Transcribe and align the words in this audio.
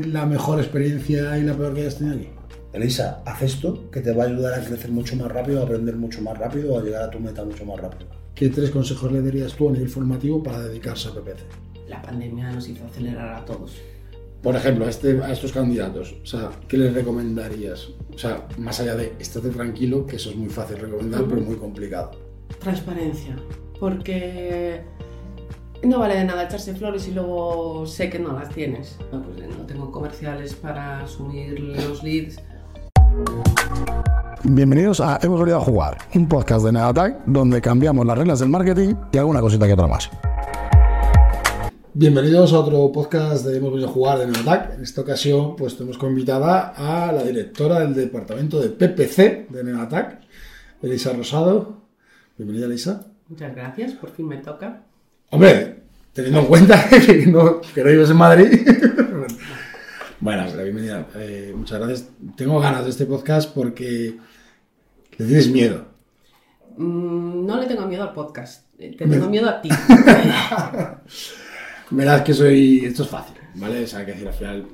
la 0.00 0.26
mejor 0.26 0.58
experiencia 0.60 1.38
y 1.38 1.42
la 1.42 1.54
peor 1.56 1.74
que 1.74 1.82
hayas 1.82 1.98
tenido 1.98 2.16
aquí? 2.16 2.28
Elisa, 2.72 3.22
haz 3.24 3.42
esto 3.42 3.88
que 3.90 4.00
te 4.00 4.12
va 4.12 4.24
a 4.24 4.26
ayudar 4.26 4.54
a 4.54 4.64
crecer 4.64 4.90
mucho 4.90 5.14
más 5.16 5.30
rápido, 5.30 5.60
a 5.60 5.64
aprender 5.64 5.94
mucho 5.94 6.20
más 6.22 6.36
rápido, 6.36 6.78
a 6.78 6.82
llegar 6.82 7.02
a 7.04 7.10
tu 7.10 7.20
meta 7.20 7.44
mucho 7.44 7.64
más 7.64 7.80
rápido. 7.80 8.10
¿Qué 8.34 8.48
tres 8.48 8.70
consejos 8.70 9.12
le 9.12 9.22
darías 9.22 9.54
tú 9.54 9.68
a 9.68 9.72
nivel 9.72 9.88
formativo 9.88 10.42
para 10.42 10.60
dedicarse 10.60 11.08
a 11.08 11.12
PPC? 11.12 11.38
La 11.88 12.02
pandemia 12.02 12.50
nos 12.50 12.68
hizo 12.68 12.84
acelerar 12.84 13.34
a 13.34 13.44
todos. 13.44 13.76
Por 14.42 14.56
ejemplo, 14.56 14.86
a, 14.86 14.90
este, 14.90 15.22
a 15.22 15.32
estos 15.32 15.52
candidatos, 15.52 16.16
o 16.22 16.26
sea, 16.26 16.50
¿qué 16.66 16.76
les 16.76 16.92
recomendarías? 16.92 17.90
O 18.12 18.18
sea, 18.18 18.46
más 18.58 18.80
allá 18.80 18.96
de 18.96 19.12
estate 19.20 19.50
tranquilo, 19.50 20.04
que 20.04 20.16
eso 20.16 20.30
es 20.30 20.36
muy 20.36 20.50
fácil 20.50 20.78
recomendar, 20.78 21.24
pero 21.28 21.40
muy 21.40 21.56
complicado. 21.56 22.10
Transparencia, 22.58 23.36
porque 23.78 24.82
no 25.86 25.98
vale 25.98 26.16
de 26.16 26.24
nada 26.24 26.44
echarse 26.44 26.74
flores 26.74 27.06
y 27.08 27.12
luego 27.12 27.86
sé 27.86 28.08
que 28.08 28.18
no 28.18 28.32
las 28.32 28.48
tienes. 28.48 28.96
No, 29.12 29.22
pues 29.22 29.48
no 29.56 29.66
tengo 29.66 29.90
comerciales 29.90 30.54
para 30.54 31.00
asumir 31.00 31.60
los 31.60 32.02
leads. 32.02 32.40
Bienvenidos 34.44 35.00
a 35.00 35.18
Hemos 35.22 35.40
venido 35.40 35.58
a 35.58 35.60
jugar, 35.60 35.98
un 36.14 36.28
podcast 36.28 36.64
de 36.64 36.72
Negatag 36.72 37.24
donde 37.26 37.60
cambiamos 37.60 38.06
las 38.06 38.16
reglas 38.16 38.40
del 38.40 38.48
marketing 38.48 38.94
y 39.12 39.18
alguna 39.18 39.40
cosita 39.40 39.66
que 39.66 39.74
otra 39.74 39.86
más. 39.86 40.10
Bienvenidos 41.92 42.52
a 42.52 42.58
otro 42.60 42.90
podcast 42.90 43.44
de 43.44 43.56
Hemos 43.56 43.70
venido 43.70 43.88
a 43.88 43.92
jugar 43.92 44.18
de 44.18 44.26
Negatag. 44.26 44.74
En 44.74 44.82
esta 44.82 45.02
ocasión, 45.02 45.54
pues 45.54 45.76
tenemos 45.76 45.98
como 45.98 46.12
invitada 46.12 46.74
a 46.76 47.12
la 47.12 47.22
directora 47.22 47.80
del 47.80 47.94
departamento 47.94 48.58
de 48.58 48.70
PPC 48.70 49.48
de 49.50 49.64
Negatag, 49.64 50.20
Elisa 50.82 51.12
Rosado. 51.12 51.82
Bienvenida, 52.36 52.66
Elisa. 52.66 53.06
Muchas 53.28 53.54
gracias, 53.54 53.92
por 53.92 54.10
fin 54.10 54.28
me 54.28 54.38
toca. 54.38 54.82
Hombre, 55.34 55.82
teniendo 56.12 56.42
en 56.42 56.46
cuenta 56.46 56.88
que 57.06 57.26
no, 57.26 57.60
que 57.60 57.82
no 57.82 57.90
vives 57.90 58.08
en 58.08 58.16
Madrid. 58.16 58.46
bueno, 60.20 60.44
pero 60.48 60.62
bienvenida. 60.62 61.08
Eh, 61.16 61.52
muchas 61.56 61.80
gracias. 61.80 62.08
Tengo 62.36 62.60
ganas 62.60 62.84
de 62.84 62.90
este 62.90 63.04
podcast 63.04 63.52
porque 63.52 64.16
le 65.18 65.26
tienes 65.26 65.48
miedo. 65.48 65.86
Mm, 66.76 67.44
no 67.44 67.60
le 67.60 67.66
tengo 67.66 67.84
miedo 67.88 68.04
al 68.04 68.12
podcast, 68.12 68.66
eh, 68.78 68.94
te 68.96 69.08
tengo 69.08 69.28
miedo 69.28 69.48
a 69.48 69.60
ti. 69.60 69.70
Verás 71.90 72.22
que 72.22 72.32
soy. 72.32 72.84
Esto 72.84 73.02
es 73.02 73.08
fácil, 73.08 73.34
¿vale? 73.56 73.82
O 73.82 73.86
sea, 73.88 73.98
hay 73.98 74.06
que 74.06 74.12
decir 74.12 74.28
al 74.28 74.34
final, 74.34 74.68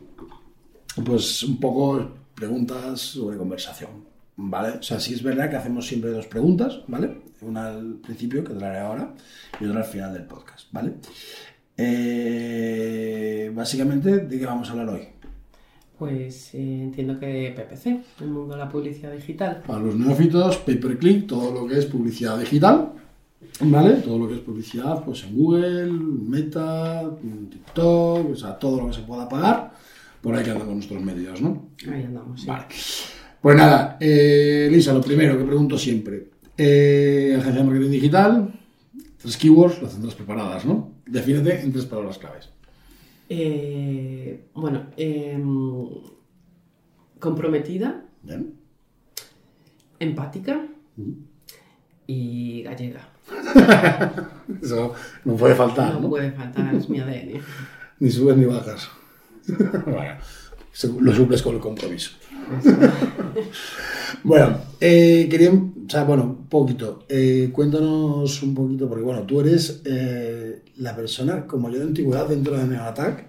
pues 1.02 1.42
un 1.42 1.58
poco 1.58 2.06
preguntas 2.34 3.00
sobre 3.00 3.38
conversación, 3.38 4.04
¿vale? 4.36 4.76
O 4.76 4.82
sea, 4.82 5.00
sí 5.00 5.14
es 5.14 5.22
verdad 5.22 5.48
que 5.48 5.56
hacemos 5.56 5.86
siempre 5.86 6.10
dos 6.10 6.26
preguntas, 6.26 6.80
¿vale? 6.86 7.29
Una 7.42 7.68
al 7.68 7.94
principio, 7.96 8.44
que 8.44 8.52
te 8.52 8.60
la 8.60 8.68
haré 8.68 8.78
ahora, 8.80 9.14
y 9.60 9.64
otra 9.64 9.80
al 9.80 9.86
final 9.86 10.12
del 10.12 10.24
podcast, 10.24 10.72
¿vale? 10.72 10.94
Eh, 11.76 13.50
básicamente, 13.54 14.18
¿de 14.18 14.38
qué 14.38 14.44
vamos 14.44 14.68
a 14.68 14.72
hablar 14.72 14.90
hoy? 14.90 15.08
Pues 15.98 16.54
eh, 16.54 16.82
entiendo 16.82 17.18
que 17.18 17.54
PPC, 17.54 18.22
el 18.22 18.28
mundo 18.28 18.54
de 18.54 18.60
la 18.60 18.68
publicidad 18.68 19.12
digital. 19.12 19.62
Para 19.66 19.80
los 19.80 19.94
neófitos, 19.94 20.56
pay 20.58 20.76
per 20.76 20.98
click, 20.98 21.26
todo 21.26 21.52
lo 21.52 21.66
que 21.66 21.78
es 21.78 21.86
publicidad 21.86 22.38
digital, 22.38 22.92
¿vale? 23.60 23.96
Todo 23.96 24.18
lo 24.18 24.28
que 24.28 24.34
es 24.34 24.40
publicidad, 24.40 25.04
pues 25.04 25.24
en 25.24 25.36
Google, 25.36 25.92
Meta, 25.92 27.10
TikTok, 27.50 28.30
o 28.30 28.34
sea, 28.34 28.58
todo 28.58 28.80
lo 28.80 28.86
que 28.88 28.94
se 28.94 29.02
pueda 29.02 29.28
pagar, 29.28 29.72
por 30.22 30.34
ahí 30.34 30.42
que 30.42 30.52
andamos 30.52 30.74
nuestros 30.74 31.02
medios, 31.02 31.42
¿no? 31.42 31.68
Ahí 31.90 32.04
andamos, 32.04 32.40
sí. 32.40 32.46
Vale. 32.46 32.64
Pues 33.42 33.56
nada, 33.56 33.98
eh, 34.00 34.68
Lisa, 34.70 34.94
lo 34.94 35.02
primero 35.02 35.36
que 35.36 35.44
pregunto 35.44 35.76
siempre. 35.76 36.29
Eh, 36.62 37.34
agencia 37.40 37.62
de 37.62 37.64
marketing 37.64 37.90
digital, 37.90 38.52
tres 39.16 39.36
keywords, 39.38 39.80
las 39.80 39.92
tendrás 39.92 40.14
preparadas, 40.14 40.66
¿no? 40.66 40.92
Defínete 41.06 41.62
en 41.62 41.72
tres 41.72 41.86
palabras 41.86 42.18
claves. 42.18 42.50
Eh, 43.30 44.44
bueno, 44.52 44.88
em, 44.98 45.88
comprometida, 47.18 48.04
¿Bien? 48.22 48.52
empática 50.00 50.66
y 52.06 52.62
gallega. 52.64 53.08
Eso 54.62 54.92
no 55.24 55.36
puede 55.36 55.54
faltar, 55.54 55.94
no 55.94 56.00
¿no? 56.00 56.08
puede 56.10 56.30
faltar, 56.30 56.74
es 56.74 56.90
mi 56.90 57.00
ADN. 57.00 57.40
Ni 58.00 58.10
subes 58.10 58.36
ni 58.36 58.44
bajas. 58.44 58.90
bueno, 59.86 60.16
lo 60.84 61.14
suples 61.14 61.42
con 61.42 61.54
el 61.54 61.60
compromiso. 61.60 62.12
Bueno, 64.22 64.58
eh, 64.80 65.28
quería, 65.30 65.50
o 65.50 65.88
sea, 65.88 66.04
bueno, 66.04 66.24
un 66.24 66.46
poquito, 66.46 67.04
eh, 67.08 67.50
cuéntanos 67.52 68.42
un 68.42 68.54
poquito, 68.54 68.88
porque 68.88 69.04
bueno, 69.04 69.22
tú 69.22 69.40
eres 69.40 69.82
eh, 69.84 70.62
la 70.76 70.94
persona 70.94 71.46
con 71.46 71.62
mayor 71.62 71.82
antigüedad 71.82 72.28
dentro 72.28 72.58
de 72.58 72.66
Neoattack. 72.66 73.26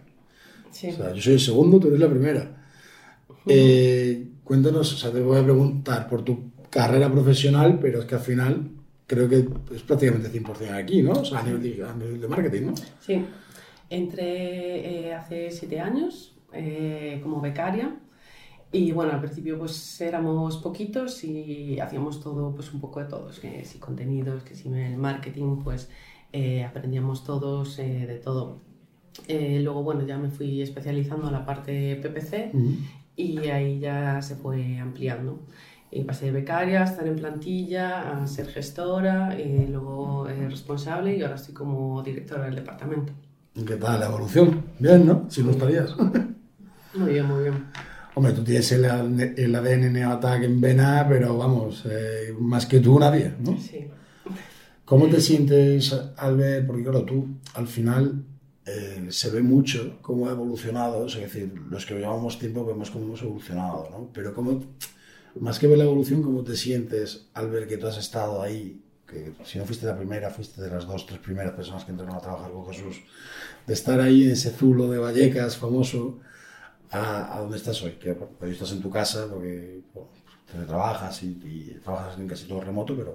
Sí. 0.72 0.90
O 0.90 0.96
sea, 0.96 1.14
yo 1.14 1.22
soy 1.22 1.34
el 1.34 1.40
segundo, 1.40 1.80
tú 1.80 1.88
eres 1.88 2.00
la 2.00 2.10
primera. 2.10 2.58
Eh, 3.48 4.28
cuéntanos, 4.44 4.94
o 4.94 4.98
sea, 4.98 5.12
te 5.12 5.22
voy 5.22 5.40
a 5.40 5.44
preguntar 5.44 6.08
por 6.08 6.24
tu 6.24 6.52
carrera 6.70 7.12
profesional, 7.12 7.80
pero 7.82 8.02
es 8.02 8.06
que 8.06 8.16
al 8.16 8.22
final 8.22 8.72
creo 9.08 9.28
que 9.28 9.46
es 9.74 9.82
prácticamente 9.82 10.32
100% 10.32 10.74
aquí, 10.74 11.02
¿no? 11.02 11.14
O 11.14 11.26
sea, 11.26 11.40
a 11.40 11.44
nivel 11.44 11.62
de, 11.62 11.84
a 11.84 11.94
nivel 11.94 12.22
de 12.22 12.28
marketing, 12.28 12.62
¿no? 12.68 12.74
Sí, 13.00 13.24
entré 13.90 15.08
eh, 15.08 15.14
hace 15.14 15.52
siete 15.52 15.80
años 15.80 16.31
eh, 16.54 17.20
como 17.24 17.42
becaria 17.42 17.98
y 18.74 18.94
bueno, 18.94 19.12
al 19.12 19.20
principio 19.20 19.60
pues 19.60 20.00
éramos 20.00 20.58
poquitos 20.58 21.24
y 21.26 21.80
hacíamos 21.80 22.22
todo, 22.22 22.54
pues 22.56 22.74
un 22.74 22.80
poco 22.80 23.02
de 23.02 23.08
todos, 23.08 23.40
que 23.40 23.66
si 23.66 23.80
contenidos, 23.80 24.44
que 24.44 24.56
si 24.56 24.70
el 24.70 24.98
marketing, 24.98 25.58
pues 25.62 25.90
eh, 26.32 26.64
aprendíamos 26.64 27.26
todos 27.26 27.78
eh, 27.80 28.06
de 28.08 28.18
todo. 28.18 28.62
Eh, 29.28 29.60
luego 29.62 29.84
bueno, 29.84 30.06
ya 30.06 30.18
me 30.18 30.30
fui 30.30 30.62
especializando 30.62 31.28
en 31.28 31.34
la 31.34 31.46
parte 31.46 31.98
PPC 31.98 32.54
y 33.18 33.40
ahí 33.50 33.80
ya 33.80 34.22
se 34.22 34.36
fue 34.36 34.78
ampliando. 34.78 35.40
Y 35.92 36.06
pasé 36.06 36.28
de 36.28 36.32
becaria 36.32 36.84
a 36.84 36.86
estar 36.86 37.06
en 37.06 37.18
plantilla, 37.18 38.22
a 38.22 38.26
ser 38.26 38.48
gestora, 38.48 39.38
y 39.38 39.68
luego 39.68 40.30
eh, 40.30 40.48
responsable 40.48 41.18
y 41.18 41.22
ahora 41.22 41.36
estoy 41.36 41.54
como 41.54 42.02
directora 42.02 42.46
del 42.46 42.56
departamento. 42.56 43.12
¿Y 43.54 43.66
¿Qué 43.66 43.76
tal 43.76 44.00
la 44.00 44.06
evolución? 44.06 44.64
Bien, 44.80 45.06
¿no? 45.06 45.26
Si 45.30 45.44
no 45.44 45.52
estarías. 45.52 45.94
Muy 46.94 47.14
bien, 47.14 47.26
muy 47.26 47.44
bien. 47.44 47.66
Hombre, 48.14 48.34
tú 48.34 48.44
tienes 48.44 48.72
el, 48.74 48.84
el 48.86 49.56
ADN 49.56 49.94
Neoattack 49.94 50.44
en 50.44 50.60
vena, 50.60 51.06
pero 51.08 51.38
vamos, 51.38 51.86
eh, 51.90 52.36
más 52.40 52.66
que 52.66 52.80
tú 52.80 53.00
nadie, 53.00 53.34
¿no? 53.40 53.58
Sí. 53.58 53.88
¿Cómo 54.84 55.08
te 55.08 55.22
sientes 55.22 55.96
al 56.18 56.36
ver, 56.36 56.68
porque 56.68 56.84
claro, 56.84 57.04
tú 57.04 57.26
al 57.54 57.68
final 57.68 58.26
eh, 58.66 59.08
se 59.10 59.30
ve 59.30 59.42
mucho 59.42 60.00
cómo 60.02 60.28
ha 60.28 60.32
evolucionado, 60.32 61.06
es 61.06 61.16
decir, 61.16 61.54
los 61.70 61.86
que 61.86 61.94
llevamos 61.94 62.38
tiempo 62.38 62.66
vemos 62.66 62.92
cómo 62.92 63.06
hemos 63.06 63.22
evolucionado, 63.22 63.88
¿no? 63.90 64.10
Pero 64.14 64.34
cómo, 64.34 64.62
más 65.40 65.60
que 65.60 65.68
ver 65.68 65.78
la 65.78 65.86
evolución, 65.86 66.22
¿cómo 66.22 66.44
te 66.44 66.58
sientes 66.58 67.28
al 67.34 67.50
ver 67.50 67.70
que 67.70 67.78
tú 67.78 67.88
has 67.88 67.98
estado 67.98 68.42
ahí? 68.42 68.84
Que 69.08 69.32
si 69.46 69.58
no 69.58 69.66
fuiste 69.66 69.86
la 69.86 69.96
primera, 69.96 70.30
fuiste 70.30 70.62
de 70.62 70.70
las 70.70 70.86
dos, 70.86 71.06
tres 71.06 71.20
primeras 71.20 71.54
personas 71.54 71.86
que 71.86 71.92
entraron 71.92 72.16
a 72.16 72.20
trabajar 72.20 72.52
con 72.52 72.68
Jesús, 72.68 73.02
de 73.66 73.74
estar 73.74 74.02
ahí 74.02 74.26
en 74.26 74.32
ese 74.32 74.52
zulo 74.52 74.90
de 74.90 74.98
Vallecas 74.98 75.56
famoso 75.56 76.20
a, 76.92 77.38
a 77.38 77.56
estás 77.56 77.82
hoy, 77.84 77.94
que 77.94 78.12
hoy 78.42 78.52
estás 78.52 78.72
en 78.74 78.82
tu 78.82 78.90
casa 78.90 79.28
porque 79.30 79.84
bueno, 79.94 80.10
trabajas 80.68 81.24
y, 81.24 81.28
y 81.44 81.80
trabajas 81.84 82.18
en 82.20 82.28
casi 82.28 82.48
todo 82.48 82.62
remoto, 82.62 82.96
pero 82.96 83.14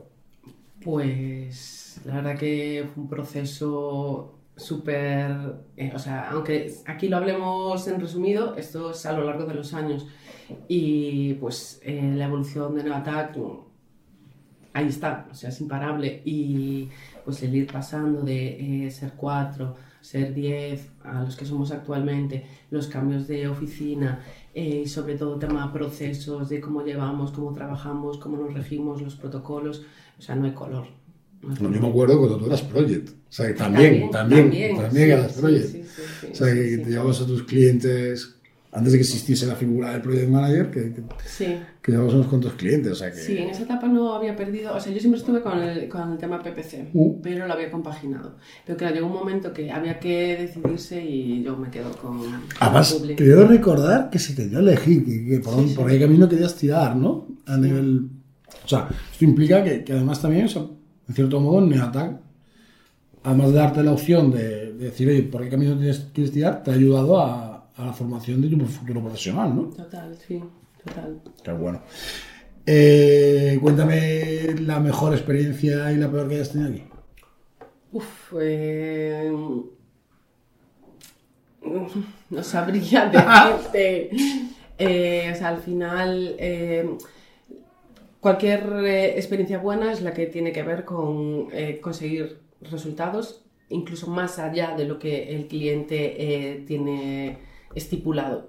Pues 0.83 2.01
la 2.05 2.17
verdad 2.17 2.39
que 2.39 2.89
fue 2.95 3.03
un 3.05 3.09
proceso 3.09 4.39
súper, 4.57 5.31
eh, 5.77 5.93
o 5.95 5.99
sea, 5.99 6.31
aunque 6.31 6.75
aquí 6.87 7.09
lo 7.09 7.17
hablemos 7.17 7.87
en 7.89 8.01
resumido, 8.01 8.57
esto 8.57 8.91
es 8.91 9.05
a 9.07 9.13
lo 9.13 9.25
largo 9.25 9.47
de 9.47 9.55
los 9.55 9.75
años. 9.75 10.07
Y 10.69 11.35
pues 11.35 11.81
eh, 11.83 12.13
la 12.15 12.27
evolución 12.27 12.75
de 12.77 12.85
Neoattack 12.85 13.37
ahí 14.73 14.89
está, 14.89 15.29
o 15.31 15.35
sea, 15.35 15.51
es 15.51 15.61
imparable. 15.61 16.23
Y 16.25 16.91
pues 17.25 17.43
el 17.43 17.55
ir 17.55 17.71
pasando 17.71 18.23
de 18.23 18.87
eh, 18.87 18.91
ser 18.91 19.13
cuatro, 19.17 19.77
ser 20.07 20.33
diez, 20.35 20.87
a 21.03 21.25
los 21.25 21.35
que 21.35 21.45
somos 21.45 21.73
actualmente, 21.73 22.47
los 22.71 22.87
cambios 22.87 23.27
de 23.27 23.49
oficina 23.49 24.21
eh, 24.55 24.83
y 24.85 24.87
sobre 24.87 25.17
todo 25.17 25.37
tema 25.37 25.73
procesos, 25.73 26.49
de 26.49 26.61
cómo 26.61 26.85
llevamos, 26.85 27.33
cómo 27.33 27.53
trabajamos, 27.53 28.17
cómo 28.19 28.37
nos 28.37 28.55
regimos, 28.55 29.03
los 29.03 29.17
protocolos, 29.17 29.83
o 30.17 30.23
sea, 30.23 30.37
no 30.37 30.45
hay 30.45 30.53
color. 30.53 30.87
No 31.43 31.69
hay 31.69 31.75
yo 31.75 31.81
me 31.81 31.89
acuerdo 31.89 32.19
cuando 32.19 32.39
tú 32.39 32.47
eras 32.47 32.63
Project. 32.63 33.09
O 33.09 33.33
sea, 33.33 33.49
que 33.49 33.55
también, 33.55 34.09
también, 34.11 34.77
también, 34.77 34.93
sí, 34.93 35.01
eras 35.01 35.33
sí, 35.33 35.41
Project. 35.41 35.67
sí, 35.67 35.83
sí, 35.83 36.27
o 36.31 36.35
sea, 36.37 36.55
que, 36.55 36.79
te 36.79 36.91
llevabas 36.91 37.21
a 37.21 37.27
tus 37.27 37.43
clientes, 37.43 38.36
antes 38.77 38.93
de 38.93 38.99
que 38.99 39.03
existiese 39.03 39.47
la 39.47 39.57
figura 39.57 39.91
del 39.93 40.03
Project 40.03 40.29
Manager, 40.29 40.71
que, 40.71 40.81
que, 40.95 41.03
Sí. 41.27 41.47
que 41.83 41.93
llevabas 41.93 42.15
unos 42.15 42.27
cuantos 42.27 42.53
clientes. 42.55 42.93
O 42.93 42.95
sea, 42.95 43.11
que, 43.11 43.17
Sí, 43.19 43.39
en 43.39 43.49
esa 43.49 43.63
etapa 43.63 43.89
no 43.89 44.15
había 44.15 44.37
perdido, 44.37 44.75
o 44.75 44.79
sea, 44.81 44.93
yo 44.93 45.01
siempre 45.01 45.19
estuve 45.19 45.41
con 45.41 45.59
el, 45.59 45.89
con 45.89 46.13
el 46.13 46.19
tema 46.19 46.43
PPC, 46.43 46.91
Uh. 46.93 47.21
pero 47.23 47.47
lo 47.47 47.53
había 47.55 47.71
compaginado. 47.71 48.37
Pero 48.67 48.77
claro, 48.77 48.95
llegó 48.95 49.07
un 49.07 49.15
momento 49.15 49.53
que 49.53 49.71
había 49.71 49.99
que 49.99 50.37
decidirse 50.37 51.03
y 51.05 51.43
yo 51.43 51.57
me 51.57 51.71
quedo 51.71 51.91
con 51.93 52.21
Además, 52.61 52.93
con 52.93 53.03
Publi. 53.03 53.17
creo 53.17 53.47
recordar 53.49 54.11
que 54.11 54.19
se 54.19 54.35
te 54.35 54.47
dio 54.49 54.59
a 54.59 54.61
elegir, 54.61 55.05
que, 55.05 55.25
que 55.27 55.39
por, 55.41 55.55
Sí, 55.55 55.69
sí. 55.71 55.75
por 55.75 55.89
ahí 55.91 55.99
camino 55.99 56.29
querías 56.29 56.55
tirar, 56.55 56.95
¿no? 56.97 57.27
A 57.47 57.57
nivel... 57.57 58.09
O 58.65 58.69
sea, 58.69 58.89
esto 59.13 59.25
implica 59.25 59.63
que, 59.65 59.85
que 59.85 59.93
además 59.93 60.21
también, 60.21 60.47
o 60.47 60.49
sea, 60.49 60.63
en 61.09 61.15
cierto 61.15 61.41
modo, 61.41 61.61
Neoattack, 61.61 62.17
además 63.23 63.49
de 63.53 63.55
darte 63.59 63.83
la 63.83 63.93
opción 63.93 64.31
de, 64.31 64.73
de 64.73 64.85
decir, 64.87 65.09
oye, 65.09 65.23
¿por 65.23 65.43
qué 65.43 65.49
camino 65.49 65.77
tienes- 65.79 66.09
quieres 66.13 66.33
tirar? 66.33 66.63
Te 66.63 66.71
ha 66.71 66.75
ayudado 66.75 67.21
a, 67.21 67.56
a 67.77 67.85
la 67.87 67.93
formación 67.93 68.41
de 68.41 68.49
tu 68.49 68.65
futuro 68.67 69.01
profesional, 69.01 69.55
¿no? 69.55 69.63
Total, 69.65 70.17
sí, 70.27 70.43
total. 70.85 71.21
Qué 71.43 71.53
bueno. 71.53 71.83
Eh, 72.65 73.59
cuéntame 73.63 74.55
la 74.61 74.81
mejor 74.81 75.13
experiencia 75.13 75.93
y 75.93 75.97
la 75.97 76.11
peor 76.11 76.29
que 76.29 76.37
hayas 76.37 76.53
tenido 76.53 76.71
aquí. 76.71 76.85
Uf, 77.93 78.33
eh, 78.41 79.31
no 82.31 82.43
sabría 82.43 83.07
decirte. 83.13 84.11
Eh, 84.79 85.31
o 85.33 85.37
sea, 85.37 85.49
al 85.49 85.59
final, 85.59 86.35
eh, 86.39 86.97
cualquier 88.21 88.65
eh, 88.85 89.17
experiencia 89.17 89.59
buena 89.59 89.93
es 89.93 90.03
la 90.03 90.13
que 90.13 90.27
tiene 90.27 90.53
que 90.53 90.63
ver 90.63 90.85
con 90.85 91.49
eh, 91.53 91.81
conseguir 91.81 92.41
resultados, 92.61 93.45
incluso 93.69 94.09
más 94.09 94.39
allá 94.39 94.75
de 94.77 94.85
lo 94.85 94.99
que 94.99 95.35
el 95.35 95.47
cliente 95.47 96.17
eh, 96.19 96.65
tiene 96.67 97.39
estipulado. 97.77 98.49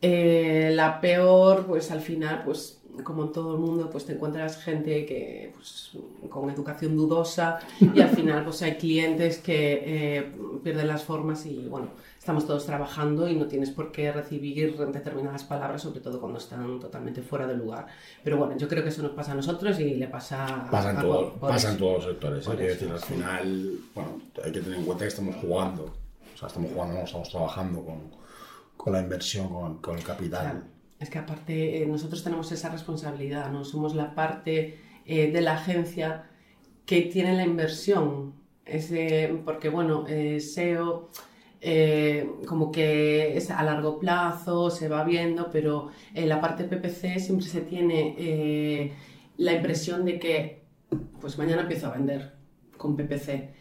Eh, 0.00 0.70
la 0.74 1.00
peor, 1.00 1.64
pues 1.66 1.90
al 1.90 2.00
final, 2.00 2.42
pues 2.44 2.78
como 3.04 3.22
en 3.24 3.32
todo 3.32 3.54
el 3.54 3.60
mundo, 3.60 3.88
pues 3.88 4.04
te 4.04 4.12
encuentras 4.12 4.58
gente 4.62 5.06
que 5.06 5.52
pues, 5.54 5.92
con 6.28 6.50
educación 6.50 6.96
dudosa 6.96 7.58
y 7.80 8.00
al 8.00 8.10
final 8.10 8.44
pues 8.44 8.60
hay 8.62 8.74
clientes 8.74 9.38
que 9.38 9.82
eh, 10.18 10.32
pierden 10.62 10.88
las 10.88 11.02
formas 11.04 11.46
y 11.46 11.66
bueno, 11.70 11.88
estamos 12.18 12.46
todos 12.46 12.66
trabajando 12.66 13.28
y 13.30 13.36
no 13.36 13.46
tienes 13.46 13.70
por 13.70 13.92
qué 13.92 14.12
recibir 14.12 14.76
determinadas 14.76 15.44
palabras, 15.44 15.82
sobre 15.82 16.00
todo 16.00 16.20
cuando 16.20 16.38
están 16.38 16.80
totalmente 16.80 17.22
fuera 17.22 17.46
de 17.46 17.56
lugar. 17.56 17.86
Pero 18.22 18.36
bueno, 18.36 18.58
yo 18.58 18.68
creo 18.68 18.82
que 18.82 18.90
eso 18.90 19.02
nos 19.02 19.12
pasa 19.12 19.32
a 19.32 19.36
nosotros 19.36 19.78
y 19.80 19.94
le 19.94 20.08
pasa 20.08 20.66
Pasa 20.70 20.90
en, 20.90 20.96
a- 20.98 21.00
todo- 21.00 21.32
por 21.34 21.48
pasa 21.48 21.68
en 21.68 21.76
eso. 21.76 21.84
todos 21.84 21.96
los 21.98 22.04
sectores. 22.12 22.48
Hay 22.48 22.56
que 22.58 22.66
eso, 22.66 22.74
decir, 22.74 22.90
al 22.92 23.00
final, 23.00 23.72
bueno, 23.94 24.20
hay 24.44 24.52
que 24.52 24.60
tener 24.60 24.78
en 24.80 24.84
cuenta 24.84 25.04
que 25.04 25.08
estamos 25.08 25.36
jugando. 25.36 25.84
O 26.34 26.38
sea, 26.38 26.48
estamos 26.48 26.70
jugando, 26.72 26.94
no 26.98 27.04
estamos 27.04 27.30
trabajando 27.30 27.82
con, 27.84 28.00
con 28.82 28.92
la 28.94 29.00
inversión, 29.00 29.78
con, 29.80 29.96
el 29.96 30.02
capital. 30.02 30.64
Es 30.98 31.08
que 31.08 31.18
aparte 31.18 31.80
eh, 31.80 31.86
nosotros 31.86 32.24
tenemos 32.24 32.50
esa 32.50 32.68
responsabilidad, 32.68 33.48
¿no? 33.52 33.64
Somos 33.64 33.94
la 33.94 34.12
parte 34.12 34.76
eh, 35.06 35.30
de 35.30 35.40
la 35.40 35.54
agencia 35.54 36.24
que 36.84 37.02
tiene 37.02 37.36
la 37.36 37.44
inversión. 37.44 38.34
Es 38.64 38.90
de- 38.90 39.40
porque, 39.44 39.68
bueno, 39.68 40.04
eh, 40.08 40.40
SEO 40.40 41.10
eh, 41.60 42.28
como 42.48 42.72
que 42.72 43.36
es 43.36 43.52
a 43.52 43.62
largo 43.62 44.00
plazo, 44.00 44.68
se 44.68 44.88
va 44.88 45.04
viendo, 45.04 45.48
pero 45.52 45.90
en 46.12 46.28
la 46.28 46.40
parte 46.40 46.64
PPC 46.64 47.20
siempre 47.20 47.46
se 47.46 47.60
tiene 47.60 48.16
eh, 48.18 48.92
la 49.36 49.52
impresión 49.52 50.04
de 50.04 50.18
que 50.18 50.64
pues 51.20 51.38
mañana 51.38 51.62
empiezo 51.62 51.86
a 51.86 51.92
vender 51.92 52.32
con 52.76 52.96
PPC. 52.96 53.54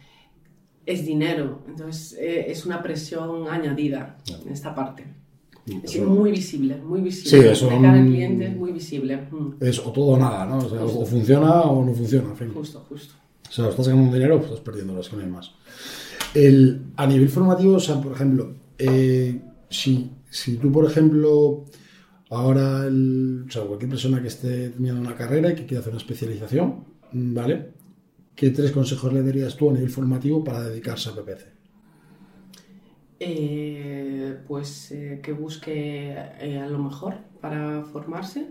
Es 0.86 1.06
dinero, 1.06 1.62
entonces 1.68 2.18
eh, 2.20 2.46
es 2.52 2.66
una 2.66 2.82
presión 2.82 3.48
añadida 3.48 4.18
en 4.46 4.52
esta 4.52 4.74
parte. 4.74 5.06
Es 5.84 5.96
Eso- 5.96 6.06
muy 6.06 6.32
visible, 6.32 6.76
muy 6.78 7.02
visible. 7.02 7.54
Sí, 7.56 7.66
cara 7.70 7.94
al 7.94 8.04
mm, 8.04 8.08
cliente 8.08 8.48
es 8.48 8.56
muy 8.58 8.72
visible. 8.72 9.18
Mm, 9.30 9.52
Es 9.60 9.80
o 9.80 9.92
todo 9.92 10.06
o 10.14 10.18
nada, 10.18 10.46
¿no? 10.48 10.58
O, 10.58 10.70
sea, 10.70 10.84
o 10.84 11.06
funciona 11.06 11.62
o 11.62 11.86
no 11.86 11.94
funciona, 11.94 12.30
en 12.30 12.36
fin. 12.36 12.52
Justo, 12.54 12.84
justo. 12.90 13.14
O 13.48 13.52
sea, 13.54 13.70
estás 13.70 13.88
ganando 13.88 14.14
dinero 14.14 14.38
o 14.38 14.40
estás 14.44 14.60
perdiendo, 14.62 15.00
es 15.00 15.08
que 15.10 15.16
no 15.18 15.22
hay 15.22 15.28
más. 15.30 15.52
El, 16.34 16.82
a 16.96 17.06
nivel 17.06 17.30
formativo, 17.30 17.76
o 17.76 17.80
sea, 17.80 18.02
por 18.02 18.14
ejemplo, 18.14 18.56
eh, 18.78 19.40
si, 19.70 20.10
si 20.30 20.56
tú, 20.58 20.72
por 20.72 20.86
ejemplo, 20.86 21.66
ahora, 22.30 22.88
el, 22.88 23.46
o 23.48 23.52
sea, 23.52 23.64
cualquier 23.64 23.90
persona 23.92 24.22
que 24.22 24.30
esté 24.30 24.70
terminando 24.70 25.02
una 25.02 25.16
carrera 25.16 25.52
y 25.52 25.56
que 25.56 25.66
quiera 25.66 25.82
hacer 25.82 25.92
una 25.94 26.02
especialización, 26.02 26.86
¿vale? 27.12 27.74
¿Qué 28.36 28.50
tres 28.50 28.74
consejos 28.74 29.14
le 29.14 29.24
darías 29.24 29.56
tú 29.56 29.70
a 29.70 29.74
nivel 29.74 29.90
formativo 29.90 30.44
para 30.44 30.64
dedicarse 30.68 31.08
a 31.10 31.16
PPC? 31.16 31.46
Eh, 33.20 34.40
pues 34.48 34.92
eh, 34.92 35.20
que 35.24 35.32
busque 35.34 36.12
eh, 36.40 36.60
a 36.60 36.68
lo 36.68 36.80
mejor 36.80 37.18
para 37.40 37.84
formarse, 37.84 38.48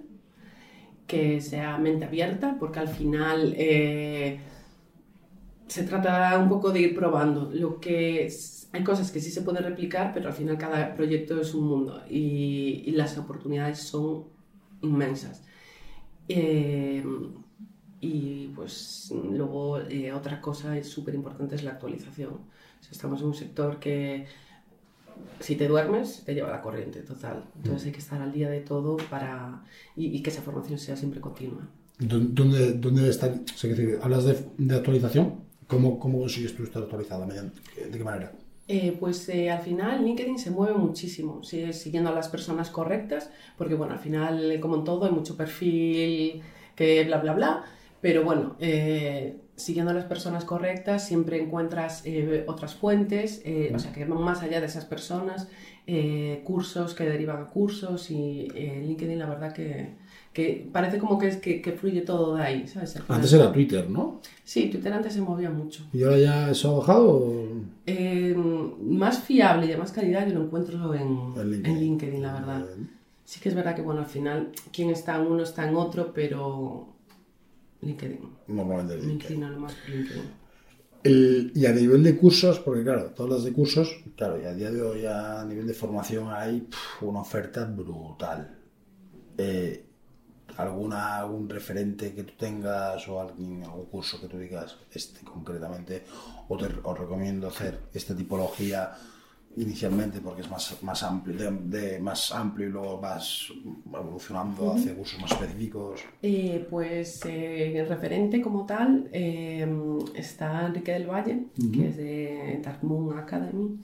que 1.06 1.40
sea 1.40 1.78
mente 1.78 2.04
abierta, 2.04 2.56
porque 2.58 2.78
al 2.80 2.88
final 2.88 3.54
se 5.66 5.84
trata 5.84 6.38
un 6.38 6.48
poco 6.48 6.72
de 6.72 6.80
ir 6.80 6.94
probando. 6.94 7.50
Lo 7.52 7.80
que 7.80 8.26
es- 8.26 8.68
hay 8.72 8.84
cosas 8.84 9.10
que 9.10 9.20
sí 9.20 9.30
se 9.30 9.42
pueden 9.42 9.64
replicar, 9.64 10.12
pero 10.14 10.28
al 10.28 10.34
final 10.34 10.58
cada 10.58 10.94
proyecto 10.94 11.40
es 11.40 11.54
un 11.54 11.66
mundo 11.68 12.02
y, 12.08 12.82
y 12.86 12.90
las 12.92 13.16
oportunidades 13.18 13.78
son 13.80 14.24
inmensas. 14.80 15.44
Y 18.00 18.48
pues 18.48 19.12
luego 19.12 19.78
eh, 19.80 20.12
otra 20.12 20.40
cosa 20.40 20.82
súper 20.84 21.14
importante 21.14 21.54
es 21.56 21.62
la 21.64 21.72
actualización. 21.72 22.30
O 22.32 22.82
sea, 22.82 22.92
estamos 22.92 23.20
en 23.20 23.26
un 23.28 23.34
sector 23.34 23.78
que 23.78 24.26
si 25.40 25.56
te 25.56 25.68
duermes 25.68 26.22
te 26.24 26.34
lleva 26.34 26.50
la 26.50 26.62
corriente 26.62 27.00
total. 27.02 27.44
Entonces 27.56 27.86
hay 27.86 27.92
que 27.92 27.98
estar 27.98 28.20
al 28.20 28.32
día 28.32 28.48
de 28.50 28.60
todo 28.60 28.96
para 29.08 29.62
y, 29.96 30.06
y 30.16 30.22
que 30.22 30.30
esa 30.30 30.42
formación 30.42 30.78
sea 30.78 30.96
siempre 30.96 31.20
continua. 31.20 31.62
¿Dó- 31.98 32.18
¿Dónde, 32.20 32.72
dónde 32.74 33.08
está? 33.08 33.26
O 33.28 33.56
sea, 33.58 33.70
decir, 33.70 33.98
hablas 34.02 34.24
de, 34.24 34.36
de 34.58 34.74
actualización. 34.76 35.34
¿Cómo, 35.66 35.98
¿Cómo 36.00 36.18
consigues 36.20 36.54
tú 36.56 36.64
estar 36.64 36.82
actualizada? 36.82 37.26
¿De 37.26 37.96
qué 37.98 38.04
manera? 38.04 38.32
Eh, 38.68 38.96
pues 38.98 39.28
eh, 39.28 39.50
al 39.50 39.60
final 39.62 40.04
LinkedIn 40.04 40.38
se 40.38 40.50
mueve 40.52 40.74
muchísimo, 40.78 41.42
sigue 41.42 41.72
siguiendo 41.72 42.10
a 42.10 42.14
las 42.14 42.28
personas 42.28 42.70
correctas, 42.70 43.30
porque 43.58 43.74
bueno, 43.74 43.94
al 43.94 43.98
final, 43.98 44.58
como 44.60 44.76
en 44.76 44.84
todo, 44.84 45.06
hay 45.06 45.10
mucho 45.12 45.36
perfil 45.36 46.42
que 46.76 47.04
bla, 47.04 47.18
bla, 47.18 47.32
bla, 47.34 47.64
pero 48.00 48.24
bueno, 48.24 48.56
eh, 48.60 49.36
siguiendo 49.56 49.90
a 49.90 49.94
las 49.94 50.04
personas 50.06 50.44
correctas 50.44 51.06
siempre 51.06 51.40
encuentras 51.42 52.02
eh, 52.06 52.44
otras 52.48 52.74
fuentes, 52.74 53.42
eh, 53.44 53.72
o 53.74 53.78
sea, 53.78 53.92
que 53.92 54.04
van 54.04 54.22
más 54.22 54.42
allá 54.42 54.60
de 54.60 54.66
esas 54.66 54.84
personas, 54.86 55.48
cursos 56.44 56.94
que 56.94 57.04
derivan 57.04 57.42
a 57.42 57.46
cursos 57.46 58.10
y 58.12 58.48
LinkedIn 58.54 59.18
la 59.18 59.26
verdad 59.28 59.52
que, 59.52 59.94
que 60.32 60.68
parece 60.72 60.98
como 60.98 61.18
que, 61.18 61.26
es, 61.26 61.36
que, 61.38 61.60
que 61.60 61.72
fluye 61.72 62.02
todo 62.02 62.36
de 62.36 62.42
ahí, 62.44 62.68
¿sabes? 62.68 62.96
Antes 63.08 63.32
era 63.32 63.52
Twitter, 63.52 63.90
¿no? 63.90 64.20
Sí, 64.44 64.68
Twitter 64.70 64.92
antes 64.92 65.14
se 65.14 65.20
movía 65.20 65.50
mucho. 65.50 65.84
¿Y 65.92 66.04
ahora 66.04 66.18
ya 66.18 66.50
eso 66.50 66.76
ha 66.76 66.78
bajado? 66.78 67.08
o- 67.08 67.48
Eh, 67.86 68.36
más 68.82 69.18
fiable 69.20 69.66
y 69.66 69.68
de 69.70 69.76
más 69.76 69.90
calidad 69.90 70.26
yo 70.28 70.34
lo 70.34 70.44
encuentro 70.44 70.94
en, 70.94 71.08
En 71.36 71.50
LinkedIn. 71.50 71.66
en 71.66 71.80
LinkedIn, 71.80 72.22
la 72.22 72.32
verdad. 72.34 72.66
Sí 73.24 73.40
que 73.40 73.48
es 73.48 73.54
verdad 73.56 73.74
que, 73.74 73.82
bueno, 73.82 74.00
al 74.02 74.06
final, 74.06 74.50
quien 74.72 74.90
está 74.90 75.16
en 75.16 75.26
uno 75.26 75.42
está 75.42 75.68
en 75.68 75.74
otro, 75.74 76.12
pero 76.14 76.86
LinkedIn. 77.82 78.20
Normalmente 78.48 78.94
Me 78.96 79.00
LinkedIn. 79.12 79.36
inclino 79.36 79.48
lo 79.50 79.60
más 79.60 79.74
LinkedIn. 79.88 80.22
El- 81.02 81.52
y 81.54 81.64
a 81.66 81.72
nivel 81.72 82.02
de 82.02 82.16
cursos, 82.16 82.58
porque 82.58 82.82
claro, 82.82 83.06
todas 83.16 83.32
las 83.32 83.44
de 83.44 83.52
cursos, 83.52 83.88
claro, 84.16 84.40
y 84.40 84.44
a 84.44 84.52
día 84.54 84.70
de 84.70 84.82
hoy 84.82 85.06
a 85.06 85.44
nivel 85.46 85.66
de 85.66 85.72
formación 85.74 86.28
hay 86.30 86.60
pf, 86.60 87.06
una 87.06 87.20
oferta 87.20 87.64
brutal. 87.64 88.58
Eh, 89.38 89.86
¿Alguna, 90.56 91.16
algún 91.18 91.48
referente 91.48 92.12
que 92.12 92.24
tú 92.24 92.34
tengas 92.36 93.08
o 93.08 93.20
alguien, 93.20 93.62
algún 93.62 93.86
curso 93.86 94.20
que 94.20 94.26
tú 94.26 94.36
digas, 94.36 94.76
este 94.92 95.24
concretamente, 95.24 96.02
o 96.48 96.56
te 96.58 96.66
os 96.82 96.98
recomiendo 96.98 97.46
hacer 97.46 97.78
esta 97.94 98.14
tipología 98.14 98.92
inicialmente 99.56 100.20
porque 100.20 100.42
es 100.42 100.50
más, 100.50 100.82
más 100.82 101.02
amplio, 101.02 101.36
de, 101.36 101.50
de 101.78 101.98
más 101.98 102.32
amplio 102.32 102.68
y 102.68 102.70
luego 102.70 103.00
vas 103.00 103.48
evolucionando 103.92 104.72
hacia 104.72 104.94
cursos 104.94 105.20
más 105.20 105.32
específicos? 105.32 106.00
Eh, 106.22 106.66
pues 106.70 107.24
eh, 107.26 107.78
el 107.78 107.88
referente 107.88 108.40
como 108.40 108.64
tal 108.64 109.08
eh, 109.12 109.66
está 110.14 110.66
Enrique 110.66 110.92
del 110.92 111.06
Valle, 111.10 111.46
que 111.72 111.88
es 111.88 111.96
de 111.96 112.60
Dark 112.62 112.84
Moon 112.84 113.18
Academy, 113.18 113.80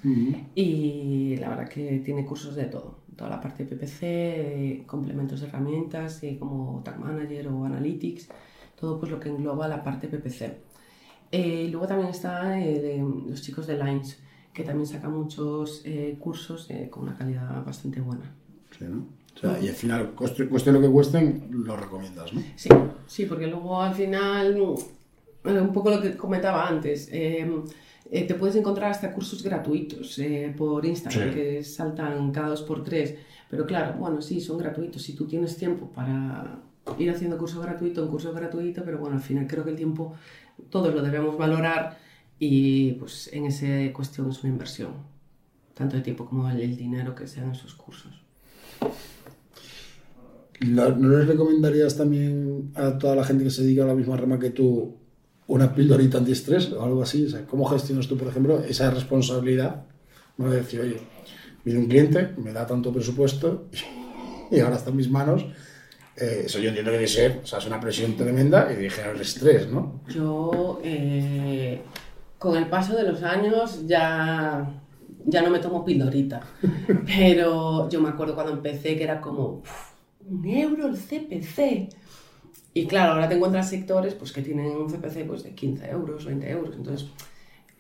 y 0.55 1.37
la 1.37 1.49
verdad 1.51 1.69
que 1.69 1.99
tiene 2.05 2.25
cursos 2.25 2.55
de 2.55 2.65
todo, 2.67 3.01
toda 3.17 3.31
la 3.31 3.41
parte 3.41 3.65
de 3.65 3.77
PPC, 3.77 4.87
complementos 4.87 5.41
de 5.41 5.49
herramientas 5.49 6.23
eh, 6.23 6.37
como 6.39 6.83
Tag 6.85 6.99
Manager 6.99 7.49
o 7.49 7.65
Analytics, 7.65 8.29
todo 8.79 9.01
pues 9.01 9.11
lo 9.11 9.19
que 9.19 9.31
engloba 9.31 9.67
la 9.67 9.83
parte 9.83 10.09
PPC. 10.09 10.67
Eh, 11.33 11.65
y 11.67 11.69
luego 11.69 11.87
también 11.87 12.11
está 12.11 12.61
eh, 12.61 13.03
los 13.27 13.43
chicos 13.43 13.67
de 13.67 13.83
Lines, 13.83 14.23
que 14.57 14.65
también 14.65 14.87
sacan 14.87 15.13
muchos 15.13 15.83
eh, 15.85 16.17
cursos 16.19 16.71
eh, 16.71 16.89
con 16.91 17.03
una 17.03 17.15
calidad 17.15 17.63
bastante 17.63 18.01
buena. 18.01 18.25
Sí, 18.77 18.87
¿no? 18.89 19.07
O 19.37 19.39
sea, 19.39 19.61
y 19.61 19.69
al 19.69 19.75
final, 19.75 20.13
cueste, 20.13 20.49
cueste 20.49 20.73
lo 20.73 20.81
que 20.81 20.89
cuesten, 20.89 21.49
lo 21.51 21.77
recomiendas, 21.77 22.33
¿no? 22.33 22.41
Sí, 22.57 22.71
sí, 23.07 23.27
porque 23.27 23.47
luego 23.49 23.83
al 23.83 23.95
final, 23.95 24.55
bueno, 25.45 25.63
un 25.63 25.73
poco 25.75 25.91
lo 25.91 26.01
que 26.01 26.17
comentaba 26.17 26.67
antes, 26.67 27.11
eh, 27.13 27.47
eh, 28.11 28.27
te 28.27 28.35
puedes 28.35 28.57
encontrar 28.57 28.91
hasta 28.93 29.13
cursos 29.13 29.43
gratuitos 29.43 30.19
eh, 30.21 30.55
por 30.57 30.87
Instagram 30.87 31.29
Sí. 31.29 31.35
que 31.35 31.63
saltan 31.63 32.33
cada 32.33 32.49
dos 32.49 32.63
por 32.63 32.83
tres, 32.83 33.15
pero 33.51 33.67
claro, 33.67 33.99
bueno, 33.99 34.23
sí, 34.23 34.41
son 34.41 34.57
gratuitos, 34.57 35.03
si 35.03 35.13
tú 35.15 35.27
tienes 35.27 35.55
tiempo 35.59 35.91
para 35.95 36.61
ir 36.99 37.11
haciendo 37.11 37.37
curso 37.37 37.61
gratuito 37.61 38.03
en 38.03 38.09
curso 38.09 38.33
gratuito, 38.33 38.83
pero 38.87 38.97
bueno, 38.99 39.17
al 39.17 39.23
final 39.23 39.47
creo 39.47 39.65
que 39.65 39.71
el 39.71 39.77
tiempo 39.77 40.15
todos 40.71 40.95
lo 40.95 41.03
debemos 41.03 41.37
valorar 41.37 41.99
y 42.39 42.93
pues 42.93 43.31
en 43.33 43.47
esa 43.47 43.93
cuestión 43.93 44.31
es 44.31 44.43
una 44.43 44.53
inversión, 44.53 44.93
tanto 45.75 45.97
de 45.97 46.03
tiempo 46.03 46.27
como 46.27 46.49
el, 46.51 46.61
el 46.61 46.77
dinero 46.77 47.15
que 47.15 47.27
sean 47.27 47.53
esos 47.53 47.75
cursos. 47.75 48.13
¿No 50.61 50.89
les 50.89 51.27
recomendarías 51.27 51.97
también 51.97 52.73
a 52.75 52.97
toda 52.97 53.15
la 53.15 53.25
gente 53.25 53.45
que 53.45 53.51
se 53.51 53.63
dedica 53.63 53.85
a 53.85 53.87
la 53.87 53.95
misma 53.95 54.17
rama 54.17 54.39
que 54.39 54.51
tú 54.51 54.97
una 55.49 55.75
pildorita 55.75 56.19
antiestrés 56.19 56.73
o 56.73 56.83
algo 56.83 57.03
así? 57.03 57.27
O 57.27 57.31
sea, 57.31 57.45
¿Cómo 57.45 57.67
gestionas 57.67 58.09
tú, 58.09 58.17
por 58.17 58.29
ejemplo, 58.29 58.63
esa 58.65 58.91
responsabilidad? 58.91 59.85
No 60.39 60.51
de 60.51 60.59
decir, 60.59 60.81
oye, 60.81 60.99
viene 61.65 61.81
un 61.81 61.87
cliente, 61.87 62.31
me 62.39 62.53
da 62.53 62.67
tanto 62.67 62.93
presupuesto 62.93 63.69
y 64.51 64.61
ahora 64.61 64.77
está 64.77 64.91
en 64.91 64.97
mis 64.97 65.11
manos. 65.11 65.45
Eh, 66.17 66.45
eso 66.47 66.59
yo 66.59 66.69
entiendo 66.69 66.91
que 66.91 66.97
debe 66.97 67.09
ser, 67.09 67.41
o 67.43 67.47
sea, 67.47 67.59
es 67.59 67.67
una 67.67 67.79
presión 67.79 68.17
tremenda 68.17 68.73
y 68.73 68.77
de 68.77 68.89
generar 68.89 69.21
estrés, 69.21 69.69
¿no? 69.69 70.01
Yo, 70.09 70.81
eh, 70.83 71.83
con 72.39 72.57
el 72.57 72.69
paso 72.69 72.97
de 72.97 73.05
los 73.05 73.23
años, 73.23 73.87
ya, 73.87 74.69
ya 75.25 75.43
no 75.43 75.51
me 75.51 75.59
tomo 75.59 75.85
pildorita. 75.85 76.41
Pero 77.07 77.89
yo 77.89 78.01
me 78.01 78.09
acuerdo 78.11 78.35
cuando 78.35 78.53
empecé 78.53 78.97
que 78.97 79.05
era 79.05 79.21
como, 79.21 79.63
"Uf, 79.63 79.93
un 80.29 80.45
euro 80.47 80.87
el 80.87 80.97
CPC. 80.97 81.89
Y 82.75 82.87
claro, 82.87 83.13
ahora 83.13 83.29
te 83.29 83.37
encuentras 83.37 83.71
sectores 83.71 84.15
pues, 84.15 84.33
que 84.33 84.43
tienen 84.43 84.67
un 84.77 84.89
CPC 84.91 85.25
pues, 85.27 85.43
de 85.43 85.55
15 85.55 85.89
euros, 85.91 86.27
20 86.27 86.51
euros. 86.51 86.75
Entonces, 86.77 87.09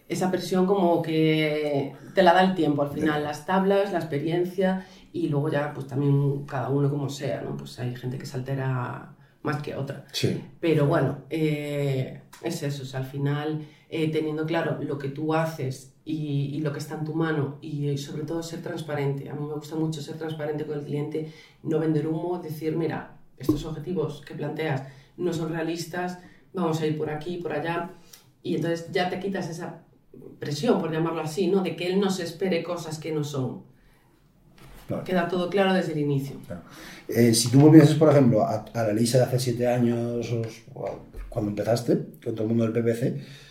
esa 0.08 0.30
presión 0.30 0.66
como 0.66 1.02
que 1.02 1.92
te 2.14 2.22
la 2.22 2.32
da 2.32 2.42
el 2.42 2.54
tiempo 2.54 2.82
al 2.82 2.90
final, 2.90 3.24
las 3.24 3.44
tablas, 3.44 3.92
la 3.92 3.98
experiencia 3.98 4.86
y 5.12 5.28
luego 5.28 5.50
ya 5.50 5.72
pues 5.74 5.86
también 5.86 6.44
cada 6.46 6.68
uno 6.68 6.88
como 6.88 7.08
sea, 7.08 7.42
¿no? 7.42 7.56
Pues 7.56 7.78
hay 7.78 7.94
gente 7.96 8.16
que 8.18 8.26
se 8.26 8.36
altera 8.36 9.14
más 9.42 9.62
que 9.62 9.74
otra. 9.74 10.04
Sí. 10.12 10.42
Pero 10.60 10.86
bueno, 10.86 11.18
eh, 11.28 12.22
es 12.42 12.62
eso, 12.62 12.84
o 12.84 12.86
sea, 12.86 13.00
al 13.00 13.06
final 13.06 13.66
eh, 13.88 14.10
teniendo 14.10 14.46
claro 14.46 14.78
lo 14.82 14.98
que 14.98 15.08
tú 15.08 15.32
haces 15.34 15.94
y, 16.04 16.50
y 16.54 16.60
lo 16.60 16.72
que 16.72 16.78
está 16.78 16.96
en 16.96 17.04
tu 17.04 17.14
mano 17.14 17.58
y, 17.60 17.88
eh, 17.88 17.98
sobre 17.98 18.24
todo 18.24 18.42
ser 18.42 18.62
transparente. 18.62 19.28
A 19.28 19.34
mí 19.34 19.46
me 19.46 19.54
gusta 19.54 19.76
mucho 19.76 20.02
ser 20.02 20.16
transparente 20.16 20.66
con 20.66 20.78
el 20.78 20.84
cliente, 20.84 21.32
no 21.62 21.78
vender 21.78 22.06
humo, 22.06 22.38
decir, 22.38 22.76
mira, 22.76 23.16
estos 23.38 23.64
objetivos 23.64 24.22
que 24.26 24.34
planteas 24.34 24.82
no 25.16 25.32
son 25.32 25.52
realistas, 25.52 26.18
vamos 26.52 26.80
a 26.80 26.86
ir 26.86 26.98
por 26.98 27.10
aquí, 27.10 27.38
por 27.38 27.52
allá. 27.52 27.92
Y 28.42 28.56
entonces 28.56 28.90
ya 28.92 29.08
te 29.08 29.20
quitas 29.20 29.48
esa 29.48 29.82
presión, 30.38 30.80
por 30.80 30.92
llamarlo 30.92 31.20
así, 31.20 31.48
¿no? 31.48 31.62
De 31.62 31.76
que 31.76 31.86
él 31.86 32.00
no 32.00 32.10
se 32.10 32.24
espere 32.24 32.62
cosas 32.62 32.98
que 32.98 33.12
no 33.12 33.24
son. 33.24 33.62
Claro. 34.86 35.04
Queda 35.04 35.28
todo 35.28 35.50
claro 35.50 35.74
desde 35.74 35.92
el 35.92 35.98
inicio. 35.98 36.36
Eh, 37.08 37.34
si 37.34 37.50
tú 37.50 37.60
volvieses, 37.60 37.96
por 37.96 38.10
ejemplo, 38.10 38.42
a, 38.42 38.64
a 38.72 38.82
la 38.84 38.90
Elisa 38.90 39.18
de 39.18 39.24
hace 39.24 39.38
siete 39.40 39.66
años, 39.66 40.32
cuando 41.28 41.50
empezaste, 41.50 42.06
con 42.22 42.34
todo 42.34 42.42
el 42.42 42.48
mundo 42.54 42.70
del 42.70 42.72
PPC, 42.72 43.45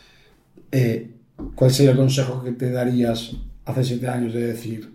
eh, 0.75 1.11
¿Cuál 1.55 1.71
sería 1.71 1.91
el 1.91 1.97
consejo 1.97 2.43
que 2.43 2.51
te 2.51 2.71
darías 2.71 3.31
hace 3.65 3.83
siete 3.83 4.07
años 4.07 4.33
de 4.33 4.47
decir, 4.47 4.93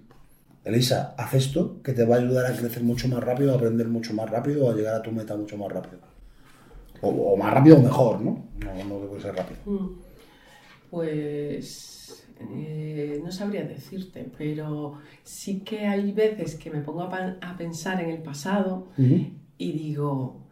Elisa, 0.65 1.15
haz 1.17 1.35
esto 1.35 1.83
que 1.83 1.93
te 1.93 2.05
va 2.05 2.17
a 2.17 2.19
ayudar 2.19 2.47
a 2.47 2.57
crecer 2.57 2.83
mucho 2.83 3.09
más 3.09 3.23
rápido, 3.23 3.53
a 3.53 3.57
aprender 3.57 3.89
mucho 3.89 4.13
más 4.15 4.29
rápido, 4.29 4.71
a 4.71 4.75
llegar 4.75 4.95
a 4.95 5.03
tu 5.03 5.11
meta 5.11 5.37
mucho 5.37 5.57
más 5.57 5.73
rápido? 5.73 5.99
O, 7.01 7.09
o 7.09 7.37
más 7.37 7.53
rápido 7.53 7.79
o 7.79 7.83
mejor, 7.83 8.21
¿no? 8.21 8.45
No, 8.59 8.85
no 8.85 9.07
puede 9.09 9.23
ser 9.23 9.35
rápido. 9.35 9.59
Mm. 9.65 9.89
Pues 10.91 12.25
eh, 12.41 13.21
no 13.25 13.31
sabría 13.33 13.65
decirte, 13.65 14.31
pero 14.37 14.99
sí 15.23 15.61
que 15.61 15.87
hay 15.87 16.13
veces 16.13 16.57
que 16.57 16.71
me 16.71 16.81
pongo 16.81 17.03
a 17.03 17.57
pensar 17.57 18.03
en 18.03 18.11
el 18.11 18.23
pasado 18.23 18.89
y 18.97 19.73
digo, 19.73 20.47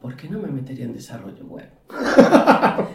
¿por 0.00 0.16
qué 0.16 0.28
no 0.28 0.40
me 0.40 0.48
metería 0.48 0.84
en 0.84 0.94
desarrollo 0.94 1.44
web? 1.46 1.68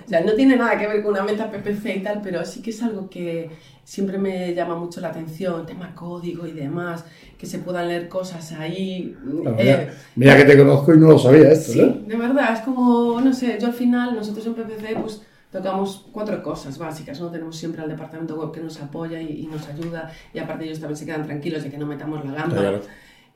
o 0.10 0.12
sea, 0.12 0.22
no 0.22 0.34
tiene 0.34 0.56
nada 0.56 0.76
que 0.76 0.88
ver 0.88 1.04
con 1.04 1.12
una 1.12 1.22
meta 1.22 1.52
PPC 1.52 1.98
y 1.98 2.00
tal, 2.00 2.20
pero 2.24 2.44
sí 2.44 2.64
que 2.64 2.72
es 2.72 2.82
algo 2.82 3.08
que 3.12 3.52
siempre 3.84 4.18
me 4.18 4.56
llama 4.56 4.76
mucho 4.76 5.02
la 5.02 5.10
atención, 5.10 5.68
tema 5.68 5.94
código 5.94 6.48
y 6.48 6.52
demás, 6.52 7.06
que 7.38 7.46
se 7.46 7.60
puedan 7.60 7.88
leer 7.88 8.10
cosas 8.10 8.52
ahí. 8.54 9.16
Bueno, 9.24 9.52
eh, 9.60 9.64
mira, 9.64 9.94
mira 10.16 10.38
que 10.38 10.46
te 10.46 10.58
conozco 10.58 10.96
y 10.96 10.98
no 10.98 11.10
lo 11.10 11.20
sabía 11.20 11.52
esto, 11.52 11.74
Sí, 11.74 11.82
¿eh? 11.82 12.02
de 12.08 12.16
verdad, 12.16 12.54
es 12.54 12.62
como, 12.62 13.22
no 13.22 13.32
sé, 13.32 13.60
yo 13.62 13.68
al 13.68 13.74
final, 13.74 14.16
nosotros 14.16 14.48
en 14.48 14.56
PPC, 14.56 15.00
pues 15.00 15.22
tocamos 15.52 16.08
cuatro 16.12 16.42
cosas 16.42 16.80
básicas, 16.80 17.22
¿no? 17.22 17.30
Tenemos 17.30 17.56
siempre 17.56 17.84
al 17.84 17.90
departamento 17.90 18.36
web 18.36 18.52
que 18.52 18.62
nos 18.62 18.82
apoya 18.82 19.22
y, 19.22 19.42
y 19.42 19.46
nos 19.46 19.68
ayuda, 19.68 20.12
y 20.34 20.40
aparte 20.40 20.66
ellos 20.66 20.80
también 20.80 20.98
se 20.98 21.06
quedan 21.06 21.24
tranquilos 21.24 21.62
de 21.62 21.70
que 21.70 21.78
no 21.78 21.86
metamos 21.86 22.26
la 22.26 22.32
gamba. 22.32 22.58
Claro. 22.58 22.82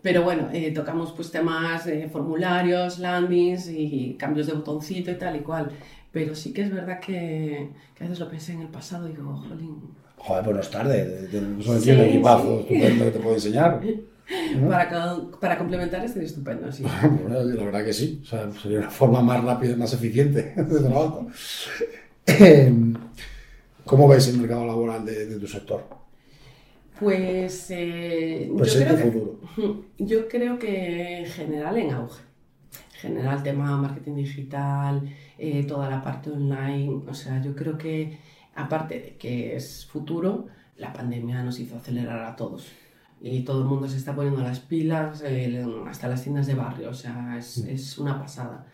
Pero 0.01 0.23
bueno, 0.23 0.49
eh, 0.51 0.71
tocamos 0.71 1.13
pues 1.13 1.31
temas, 1.31 1.87
eh, 1.87 2.09
formularios, 2.11 2.99
landings 2.99 3.69
y 3.69 4.17
cambios 4.19 4.47
de 4.47 4.53
botoncito 4.53 5.11
y 5.11 5.15
tal 5.15 5.37
y 5.37 5.39
cual. 5.39 5.71
Pero 6.13 6.35
sí 6.35 6.53
que 6.53 6.61
es 6.61 6.71
verdad 6.71 6.99
que, 7.01 7.69
que 7.95 8.03
a 8.03 8.07
veces 8.07 8.19
lo 8.19 8.29
pensé 8.29 8.53
en 8.53 8.61
el 8.61 8.67
pasado 8.69 9.09
y 9.09 9.11
digo, 9.11 9.35
jolín, 9.35 9.81
Joder, 10.17 10.43
pues 10.45 10.55
no 10.55 10.61
es 10.61 10.69
tarde. 10.69 11.27
Eso 11.59 11.73
me 11.73 11.79
Sí, 11.79 11.83
tiene 11.83 12.07
equipazo 12.09 12.59
estupendo 12.61 13.05
que 13.05 13.11
te 13.11 13.19
puedo 13.19 13.35
enseñar. 13.35 13.81
para, 14.69 15.17
para 15.41 15.57
complementar 15.57 16.05
estaría 16.05 16.27
estupendo, 16.29 16.71
sí. 16.71 16.83
Bueno, 17.23 17.43
la 17.43 17.63
verdad 17.65 17.83
que 17.83 17.91
sí. 17.91 18.21
O 18.23 18.25
sea, 18.25 18.49
sería 18.53 18.79
una 18.79 18.89
forma 18.89 19.21
más 19.21 19.43
rápida 19.43 19.73
y 19.73 19.75
más 19.75 19.91
eficiente 19.93 20.53
de 20.55 20.79
trabajo. 20.79 21.27
Eh, 22.27 22.71
¿Cómo 23.85 24.07
ves 24.07 24.27
el 24.29 24.37
mercado 24.37 24.65
laboral 24.65 25.03
de, 25.05 25.25
de 25.25 25.39
tu 25.39 25.47
sector? 25.47 25.83
Pues 26.99 27.65
eh, 27.71 28.45
yo 28.49 28.55
Presente 28.57 28.85
creo 28.85 28.97
y 28.97 29.01
que- 29.01 29.11
futuro. 29.11 29.39
Yo 29.97 30.27
creo 30.27 30.57
que 30.59 31.17
en 31.19 31.25
general 31.25 31.77
en 31.77 31.91
auge. 31.91 32.21
En 33.03 33.09
general, 33.09 33.43
tema 33.43 33.77
marketing 33.77 34.15
digital, 34.15 35.03
eh, 35.37 35.65
toda 35.65 35.89
la 35.89 36.01
parte 36.01 36.31
online. 36.31 37.03
O 37.07 37.13
sea, 37.13 37.41
yo 37.41 37.55
creo 37.55 37.77
que, 37.77 38.17
aparte 38.55 38.99
de 38.99 39.15
que 39.17 39.55
es 39.55 39.85
futuro, 39.85 40.47
la 40.77 40.93
pandemia 40.93 41.43
nos 41.43 41.59
hizo 41.59 41.75
acelerar 41.77 42.23
a 42.23 42.35
todos. 42.35 42.71
Y 43.21 43.43
todo 43.43 43.61
el 43.61 43.67
mundo 43.67 43.87
se 43.87 43.97
está 43.97 44.15
poniendo 44.15 44.41
las 44.41 44.59
pilas, 44.59 45.21
eh, 45.25 45.65
hasta 45.87 46.07
las 46.07 46.23
tiendas 46.23 46.47
de 46.47 46.55
barrio. 46.55 46.89
O 46.89 46.93
sea, 46.93 47.37
es, 47.37 47.57
es 47.57 47.97
una 47.97 48.19
pasada. 48.19 48.67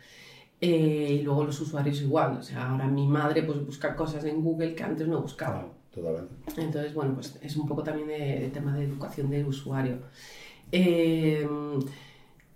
Eh, 0.62 1.18
y 1.20 1.24
luego 1.24 1.46
los 1.46 1.60
usuarios 1.62 2.02
igual. 2.02 2.38
O 2.38 2.44
sea, 2.44 2.70
ahora 2.70 2.88
mi 2.88 3.08
madre 3.08 3.44
pues, 3.44 3.66
busca 3.66 3.96
cosas 3.96 4.24
en 4.26 4.44
Google 4.44 4.76
que 4.76 4.84
antes 4.84 5.08
no 5.08 5.22
buscaba. 5.22 5.68
Totalmente. 5.94 6.34
Entonces, 6.58 6.94
bueno, 6.94 7.16
pues 7.16 7.40
es 7.42 7.56
un 7.58 7.68
poco 7.68 7.84
también 7.84 8.08
de, 8.08 8.40
de 8.42 8.50
tema 8.50 8.76
de 8.76 8.84
educación 8.84 9.30
del 9.30 9.48
usuario. 9.48 10.00
Eh, 10.72 11.48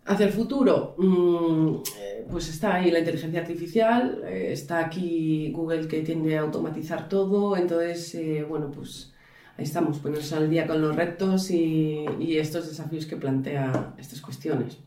hacia 0.06 0.26
el 0.26 0.32
futuro, 0.34 0.96
mm, 0.98 1.76
eh, 2.00 2.26
pues 2.30 2.50
está 2.50 2.76
ahí 2.76 2.92
la 2.92 3.00
inteligencia 3.00 3.40
artificial, 3.42 4.22
eh, 4.26 4.50
está 4.52 4.80
aquí 4.80 5.52
Google 5.54 5.88
que 5.88 6.02
tiende 6.02 6.38
a 6.38 6.42
automatizar 6.42 7.08
todo, 7.10 7.56
entonces, 7.58 8.14
eh, 8.16 8.46
bueno, 8.48 8.70
pues 8.72 9.14
ahí 9.58 9.64
estamos, 9.64 10.00
ponernos 10.00 10.32
al 10.34 10.50
día 10.50 10.68
con 10.68 10.82
los 10.82 10.96
retos 10.96 11.52
y, 11.52 12.06
y 12.20 12.38
estos 12.38 12.68
desafíos 12.68 13.06
que 13.06 13.16
plantea 13.18 13.94
estas 13.98 14.20
cuestiones. 14.22 14.78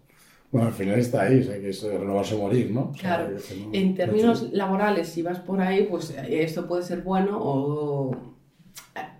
Bueno, 0.53 0.69
al 0.69 0.75
final 0.75 0.99
está 0.99 1.23
ahí, 1.23 1.41
o 1.41 1.43
sea, 1.45 1.59
que 1.61 1.71
es 1.71 1.83
eh, 1.83 1.99
renovarse 1.99 2.35
o 2.35 2.39
morir, 2.39 2.71
¿no? 2.71 2.91
O 2.91 2.95
sea, 2.95 3.17
Claro, 3.17 3.31
no- 3.31 3.73
en 3.75 3.89
no 3.91 3.95
términos 3.97 4.41
sé. 4.41 4.49
laborales, 4.53 5.09
si 5.09 5.23
vas 5.23 5.41
por 5.41 5.61
ahí, 5.61 5.87
pues 5.91 6.15
esto 6.29 6.67
puede 6.69 6.83
ser 6.85 7.03
bueno 7.03 7.39
o 7.41 8.17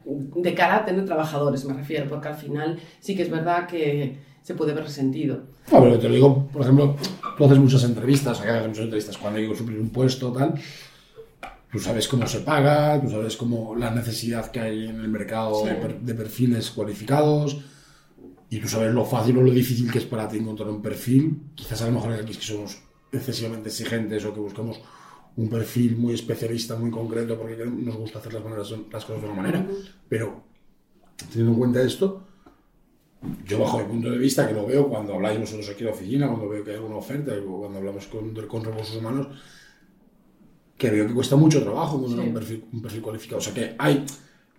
de 0.05 0.55
cara 0.55 0.77
a 0.77 0.85
tener 0.85 1.05
trabajadores, 1.05 1.65
me 1.65 1.75
refiero, 1.75 2.09
porque 2.09 2.29
al 2.29 2.37
final 2.37 2.79
sí 3.01 3.17
que 3.17 3.23
es 3.23 3.31
verdad 3.31 3.67
que 3.67 4.17
se 4.47 4.55
puede 4.55 4.73
ver 4.73 4.85
resentido. 4.85 5.41
No, 5.73 5.81
pero 5.83 5.99
te 5.99 6.09
lo 6.09 6.15
digo, 6.15 6.47
por 6.53 6.63
ejemplo, 6.63 6.95
tú 7.37 7.45
haces 7.45 7.59
muchas 7.59 7.83
entrevistas, 7.83 8.41
acá 8.41 8.55
haces 8.59 8.69
muchas 8.69 8.85
entrevistas 8.85 9.19
cuando 9.19 9.41
hay 9.41 9.49
que 9.49 9.57
suplir 9.57 9.81
un 9.81 9.91
puesto, 9.91 10.33
tal. 10.33 10.55
Tú 11.73 11.81
sabes 11.81 12.07
cómo 12.07 12.29
se 12.29 12.41
paga, 12.41 13.01
tú 13.03 13.11
sabes 13.11 13.37
cómo 13.37 13.75
la 13.75 13.91
necesidad 13.91 14.53
que 14.53 14.61
hay 14.61 14.87
en 14.87 15.01
el 15.01 15.09
mercado 15.09 15.63
Sí. 15.63 15.69
de, 15.69 15.75
per- 15.75 16.01
de 16.01 16.15
perfiles 16.15 16.71
cualificados, 16.71 17.59
y 18.49 18.61
tú 18.61 18.69
sabes 18.69 18.95
lo 18.95 19.05
fácil 19.05 19.37
o 19.39 19.43
lo 19.43 19.51
difícil 19.51 19.91
que 19.91 19.99
es 19.99 20.05
para 20.05 20.29
ti 20.29 20.39
encontrar 20.39 20.69
un 20.71 20.81
perfil. 20.81 21.43
Quizás 21.57 21.83
a 21.83 21.87
lo 21.87 21.93
mejor 21.95 22.13
aquí 22.13 22.31
es 22.31 22.39
que 22.39 22.45
somos 22.45 22.79
excesivamente 23.11 23.69
exigentes 23.71 24.25
o 24.25 24.33
que 24.33 24.39
buscamos 24.39 24.81
un 25.35 25.49
perfil 25.51 25.97
muy 25.97 26.15
especialista, 26.15 26.77
muy 26.77 26.93
concreto, 26.93 27.37
porque 27.37 27.57
nos 27.67 27.97
gusta 27.97 28.21
hacer 28.21 28.33
las, 28.35 28.45
maneras- 28.45 28.71
las 28.93 29.05
cosas 29.05 29.23
de 29.23 29.29
una 29.29 29.43
manera. 29.43 29.67
Pero 30.09 30.45
teniendo 31.31 31.53
en 31.53 31.59
cuenta 31.59 31.83
esto, 31.83 32.23
yo 33.47 33.59
bajo 33.61 33.79
mi 33.79 33.85
punto 33.85 34.11
de 34.11 34.19
vista, 34.19 34.47
que 34.49 34.55
lo 34.55 34.67
veo 34.67 34.89
cuando 34.89 35.15
habláis 35.15 35.39
vosotros 35.41 35.69
aquí 35.71 35.81
en 35.81 35.87
la 35.87 35.93
oficina, 35.93 36.29
cuando 36.29 36.49
veo 36.49 36.65
que 36.65 36.71
hay 36.71 36.77
alguna 36.77 36.97
oferta, 36.97 37.33
cuando 37.45 37.79
hablamos 37.79 38.07
con, 38.07 38.35
con 38.47 38.65
recursos 38.65 38.97
humanos, 38.97 39.29
que 40.77 40.91
veo 40.91 41.07
que 41.07 41.15
cuesta 41.15 41.37
mucho 41.37 41.63
trabajo 41.63 42.05
Sí. 42.09 42.15
un, 42.19 42.35
perfil, 42.35 42.65
un 42.73 42.83
perfil 42.83 43.03
cualificado. 43.03 43.39
O 43.39 43.43
sea 43.43 43.55
que 43.55 43.75
hay 43.79 44.05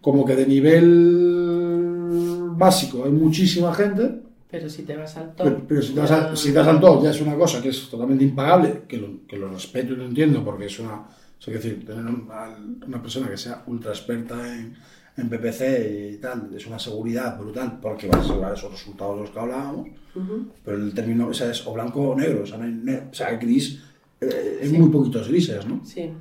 como 0.01 0.25
que 0.25 0.35
de 0.35 0.47
nivel 0.47 2.51
básico 2.57 3.03
hay 3.05 3.11
muchísima 3.11 3.73
gente, 3.73 4.21
Pero 4.49 4.69
si 4.69 4.83
te 4.83 4.95
vas 4.95 5.15
al 5.17 5.35
top... 5.35 5.45
pero, 5.45 5.67
pero 5.67 5.81
si, 5.81 5.93
te 5.93 5.99
vas 5.99 6.11
a- 6.11 6.35
si 6.35 6.51
te 6.53 6.57
vas 6.59 6.67
al 6.67 6.79
top 6.79 7.03
ya 7.03 7.11
es 7.11 7.21
una 7.21 7.35
cosa 7.35 7.61
que 7.61 7.69
es 7.69 7.89
totalmente 7.89 8.23
impagable, 8.23 8.83
que 8.87 8.97
lo, 8.97 9.25
que 9.27 9.37
lo 9.37 9.49
respeto 9.49 9.93
y 9.93 9.97
lo 9.97 10.05
entiendo, 10.05 10.43
porque 10.43 10.65
es 10.67 10.79
una... 10.79 10.93
O 11.01 11.41
sea, 11.41 11.53
quiero 11.53 11.61
decir, 11.61 11.85
tener 11.85 12.05
una, 12.05 12.57
una 12.87 13.01
persona 13.01 13.29
que 13.29 13.37
sea 13.37 13.63
ultra 13.67 13.91
experta 13.91 14.35
en, 14.57 14.73
en 15.17 15.29
PPC 15.29 16.13
y 16.13 16.17
tal, 16.17 16.49
es 16.55 16.65
una 16.67 16.77
seguridad 16.79 17.37
brutal, 17.39 17.79
porque 17.81 18.07
vas 18.07 18.17
a 18.17 18.21
asegurar 18.21 18.53
esos 18.53 18.71
resultados 18.71 19.15
de 19.15 19.21
los 19.21 19.29
que 19.31 19.39
hablábamos, 19.39 19.87
Ujú. 20.15 20.47
pero 20.63 20.77
el 20.77 20.93
término 20.93 21.27
o 21.27 21.33
sea, 21.33 21.49
es 21.51 21.65
o 21.65 21.73
blanco 21.73 22.09
o 22.09 22.15
negro, 22.15 22.43
o 22.43 22.45
sea, 22.45 22.57
no 22.57 22.65
hay 22.65 22.71
ne- 22.71 23.03
o 23.11 23.13
sea, 23.13 23.31
gris, 23.37 23.81
eh, 24.21 24.59
es 24.61 24.71
muy 24.71 24.89
poquitos 24.89 25.27
grises, 25.27 25.65
¿no? 25.65 25.81
Sí. 25.85 26.11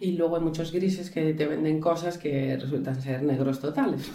Y 0.00 0.12
luego 0.12 0.36
hay 0.36 0.42
muchos 0.42 0.72
grises 0.72 1.10
que 1.10 1.32
te 1.34 1.46
venden 1.46 1.80
cosas 1.80 2.18
que 2.18 2.56
resultan 2.60 3.00
ser 3.00 3.22
negros 3.22 3.60
totales. 3.60 4.02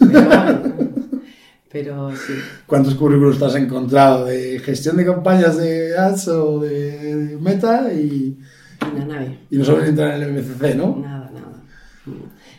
Pero, 1.72 2.10
pero 2.10 2.14
sí. 2.14 2.34
¿Cuántos 2.66 2.94
currículos 2.96 3.38
te 3.38 3.46
has 3.46 3.54
encontrado 3.54 4.26
de 4.26 4.58
gestión 4.58 4.96
de 4.98 5.06
campañas 5.06 5.56
de 5.56 5.96
ads 5.96 6.28
o 6.28 6.60
de 6.60 7.38
meta 7.40 7.90
y, 7.94 8.36
Y 8.80 8.98
nada, 8.98 9.04
nadie. 9.06 9.38
y 9.50 9.56
no 9.56 9.64
saben 9.64 9.86
entrar 9.86 10.20
en 10.20 10.22
el 10.22 10.42
MCC, 10.44 10.74
¿no? 10.76 10.98
Nada, 11.00 11.30
nada. 11.32 11.62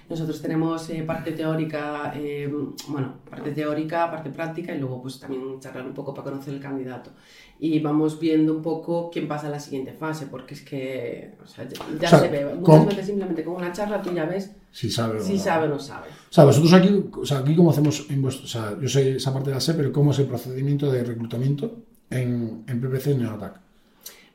Nosotros 0.09 0.41
tenemos 0.41 0.89
eh, 0.89 1.03
parte 1.03 1.31
teórica, 1.31 2.13
eh, 2.15 2.51
bueno, 2.89 3.15
parte 3.29 3.51
teórica, 3.51 4.11
parte 4.11 4.29
práctica 4.29 4.75
y 4.75 4.79
luego 4.79 5.01
pues 5.01 5.19
también 5.19 5.59
charlar 5.59 5.85
un 5.85 5.93
poco 5.93 6.13
para 6.13 6.29
conocer 6.31 6.53
el 6.53 6.59
candidato. 6.59 7.11
Y 7.59 7.79
vamos 7.79 8.19
viendo 8.19 8.53
un 8.53 8.61
poco 8.61 9.09
quién 9.11 9.27
pasa 9.27 9.47
a 9.47 9.49
la 9.49 9.59
siguiente 9.59 9.93
fase, 9.93 10.27
porque 10.27 10.53
es 10.55 10.61
que 10.61 11.35
o 11.43 11.47
sea, 11.47 11.63
ya, 11.67 11.79
ya 11.99 12.07
O 12.07 12.09
sea, 12.09 12.19
se 12.19 12.27
ve. 12.29 12.45
Muchas 12.55 12.63
con- 12.79 12.85
veces 12.87 13.05
simplemente 13.05 13.43
con 13.43 13.55
una 13.55 13.71
charla 13.71 14.01
tú 14.01 14.11
ya 14.11 14.25
ves 14.25 14.51
Si 14.71 14.89
sabe 14.91 15.19
o 15.19 15.23
si 15.23 15.33
no. 15.33 15.39
sabe 15.39 15.65
o 15.67 15.69
no 15.69 15.79
sabe. 15.79 16.09
O 16.09 16.33
sea, 16.33 16.43
vosotros 16.43 16.73
aquí, 16.73 17.05
o 17.13 17.25
sea, 17.25 17.37
aquí 17.39 17.55
cómo 17.55 17.71
hacemos 17.71 18.05
en 18.09 18.21
vuestro, 18.21 18.45
o 18.45 18.47
sea, 18.49 18.77
yo 18.81 18.89
sé 18.89 19.15
esa 19.15 19.33
parte 19.33 19.51
la 19.51 19.61
sé, 19.61 19.73
pero 19.75 19.91
cómo 19.93 20.11
es 20.11 20.19
el 20.19 20.25
procedimiento 20.27 20.91
de 20.91 21.03
reclutamiento 21.03 21.77
en, 22.09 22.63
en 22.67 22.81
PPC 22.81 23.07
y 23.11 23.15
Neoattack. 23.15 23.59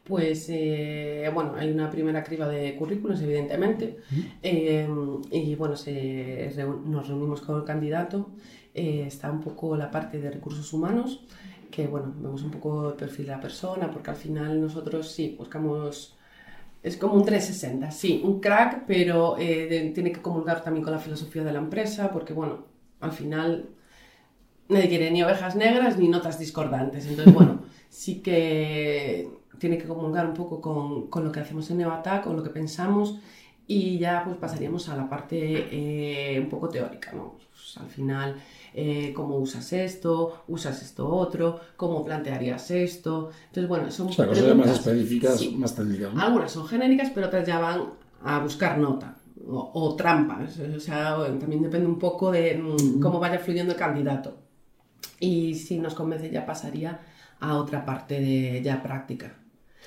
Pues 0.09 0.47
eh, 0.49 1.31
bueno, 1.35 1.55
hay 1.57 1.71
una 1.71 1.91
primera 1.91 2.25
criba 2.25 2.49
de 2.49 2.75
currículos, 2.77 3.21
evidentemente, 3.21 3.99
eh, 4.43 4.89
y 5.31 5.55
bueno, 5.55 5.77
se 5.77 6.51
nos 6.87 7.09
reunimos 7.09 7.43
con 7.43 7.57
el 7.59 7.65
candidato, 7.65 8.31
eh, 8.75 9.05
está 9.07 9.31
un 9.31 9.41
poco 9.43 9.77
la 9.77 9.91
parte 9.91 10.19
de 10.19 10.31
recursos 10.31 10.73
humanos, 10.73 11.25
que 11.71 11.87
bueno, 11.87 12.15
vemos 12.19 12.43
un 12.43 12.51
poco 12.51 12.89
el 12.91 12.95
perfil 12.97 13.27
de 13.27 13.33
la 13.33 13.41
persona, 13.41 13.91
porque 13.91 14.11
al 14.11 14.17
final 14.17 14.61
nosotros 14.61 15.11
sí 15.13 15.35
buscamos, 15.39 16.17
es 16.83 16.97
como 16.97 17.15
un 17.15 17.25
360, 17.25 17.91
sí, 17.91 18.23
un 18.25 18.41
crack, 18.41 18.85
pero 18.87 19.39
eh, 19.39 19.67
de- 19.69 19.91
tiene 19.91 20.13
que 20.13 20.23
comulgar 20.23 20.63
también 20.65 20.85
con 20.85 20.93
la 20.95 21.01
filosofía 21.01 21.45
de 21.45 21.53
la 21.53 21.61
empresa, 21.61 22.11
porque 22.13 22.33
bueno, 22.35 22.67
al 23.01 23.13
final 23.13 23.71
nadie 24.69 24.89
quiere 24.89 25.11
ni 25.11 25.23
ovejas 25.23 25.57
negras 25.57 25.99
ni 25.99 26.09
notas 26.09 26.39
discordantes. 26.39 27.07
Entonces, 27.07 27.33
bueno, 27.35 27.63
sí 27.89 28.21
que 28.21 29.29
tiene 29.59 29.79
que 29.79 29.87
comulgar 29.87 30.27
un 30.27 30.35
poco 30.35 30.61
con, 30.61 31.09
con 31.09 31.25
lo 31.25 31.33
que 31.33 31.41
hacemos 31.41 31.71
en 31.71 31.79
Neoattack, 31.79 32.25
con 32.25 32.37
lo 32.37 32.43
que 32.43 32.51
pensamos, 32.51 33.19
y 33.67 33.99
ya 33.99 34.23
pues 34.25 34.37
pasaríamos 34.37 34.89
a 34.89 34.97
la 34.97 35.09
parte 35.09 35.37
eh, 35.39 36.41
un 36.41 36.49
poco 36.49 36.69
teórica, 36.69 37.13
¿no? 37.13 37.37
Pues, 37.51 37.77
al 37.77 37.91
final, 37.91 38.37
eh, 38.75 39.13
cómo 39.15 39.37
usas 39.37 39.73
esto, 39.73 40.45
usas 40.49 40.83
esto 40.83 41.09
otro, 41.09 41.61
cómo 41.77 42.05
plantearías 42.05 42.71
esto. 42.71 43.31
Entonces, 43.47 43.69
bueno, 43.69 43.91
son 43.91 44.09
O 44.09 44.13
sea, 44.13 44.27
cosas 44.27 44.57
más 44.57 44.71
específicas, 44.71 45.39
sí. 45.39 45.55
más 45.57 45.75
técnicas. 45.75 46.15
¿no? 46.15 46.23
Algunas 46.23 46.51
son 46.51 46.67
genéricas, 46.67 47.11
pero 47.15 47.27
otras 47.27 47.47
ya 47.47 47.59
van 47.59 47.83
a 48.25 48.39
buscar 48.39 48.79
nota 48.79 49.17
o, 49.47 49.71
o 49.75 49.97
trampas. 49.97 50.59
O 50.59 50.81
sea, 50.81 51.17
bueno, 51.17 51.39
también 51.39 51.63
depende 51.63 51.87
un 51.87 51.99
poco 51.99 52.31
de 52.31 52.57
mm, 52.57 53.01
cómo 53.01 53.21
vaya 53.21 53.39
fluyendo 53.39 53.73
el 53.73 53.79
candidato. 53.79 54.39
Y 55.21 55.55
si 55.55 55.79
nos 55.79 55.95
convence 55.95 56.31
ya 56.31 56.47
pasaría 56.47 57.01
a 57.41 57.57
otra 57.57 57.85
parte 57.85 58.21
de 58.21 58.63
ya 58.63 58.83
práctica. 58.83 59.35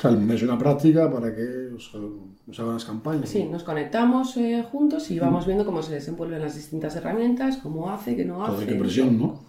O 0.03 0.09
sea, 0.09 0.35
es 0.35 0.41
una 0.43 0.57
práctica 0.57 1.11
para 1.11 1.35
que 1.35 1.69
os, 1.75 1.93
os 1.93 2.59
hagan 2.59 2.73
las 2.73 2.85
campañas. 2.85 3.29
Sí, 3.29 3.43
nos 3.43 3.63
conectamos 3.63 4.35
eh, 4.37 4.65
juntos 4.71 5.11
y 5.11 5.19
vamos 5.19 5.45
viendo 5.45 5.63
cómo 5.65 5.83
se 5.83 5.93
desenvuelven 5.93 6.41
las 6.41 6.55
distintas 6.55 6.95
herramientas, 6.95 7.57
cómo 7.57 7.89
hace, 7.91 8.15
qué 8.15 8.25
no 8.25 8.43
hace. 8.43 8.65
qué 8.65 8.75
presión, 8.75 9.19
¿no? 9.19 9.39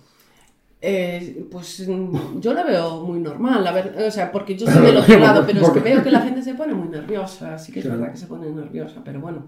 Eh, 0.85 1.47
pues 1.51 1.89
mm, 1.89 2.41
yo 2.41 2.53
lo 2.55 2.65
veo 2.67 3.05
muy 3.05 3.21
normal, 3.21 3.65
o 4.07 4.11
sea, 4.11 4.31
porque 4.33 4.57
yo 4.59 4.67
soy 4.71 4.83
del 4.85 4.97
otro 4.97 5.19
lado, 5.19 5.45
pero 5.47 5.61
es 5.63 5.71
que 5.71 5.81
veo 5.81 6.03
que 6.03 6.11
la 6.11 6.21
gente 6.21 6.43
se 6.43 6.55
pone 6.55 6.75
muy 6.75 6.89
nerviosa, 6.89 7.57
sí 7.59 7.73
que 7.73 7.79
es 7.79 7.85
Claro. 7.87 8.01
verdad 8.01 8.13
que 8.13 8.21
se 8.21 8.27
pone 8.27 8.51
nerviosa, 8.51 9.01
pero 9.05 9.21
bueno, 9.21 9.47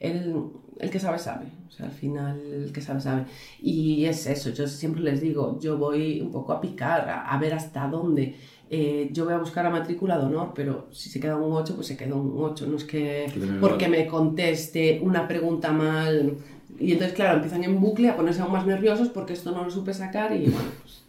el, 0.00 0.34
el 0.78 0.90
que 0.90 0.98
sabe, 0.98 1.18
sabe, 1.18 1.46
o 1.68 1.70
sea, 1.70 1.86
al 1.86 1.92
final 1.92 2.40
el 2.40 2.72
que 2.72 2.80
sabe, 2.80 3.00
sabe. 3.02 3.26
Y 3.60 4.06
es 4.06 4.26
eso, 4.26 4.50
yo 4.50 4.66
siempre 4.66 5.02
les 5.02 5.20
digo, 5.20 5.58
yo 5.60 5.76
voy 5.78 6.20
un 6.22 6.32
poco 6.32 6.52
a 6.54 6.60
picar, 6.60 7.08
a, 7.08 7.26
a 7.30 7.38
ver 7.38 7.52
hasta 7.54 7.86
dónde. 7.86 8.34
Eh, 8.74 9.10
yo 9.12 9.26
voy 9.26 9.34
a 9.34 9.38
buscar 9.38 9.66
a 9.66 9.70
matrícula 9.70 10.16
de 10.16 10.24
honor, 10.24 10.52
pero 10.54 10.88
si 10.92 11.10
se 11.10 11.20
queda 11.20 11.36
un 11.36 11.52
8, 11.52 11.74
pues 11.74 11.86
se 11.88 11.94
queda 11.96 12.14
un 12.14 12.32
8, 12.38 12.66
no 12.66 12.78
es 12.78 12.84
que 12.84 13.26
porque 13.60 13.86
me 13.86 14.06
conteste 14.06 14.98
una 15.02 15.28
pregunta 15.28 15.70
mal. 15.72 16.36
Y 16.80 16.92
entonces, 16.92 17.14
claro, 17.14 17.34
empiezan 17.36 17.64
en 17.64 17.78
bucle 17.78 18.08
a 18.08 18.16
ponerse 18.16 18.40
aún 18.40 18.52
más 18.52 18.64
nerviosos 18.66 19.08
porque 19.08 19.34
esto 19.34 19.50
no 19.52 19.62
lo 19.64 19.70
supe 19.70 19.92
sacar 19.92 20.34
y 20.34 20.44
bueno, 20.46 20.70
pues, 20.82 21.02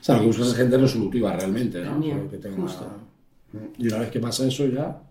O 0.00 0.02
sea, 0.04 0.14
lo 0.14 0.20
que 0.22 0.26
buscas 0.28 0.48
es 0.48 0.54
gente 0.54 0.78
resolutiva 0.78 1.34
realmente, 1.34 1.80
¿no? 1.84 1.90
También, 1.90 2.16
O 2.16 2.20
sea, 2.22 2.30
que 2.30 2.38
tenga- 2.38 2.62
justo. 2.62 2.86
Y 3.76 3.86
una 3.88 3.98
vez 3.98 4.10
que 4.10 4.20
pasa 4.20 4.46
eso 4.46 4.66
ya... 4.66 5.02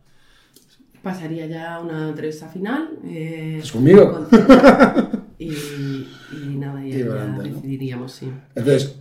pasaría 1.04 1.46
ya 1.46 1.80
una 1.80 2.10
entrevista 2.10 2.48
final. 2.48 2.90
eh, 3.06 3.60
¿Es 3.62 3.72
conmigo? 3.72 4.12
con- 4.12 4.28
y, 5.38 5.50
y 5.52 6.56
nada, 6.58 6.82
ya, 6.82 6.88
Y 6.88 7.00
ya 7.00 7.06
adelante, 7.06 7.50
¿no? 7.50 7.56
decidiríamos, 7.56 8.12
sí. 8.12 8.32
Entonces, 8.56 8.96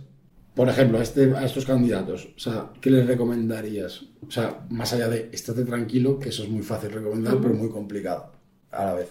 por 0.59 0.67
ejemplo, 0.67 0.99
a, 0.99 1.01
este, 1.01 1.33
a 1.37 1.45
estos 1.45 1.65
candidatos, 1.65 2.27
o 2.35 2.37
sea, 2.37 2.71
¿qué 2.81 2.89
les 2.89 3.07
recomendarías? 3.07 4.01
O 4.27 4.29
sea, 4.29 4.65
más 4.69 4.91
allá 4.91 5.07
de 5.07 5.29
estate 5.31 5.63
tranquilo, 5.63 6.19
que 6.19 6.27
eso 6.27 6.43
es 6.43 6.49
muy 6.49 6.63
fácil 6.63 6.91
recomendar, 6.91 7.37
pero 7.41 7.53
muy 7.53 7.69
complicado 7.69 8.33
a 8.69 8.83
la 8.83 8.93
vez. 8.95 9.09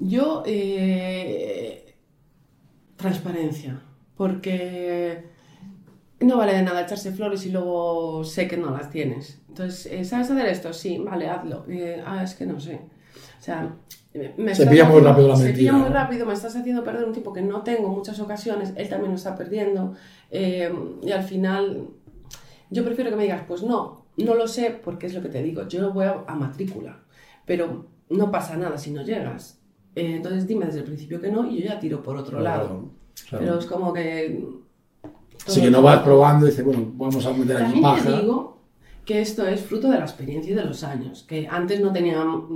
Yo, 0.00 0.42
eh, 0.44 1.94
transparencia, 2.96 3.80
porque 4.18 5.24
no 6.20 6.36
vale 6.36 6.52
de 6.52 6.62
nada 6.62 6.82
echarse 6.82 7.12
flores 7.12 7.46
y 7.46 7.52
luego 7.52 8.22
sé 8.24 8.46
que 8.46 8.58
no 8.58 8.70
las 8.70 8.90
tienes. 8.90 9.40
Entonces, 9.48 9.86
eh, 9.86 10.04
¿sabes 10.04 10.30
hacer 10.30 10.44
esto? 10.44 10.74
Sí, 10.74 10.98
vale, 10.98 11.26
hazlo. 11.26 11.64
Eh, 11.70 12.02
ah, 12.04 12.22
es 12.22 12.34
que 12.34 12.44
no 12.44 12.60
sé. 12.60 12.82
O 13.38 13.42
sea, 13.42 13.76
me- 14.36 14.54
Se 14.54 14.66
pilla 14.66 14.84
muy 14.86 15.00
rápido 15.00 15.28
la 15.28 15.36
Se 15.36 15.44
mentira, 15.44 15.72
pilla 15.72 15.84
muy 15.84 15.88
rápido, 15.90 16.26
me 16.26 16.32
estás 16.32 16.56
haciendo 16.56 16.82
perder 16.82 17.04
un 17.04 17.12
tiempo 17.12 17.32
que 17.32 17.42
no 17.42 17.62
tengo 17.62 17.86
en 17.88 17.94
muchas 17.94 18.18
ocasiones, 18.20 18.72
él 18.76 18.88
también 18.88 19.10
lo 19.12 19.16
está 19.16 19.36
perdiendo. 19.36 19.94
eh, 20.30 20.72
y 21.02 21.12
al 21.12 21.22
final, 21.22 21.88
yo 22.70 22.84
prefiero 22.84 23.10
que 23.10 23.16
me 23.16 23.22
digas, 23.24 23.42
pues 23.46 23.62
no, 23.62 24.06
no 24.16 24.34
lo 24.34 24.46
sé, 24.48 24.78
porque 24.82 25.06
es 25.06 25.14
lo 25.14 25.22
que 25.22 25.28
te 25.28 25.42
digo, 25.42 25.66
yo 25.68 25.92
voy 25.92 26.06
a, 26.06 26.24
a 26.26 26.34
matrícula, 26.34 27.00
pero 27.46 27.86
no 28.10 28.30
pasa 28.30 28.56
nada 28.56 28.76
si 28.78 28.90
no 28.90 29.02
llegas. 29.02 29.60
Eh, 29.96 30.14
entonces 30.16 30.46
dime 30.46 30.66
desde 30.66 30.80
el 30.80 30.84
principio 30.84 31.20
que 31.20 31.30
no 31.32 31.48
y 31.50 31.60
yo 31.62 31.66
ya 31.68 31.80
tiro 31.80 32.02
por 32.02 32.16
otro 32.16 32.40
lado. 32.40 32.90
O 33.14 33.28
sea, 33.28 33.38
Pero 33.40 33.58
es 33.58 33.66
como 33.66 33.92
que... 33.92 34.44
Así 35.46 35.60
que 35.60 35.70
no 35.70 35.82
vas 35.82 36.00
probando 36.02 36.46
y 36.46 36.50
dices, 36.50 36.64
bueno, 36.64 36.92
vamos 36.94 37.24
a 37.26 37.32
meter 37.32 37.56
aquí 37.56 37.80
También 37.80 37.94
te 37.96 38.02
paja. 38.10 38.20
digo 38.20 38.59
que 39.04 39.20
esto 39.20 39.46
es 39.46 39.60
fruto 39.60 39.88
de 39.90 39.98
la 39.98 40.04
experiencia 40.04 40.52
y 40.52 40.54
de 40.54 40.64
los 40.64 40.84
años, 40.84 41.24
que 41.28 41.48
antes 41.48 41.80
no 41.80 41.92
tenía, 41.92 42.14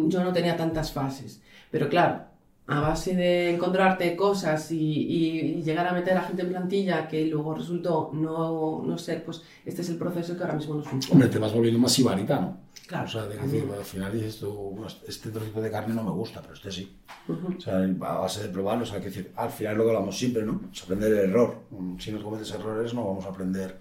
yo 0.09 0.22
no 0.24 0.33
tenía 0.33 0.57
tantas 0.57 0.92
fases, 0.92 1.40
pero 1.70 1.88
claro, 1.88 2.22
a 2.66 2.80
base 2.80 3.14
de 3.14 3.50
encontrarte 3.54 4.16
cosas 4.16 4.70
y, 4.70 4.78
y- 4.78 5.62
llegar 5.62 5.87
a 5.87 5.92
meter 5.92 6.16
a 6.16 6.22
gente 6.22 6.42
en 6.42 6.48
plantilla 6.48 7.07
que 7.09 7.26
luego 7.26 7.54
resultó 7.54 8.11
no, 8.14 8.83
no 8.83 8.96
ser, 8.96 9.22
pues 9.24 9.42
este 9.66 9.83
es 9.83 9.90
el 9.90 9.96
proceso 9.98 10.35
que 10.37 10.42
ahora 10.44 10.54
mismo 10.54 10.74
nos 10.76 10.88
funciona. 10.88 11.12
Hombre, 11.14 11.28
te 11.28 11.38
vas 11.38 11.52
volviendo 11.52 11.78
más 11.78 11.92
sibarita, 11.92 12.40
¿no? 12.40 12.57
Claro. 12.87 13.04
O 13.07 13.09
sea, 13.09 13.26
de 13.26 13.37
decir, 13.38 13.64
al 13.76 13.85
final 13.85 14.12
dices 14.12 14.38
tú, 14.40 14.50
"Bueno, 14.52 14.87
este 15.09 15.30
trocito 15.30 15.61
de 15.61 15.70
carne 15.70 15.94
no 15.94 16.04
me 16.04 16.11
gusta, 16.11 16.40
pero 16.42 16.54
este 16.54 16.70
sí. 16.70 16.96
O 17.28 17.61
sea, 17.61 17.78
a 17.78 18.18
base 18.18 18.42
de 18.42 18.48
probarlo, 18.50 18.85
o 18.85 18.87
sea, 18.87 18.98
que 19.00 19.07
decir, 19.07 19.30
al 19.37 19.50
final 19.50 19.76
lo 19.78 19.85
que 19.85 19.90
hablamos 19.90 20.16
siempre, 20.18 20.42
¿no? 20.44 20.61
Es 20.72 20.83
aprender 20.83 21.12
el 21.12 21.30
error. 21.30 21.57
Si 21.98 22.12
no 22.12 22.22
cometes 22.22 22.50
errores, 22.52 22.92
no 22.94 23.07
vamos 23.07 23.24
a 23.24 23.28
aprender. 23.28 23.78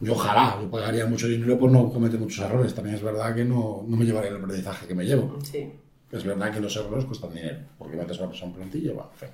Yo 0.00 0.12
ojalá, 0.12 0.58
yo 0.60 0.70
pagaría 0.70 1.06
mucho 1.06 1.26
dinero 1.26 1.58
por 1.58 1.70
no 1.70 1.90
cometer 1.90 2.20
muchos 2.20 2.44
errores. 2.44 2.74
También 2.74 2.96
es 2.96 3.02
verdad 3.02 3.34
que 3.34 3.44
no, 3.44 3.84
no 3.86 3.96
me 3.96 4.04
llevaría 4.04 4.30
el 4.30 4.36
aprendizaje 4.36 4.86
que 4.86 4.94
me 4.94 5.04
llevo. 5.04 5.38
Sí. 5.42 5.72
Es 6.10 6.24
verdad 6.24 6.50
que 6.52 6.60
los 6.60 6.74
errores 6.74 7.04
cuestan 7.04 7.34
dinero, 7.34 7.58
porque 7.76 7.96
metes 7.96 8.16
a 8.16 8.20
una 8.20 8.30
persona 8.30 8.50
en 8.52 8.56
plantilla, 8.56 8.92
bueno, 8.92 9.10
fin. 9.14 9.28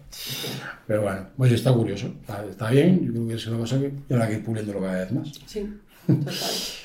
Pero 0.88 1.02
bueno, 1.02 1.28
oye, 1.38 1.54
está 1.54 1.72
curioso, 1.72 2.08
está, 2.20 2.44
está 2.44 2.70
bien, 2.70 3.06
yo 3.06 3.12
creo 3.12 3.28
que 3.28 3.34
es 3.34 3.46
una 3.46 3.58
cosa 3.58 3.78
que 3.78 3.92
habrá 4.12 4.26
que 4.26 4.34
ir 4.34 4.44
puliéndolo 4.44 4.80
cada 4.80 5.04
vez 5.04 5.12
más. 5.12 5.32
Sí, 5.46 5.72
total. 6.04 6.34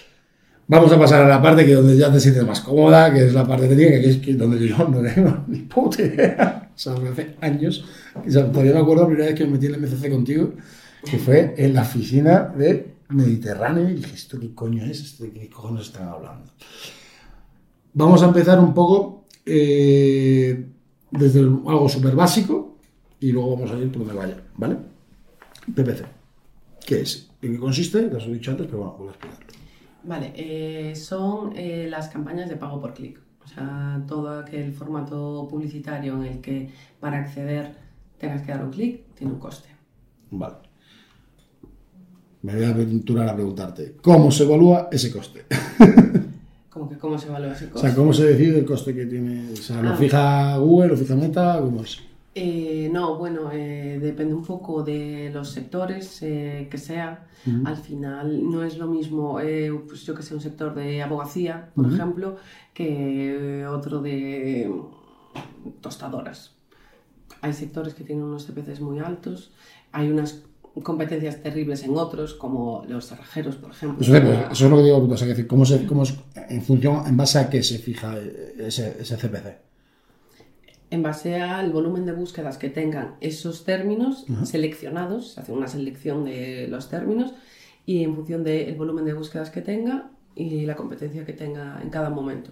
Vamos 0.72 0.92
a 0.92 1.00
pasar 1.00 1.24
a 1.24 1.28
la 1.28 1.42
parte 1.42 1.66
que 1.66 1.74
donde 1.74 1.98
ya 1.98 2.14
te 2.14 2.20
sientes 2.20 2.46
más 2.46 2.62
cómoda, 2.62 3.12
que 3.12 3.26
es 3.26 3.34
la 3.34 3.48
parte 3.48 3.68
técnica, 3.68 4.00
que 4.00 4.10
es 4.12 4.18
que 4.18 4.36
donde 4.36 4.68
yo 4.68 4.78
no 4.88 5.02
tengo 5.02 5.44
ni 5.48 5.62
puta 5.62 6.04
idea. 6.04 6.70
O 6.76 6.78
sea, 6.78 6.94
hace 6.94 7.36
años, 7.42 7.84
sea, 8.28 8.52
todavía 8.52 8.74
me 8.74 8.80
acuerdo 8.82 9.02
la 9.02 9.08
primera 9.08 9.26
vez 9.30 9.36
que 9.36 9.46
me 9.46 9.54
metí 9.54 9.66
en 9.66 9.74
el 9.74 9.82
MCC 9.82 10.12
contigo, 10.12 10.54
que 11.10 11.18
fue 11.18 11.56
en 11.58 11.74
la 11.74 11.82
oficina 11.82 12.54
de 12.56 12.94
Mediterráneo, 13.10 13.90
y 13.90 13.96
dije, 13.96 14.16
¿esto 14.16 14.40
qué 14.40 14.54
coño 14.54 14.86
es? 14.86 15.02
¿Esto 15.02 15.24
¿De 15.24 15.32
qué 15.32 15.50
cojones 15.50 15.88
están 15.88 16.08
hablando? 16.08 16.52
Vamos 17.94 18.22
a 18.22 18.28
empezar 18.28 18.60
un 18.60 18.74
poco 18.74 19.26
eh, 19.46 20.68
desde 21.10 21.40
algo 21.40 21.90
súper 21.90 22.16
básico 22.16 22.78
y 23.20 23.32
luego 23.32 23.56
vamos 23.56 23.72
a 23.72 23.78
ir 23.80 23.92
por 23.92 24.06
donde 24.06 24.14
vaya, 24.14 24.44
¿vale? 24.56 24.78
PPC. 25.74 26.06
¿Qué 26.86 27.02
es? 27.02 27.30
¿En 27.42 27.54
qué 27.54 27.60
consiste? 27.60 28.04
Te 28.04 28.14
lo 28.14 28.20
he 28.20 28.34
dicho 28.34 28.52
antes, 28.52 28.68
pero 28.68 28.80
bueno, 28.80 28.94
vuelvo 28.94 29.10
a 29.12 29.16
explicarlo. 29.16 29.54
Vale, 30.04 30.34
eh, 30.36 30.96
son 30.96 31.54
eh, 31.56 31.88
las 31.90 32.10
campañas 32.10 32.50
de 32.50 32.56
pago 32.56 32.80
por 32.80 32.94
clic. 32.94 33.20
O 33.44 33.48
sea, 33.48 34.04
todo 34.08 34.40
aquel 34.40 34.72
formato 34.74 35.48
publicitario 35.50 36.16
en 36.16 36.24
el 36.24 36.42
que 36.42 36.72
para 37.00 37.18
acceder 37.18 37.76
tengas 38.20 38.44
que 38.44 38.52
dar 38.52 38.64
un 38.64 38.72
clic 38.72 39.14
tiene 39.16 39.34
un 39.34 39.40
coste. 39.40 39.70
Vale. 40.30 40.69
Me 42.42 42.56
voy 42.56 42.64
a 42.64 42.70
aventurar 42.70 43.28
a 43.30 43.36
preguntarte, 43.36 43.96
¿cómo 44.02 44.32
se 44.32 44.44
evalúa 44.44 44.88
ese 44.92 45.12
coste? 45.12 45.46
Como 46.70 46.88
que 46.90 46.98
cómo 46.98 47.18
se 47.18 47.28
evalúa 47.28 47.52
ese 47.54 47.66
O 47.66 47.70
coste. 47.72 47.88
sea, 47.88 47.96
¿cómo 47.96 48.14
se 48.14 48.26
decide 48.26 48.60
el 48.60 48.66
coste 48.66 48.96
que 48.96 49.06
tiene? 49.06 49.52
O 49.52 49.56
sea, 49.58 49.82
¿lo 49.82 49.90
Ah. 49.90 49.96
fija 49.98 50.58
Google, 50.58 50.88
lo 50.90 50.98
fija 50.98 51.16
Meta? 51.16 51.60
¿Cómo 51.60 51.82
es? 51.82 52.00
Eh, 52.36 52.90
no, 52.94 53.18
bueno, 53.18 53.50
eh, 53.52 54.00
depende 54.02 54.34
un 54.34 54.46
poco 54.46 54.84
de 54.84 55.30
los 55.34 55.50
sectores 55.50 56.22
eh, 56.22 56.68
que 56.72 56.78
sea. 56.78 57.26
Al 57.66 57.78
final 57.78 58.50
no 58.50 58.64
es 58.64 58.78
lo 58.78 58.88
mismo, 58.88 59.40
pues 59.88 60.06
yo 60.06 60.14
que 60.14 60.22
sé, 60.22 60.34
un 60.36 60.42
sector 60.42 60.76
de 60.76 61.02
abogacía, 61.02 61.70
por 61.74 61.92
ejemplo, 61.92 62.36
que 62.74 63.66
otro 63.68 64.02
de, 64.02 64.70
tostadoras. 65.82 66.54
Hay 67.42 67.54
sectores 67.54 67.94
que 67.94 68.04
tienen 68.04 68.26
unos 68.26 68.46
CPCs 68.46 68.82
muy 68.82 69.00
altos, 69.00 69.52
hay 69.94 70.10
unas 70.10 70.44
competencias 70.82 71.42
terribles 71.42 71.84
en 71.84 71.96
otros, 71.98 72.34
como 72.34 72.84
los 72.88 73.08
cerrajeros, 73.08 73.56
por 73.56 73.72
ejemplo. 73.72 74.02
Eso, 74.02 74.16
es- 74.16 74.52
eso 74.52 74.66
es 74.66 74.72
lo 74.72 74.78
que 74.78 74.84
digo, 74.84 74.98
o 74.98 75.18
sea, 75.18 75.28
decir, 75.28 75.48
¿cómo, 75.48 75.66
se, 75.66 75.86
cómo 75.86 76.04
es, 76.04 76.14
en 76.50 76.62
función, 76.62 77.06
en 77.08 77.16
base 77.18 77.40
a 77.40 77.50
qué 77.50 77.62
se 77.64 77.78
fija 77.80 78.16
ese, 78.58 78.98
ese 79.00 79.16
CPC? 79.18 79.58
En 80.92 81.04
base 81.04 81.36
al 81.40 81.72
volumen 81.72 82.06
de 82.06 82.14
búsquedas 82.14 82.58
que 82.58 82.70
tengan 82.70 83.16
esos 83.22 83.64
términos 83.64 84.26
seleccionados, 84.46 85.34
se 85.34 85.42
hace 85.42 85.52
una 85.52 85.68
selección 85.68 86.26
de 86.26 86.68
los 86.68 86.90
términos 86.90 87.34
y 87.86 88.04
en 88.04 88.16
función 88.16 88.44
del 88.44 88.74
volumen 88.76 89.06
de 89.06 89.14
búsquedas 89.14 89.52
que 89.52 89.62
tenga 89.62 90.10
y 90.36 90.66
la 90.66 90.76
competencia 90.76 91.26
que 91.26 91.34
tenga 91.34 91.80
en 91.84 91.90
cada 91.92 92.10
momento. 92.10 92.52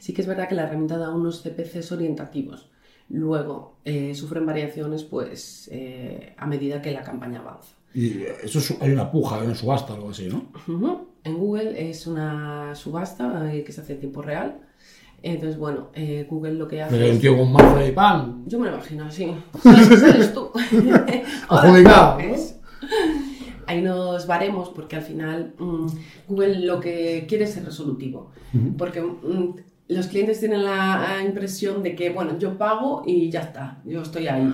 Sí 0.00 0.12
que 0.12 0.22
es 0.22 0.26
verdad 0.26 0.48
que 0.48 0.54
la 0.56 0.64
herramienta 0.64 0.96
da 0.98 1.10
unos 1.14 1.42
CPCs 1.42 1.92
orientativos. 1.92 2.68
Luego 3.08 3.76
eh, 3.84 4.14
sufren 4.14 4.44
variaciones 4.46 5.04
pues 5.04 5.68
eh, 5.72 6.34
a 6.36 6.46
medida 6.46 6.82
que 6.82 6.90
la 6.92 7.02
campaña 7.02 7.40
avanza. 7.40 7.70
Y 7.94 8.22
eso 8.42 8.58
es- 8.58 8.76
hay 8.80 8.90
una 8.92 9.10
puja, 9.10 9.36
hay 9.36 9.46
una 9.46 9.54
subasta, 9.54 9.94
algo 9.94 10.10
así, 10.10 10.28
¿no? 10.28 10.46
Ujú. 10.72 11.06
En 11.24 11.38
Google 11.38 11.88
es 11.90 12.06
una 12.06 12.74
subasta 12.74 13.52
eh, 13.54 13.64
que 13.64 13.72
se 13.72 13.80
hace 13.80 13.94
en 13.94 14.00
tiempo 14.00 14.22
real. 14.22 14.58
Entonces, 15.22 15.58
bueno, 15.58 15.88
eh, 15.94 16.26
Google 16.28 16.54
lo 16.54 16.68
que 16.68 16.82
hace 16.82 16.96
Pero 16.96 17.12
un 17.12 17.20
tío 17.20 17.36
con 17.36 17.52
mazo 17.52 17.76
de 17.78 17.92
pan. 17.92 18.42
Yo 18.46 18.58
me 18.58 18.68
lo 18.68 18.74
imagino 18.74 19.06
así. 19.06 19.32
¿Sabes? 19.62 19.86
¿Sabes 20.00 20.34
tú? 20.34 20.50
Adjudicado, 21.48 22.18
¿no? 22.18 22.20
Es- 22.34 22.56
Hay 23.68 23.80
unos 23.80 24.26
baremos 24.28 24.68
porque 24.68 24.96
al 24.96 25.02
final 25.02 25.54
mm, 25.58 25.86
Google 26.28 26.60
lo 26.66 26.78
que 26.80 27.24
quiere 27.28 27.44
es 27.44 27.54
ser 27.54 27.64
resolutivo. 27.64 28.30
Porque 28.78 29.00
mm, 29.00 29.54
los 29.88 30.08
clientes 30.08 30.40
tienen 30.40 30.64
la 30.64 31.22
impresión 31.24 31.82
de 31.82 31.94
que, 31.94 32.10
bueno, 32.10 32.38
yo 32.38 32.58
pago 32.58 33.02
y 33.06 33.30
ya 33.30 33.40
está, 33.42 33.80
yo 33.84 34.02
estoy 34.02 34.26
ahí. 34.26 34.52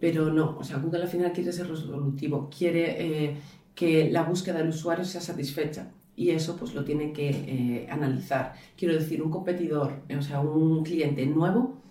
Pero 0.00 0.32
no, 0.32 0.56
o 0.58 0.64
sea, 0.64 0.78
Google 0.78 1.02
al 1.02 1.08
final 1.08 1.32
quiere 1.32 1.52
ser 1.52 1.68
resolutivo, 1.68 2.50
quiere 2.56 2.96
eh, 2.98 3.36
que 3.74 4.10
la 4.10 4.24
búsqueda 4.24 4.58
del 4.58 4.68
usuario 4.68 5.04
sea 5.04 5.20
satisfecha. 5.20 5.92
Y 6.16 6.30
eso 6.30 6.56
pues 6.56 6.74
lo 6.74 6.84
tiene 6.84 7.12
que 7.12 7.30
eh, 7.30 7.86
analizar. 7.90 8.54
Quiero 8.76 8.94
decir, 8.94 9.22
un 9.22 9.30
competidor, 9.30 10.02
o 10.16 10.22
sea, 10.22 10.40
un 10.40 10.84
cliente 10.84 11.26
nuevo, 11.26 11.82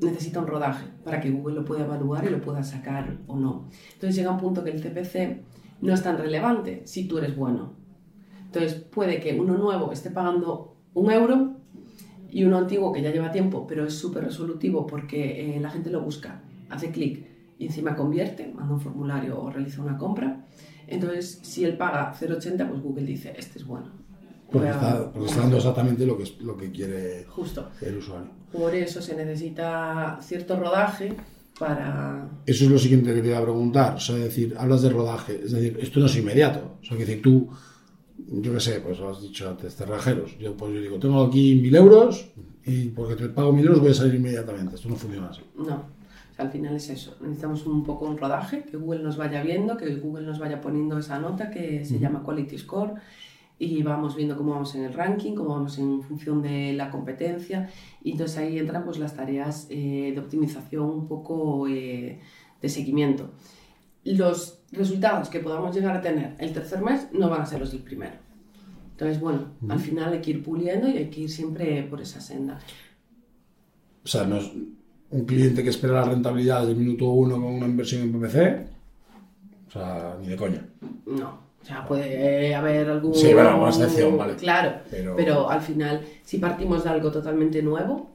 necesita 0.00 0.40
un 0.40 0.46
rodaje 0.46 0.86
para 1.04 1.20
que 1.20 1.30
Google 1.30 1.56
lo 1.56 1.64
pueda 1.64 1.84
evaluar 1.84 2.24
y 2.24 2.30
lo 2.30 2.40
pueda 2.40 2.62
sacar 2.62 3.18
o 3.26 3.36
no. 3.36 3.68
Entonces 3.92 4.16
llega 4.16 4.30
un 4.30 4.38
punto 4.38 4.64
que 4.64 4.70
el 4.70 4.82
CPC 4.82 5.42
no 5.80 5.94
es 5.94 6.02
tan 6.02 6.18
relevante 6.18 6.82
si 6.86 7.06
tú 7.06 7.18
eres 7.18 7.36
bueno. 7.36 7.74
Entonces 8.46 8.74
puede 8.74 9.20
que 9.20 9.38
uno 9.38 9.56
nuevo 9.56 9.92
esté 9.92 10.10
pagando 10.10 10.76
un 10.94 11.10
euro 11.10 11.61
y 12.32 12.44
uno 12.44 12.58
antiguo 12.58 12.92
que 12.92 13.02
ya 13.02 13.12
lleva 13.12 13.30
tiempo, 13.30 13.66
pero 13.66 13.86
es 13.86 13.94
súper 13.94 14.24
resolutivo 14.24 14.86
porque 14.86 15.56
eh, 15.56 15.60
la 15.60 15.70
gente 15.70 15.90
lo 15.90 16.00
busca, 16.00 16.42
hace 16.70 16.90
clic 16.90 17.24
y 17.58 17.66
encima 17.66 17.94
convierte, 17.94 18.50
manda 18.52 18.74
un 18.74 18.80
formulario 18.80 19.40
o 19.40 19.50
realiza 19.50 19.82
una 19.82 19.96
compra. 19.98 20.44
Entonces, 20.88 21.38
si 21.42 21.64
él 21.64 21.76
paga 21.76 22.12
0,80, 22.18 22.68
pues 22.68 22.82
Google 22.82 23.04
dice, 23.06 23.32
este 23.38 23.58
es 23.60 23.64
bueno. 23.66 23.86
Porque 24.50 24.68
a- 24.68 24.72
está, 24.72 25.12
porque 25.12 25.28
está 25.28 25.40
dando 25.42 25.56
exactamente 25.58 26.04
lo 26.06 26.16
que, 26.18 26.24
lo 26.40 26.56
que 26.56 26.70
quiere 26.72 27.24
Justo. 27.28 27.68
el 27.80 27.98
usuario. 27.98 28.30
Por 28.52 28.74
eso 28.74 29.00
se 29.00 29.14
necesita 29.14 30.18
cierto 30.20 30.56
rodaje 30.58 31.14
para... 31.58 32.28
Eso 32.46 32.64
es 32.64 32.70
lo 32.70 32.78
siguiente 32.78 33.14
que 33.14 33.22
te 33.22 33.28
iba 33.28 33.38
a 33.38 33.42
preguntar. 33.42 33.94
O 33.94 34.00
sea, 34.00 34.16
es 34.16 34.24
decir, 34.24 34.54
hablas 34.58 34.82
de 34.82 34.90
rodaje. 34.90 35.40
Es 35.44 35.52
decir, 35.52 35.78
esto 35.80 36.00
no 36.00 36.06
es 36.06 36.16
inmediato. 36.16 36.78
O 36.82 36.84
sea, 36.84 36.96
que 36.96 37.04
decir, 37.06 37.22
tú, 37.22 37.48
yo 38.40 38.52
qué 38.54 38.60
sé, 38.60 38.80
pues 38.80 38.98
lo 38.98 39.10
has 39.10 39.20
dicho 39.20 39.48
antes, 39.48 39.74
cerrajeros. 39.74 40.38
Yo, 40.38 40.56
pues 40.56 40.72
yo 40.72 40.80
digo, 40.80 40.98
tengo 40.98 41.22
aquí 41.22 41.54
mil 41.56 41.74
euros 41.74 42.30
y 42.64 42.88
porque 42.88 43.16
te 43.16 43.28
pago 43.28 43.52
mil 43.52 43.66
euros 43.66 43.80
voy 43.80 43.90
a 43.90 43.94
salir 43.94 44.14
inmediatamente. 44.14 44.76
Esto 44.76 44.88
no 44.88 44.96
funciona 44.96 45.28
así. 45.28 45.42
No. 45.56 45.74
O 45.74 46.34
sea, 46.34 46.46
al 46.46 46.50
final 46.50 46.74
es 46.74 46.88
eso. 46.88 47.16
Necesitamos 47.20 47.66
un 47.66 47.84
poco 47.84 48.06
un 48.06 48.16
rodaje, 48.16 48.64
que 48.64 48.76
Google 48.78 49.02
nos 49.02 49.16
vaya 49.18 49.42
viendo, 49.42 49.76
que 49.76 49.94
Google 49.96 50.26
nos 50.26 50.38
vaya 50.38 50.60
poniendo 50.60 50.98
esa 50.98 51.18
nota 51.18 51.50
que 51.50 51.84
se 51.84 51.98
llama 51.98 52.22
Quality 52.24 52.58
Score 52.58 52.94
y 53.58 53.82
vamos 53.82 54.16
viendo 54.16 54.36
cómo 54.36 54.52
vamos 54.52 54.74
en 54.74 54.84
el 54.84 54.92
ranking, 54.92 55.34
cómo 55.34 55.50
vamos 55.50 55.78
en 55.78 56.02
función 56.02 56.42
de 56.42 56.72
la 56.72 56.90
competencia 56.90 57.68
y 58.02 58.12
entonces 58.12 58.38
ahí 58.38 58.58
entran 58.58 58.84
pues 58.84 58.98
las 58.98 59.14
tareas 59.14 59.66
eh, 59.70 60.10
de 60.14 60.20
optimización 60.20 60.84
un 60.88 61.06
poco 61.06 61.68
eh, 61.68 62.18
de 62.60 62.68
seguimiento. 62.68 63.30
Los 64.04 64.62
resultados 64.72 65.28
que 65.28 65.38
podamos 65.38 65.74
llegar 65.76 65.96
a 65.96 66.00
tener 66.00 66.34
el 66.38 66.52
tercer 66.52 66.80
mes 66.80 67.08
no 67.12 67.28
van 67.28 67.42
a 67.42 67.46
ser 67.46 67.60
los 67.60 67.70
del 67.70 67.82
primero. 67.82 68.14
Entonces, 68.92 69.20
bueno, 69.20 69.46
al 69.68 69.80
final 69.80 70.12
hay 70.12 70.20
que 70.20 70.30
ir 70.30 70.42
puliendo 70.44 70.88
y 70.88 70.96
hay 70.98 71.10
que 71.10 71.22
ir 71.22 71.30
siempre 71.30 71.82
por 71.84 72.00
esa 72.00 72.20
senda. 72.20 72.58
O 74.04 74.08
sea, 74.08 74.24
no 74.24 74.36
es 74.36 74.50
un 75.10 75.24
cliente 75.24 75.62
que 75.62 75.70
espera 75.70 75.94
la 75.94 76.04
rentabilidad 76.04 76.60
desde 76.60 76.72
el 76.72 76.78
minuto 76.78 77.06
uno 77.10 77.34
con 77.36 77.44
una 77.44 77.66
inversión 77.66 78.02
en 78.02 78.12
PPC. 78.12 78.66
O 79.68 79.70
sea, 79.72 80.16
ni 80.20 80.28
de 80.28 80.36
coña. 80.36 80.64
No. 81.06 81.42
O 81.62 81.64
sea, 81.64 81.86
puede 81.86 82.54
haber 82.54 82.88
algún... 82.90 83.14
Sí, 83.14 83.32
bueno, 83.32 83.50
alguna 83.50 83.68
excepción, 83.70 84.18
vale. 84.18 84.34
Claro, 84.36 84.80
Pero- 84.90 85.14
pero... 85.16 85.48
al 85.48 85.60
final, 85.60 86.00
si 86.24 86.38
partimos 86.38 86.82
de 86.84 86.90
algo 86.90 87.10
totalmente 87.12 87.62
nuevo, 87.62 88.10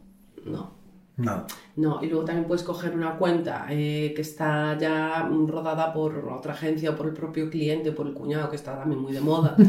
no. 0.46 0.77
Nada. 1.18 1.48
No, 1.76 2.00
y 2.04 2.08
luego 2.08 2.26
también 2.26 2.48
puedes 2.48 2.64
coger 2.64 2.94
una 2.96 3.18
cuenta 3.18 3.66
eh, 3.72 4.14
que 4.16 4.22
está 4.22 4.78
ya 4.80 5.28
rodada 5.48 5.92
por 5.92 6.30
otra 6.30 6.54
agencia 6.54 6.92
o 6.92 6.96
por 6.96 7.08
el 7.08 7.14
propio 7.14 7.50
cliente 7.50 7.90
o 7.90 7.96
por 7.96 8.06
el 8.06 8.14
cuñado, 8.14 8.52
que 8.52 8.56
está 8.56 8.78
también 8.78 9.02
muy 9.02 9.14
de 9.14 9.22
moda. 9.22 9.56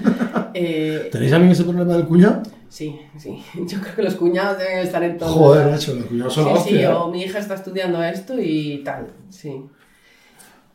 Eh, 0.55 1.11
¿Tenéis 1.13 1.31
también 1.31 1.53
ese 1.53 1.63
problema 1.63 1.93
del 1.93 2.07
cuñado? 2.07 2.43
sí, 2.69 2.99
sí. 3.17 3.43
Yo 3.67 3.81
creo 3.81 3.95
que 3.97 4.03
los 4.03 4.15
cuñados 4.15 4.59
deben 4.59 4.79
estar 4.79 5.03
en 5.03 5.19
todo. 5.19 5.29
Joder, 5.29 5.71
macho, 5.71 5.95
los 5.95 6.07
cuñados 6.07 6.33
son 6.33 6.45
Sí, 6.45 6.51
sí, 6.51 6.57
hostia, 6.59 6.91
¿eh? 6.91 6.95
o 6.95 7.09
mi 7.09 7.23
hija 7.23 7.39
está 7.39 7.55
estudiando 7.55 8.03
esto 8.03 8.35
y 8.41 8.83
tal, 8.83 9.09
sí. 9.29 9.63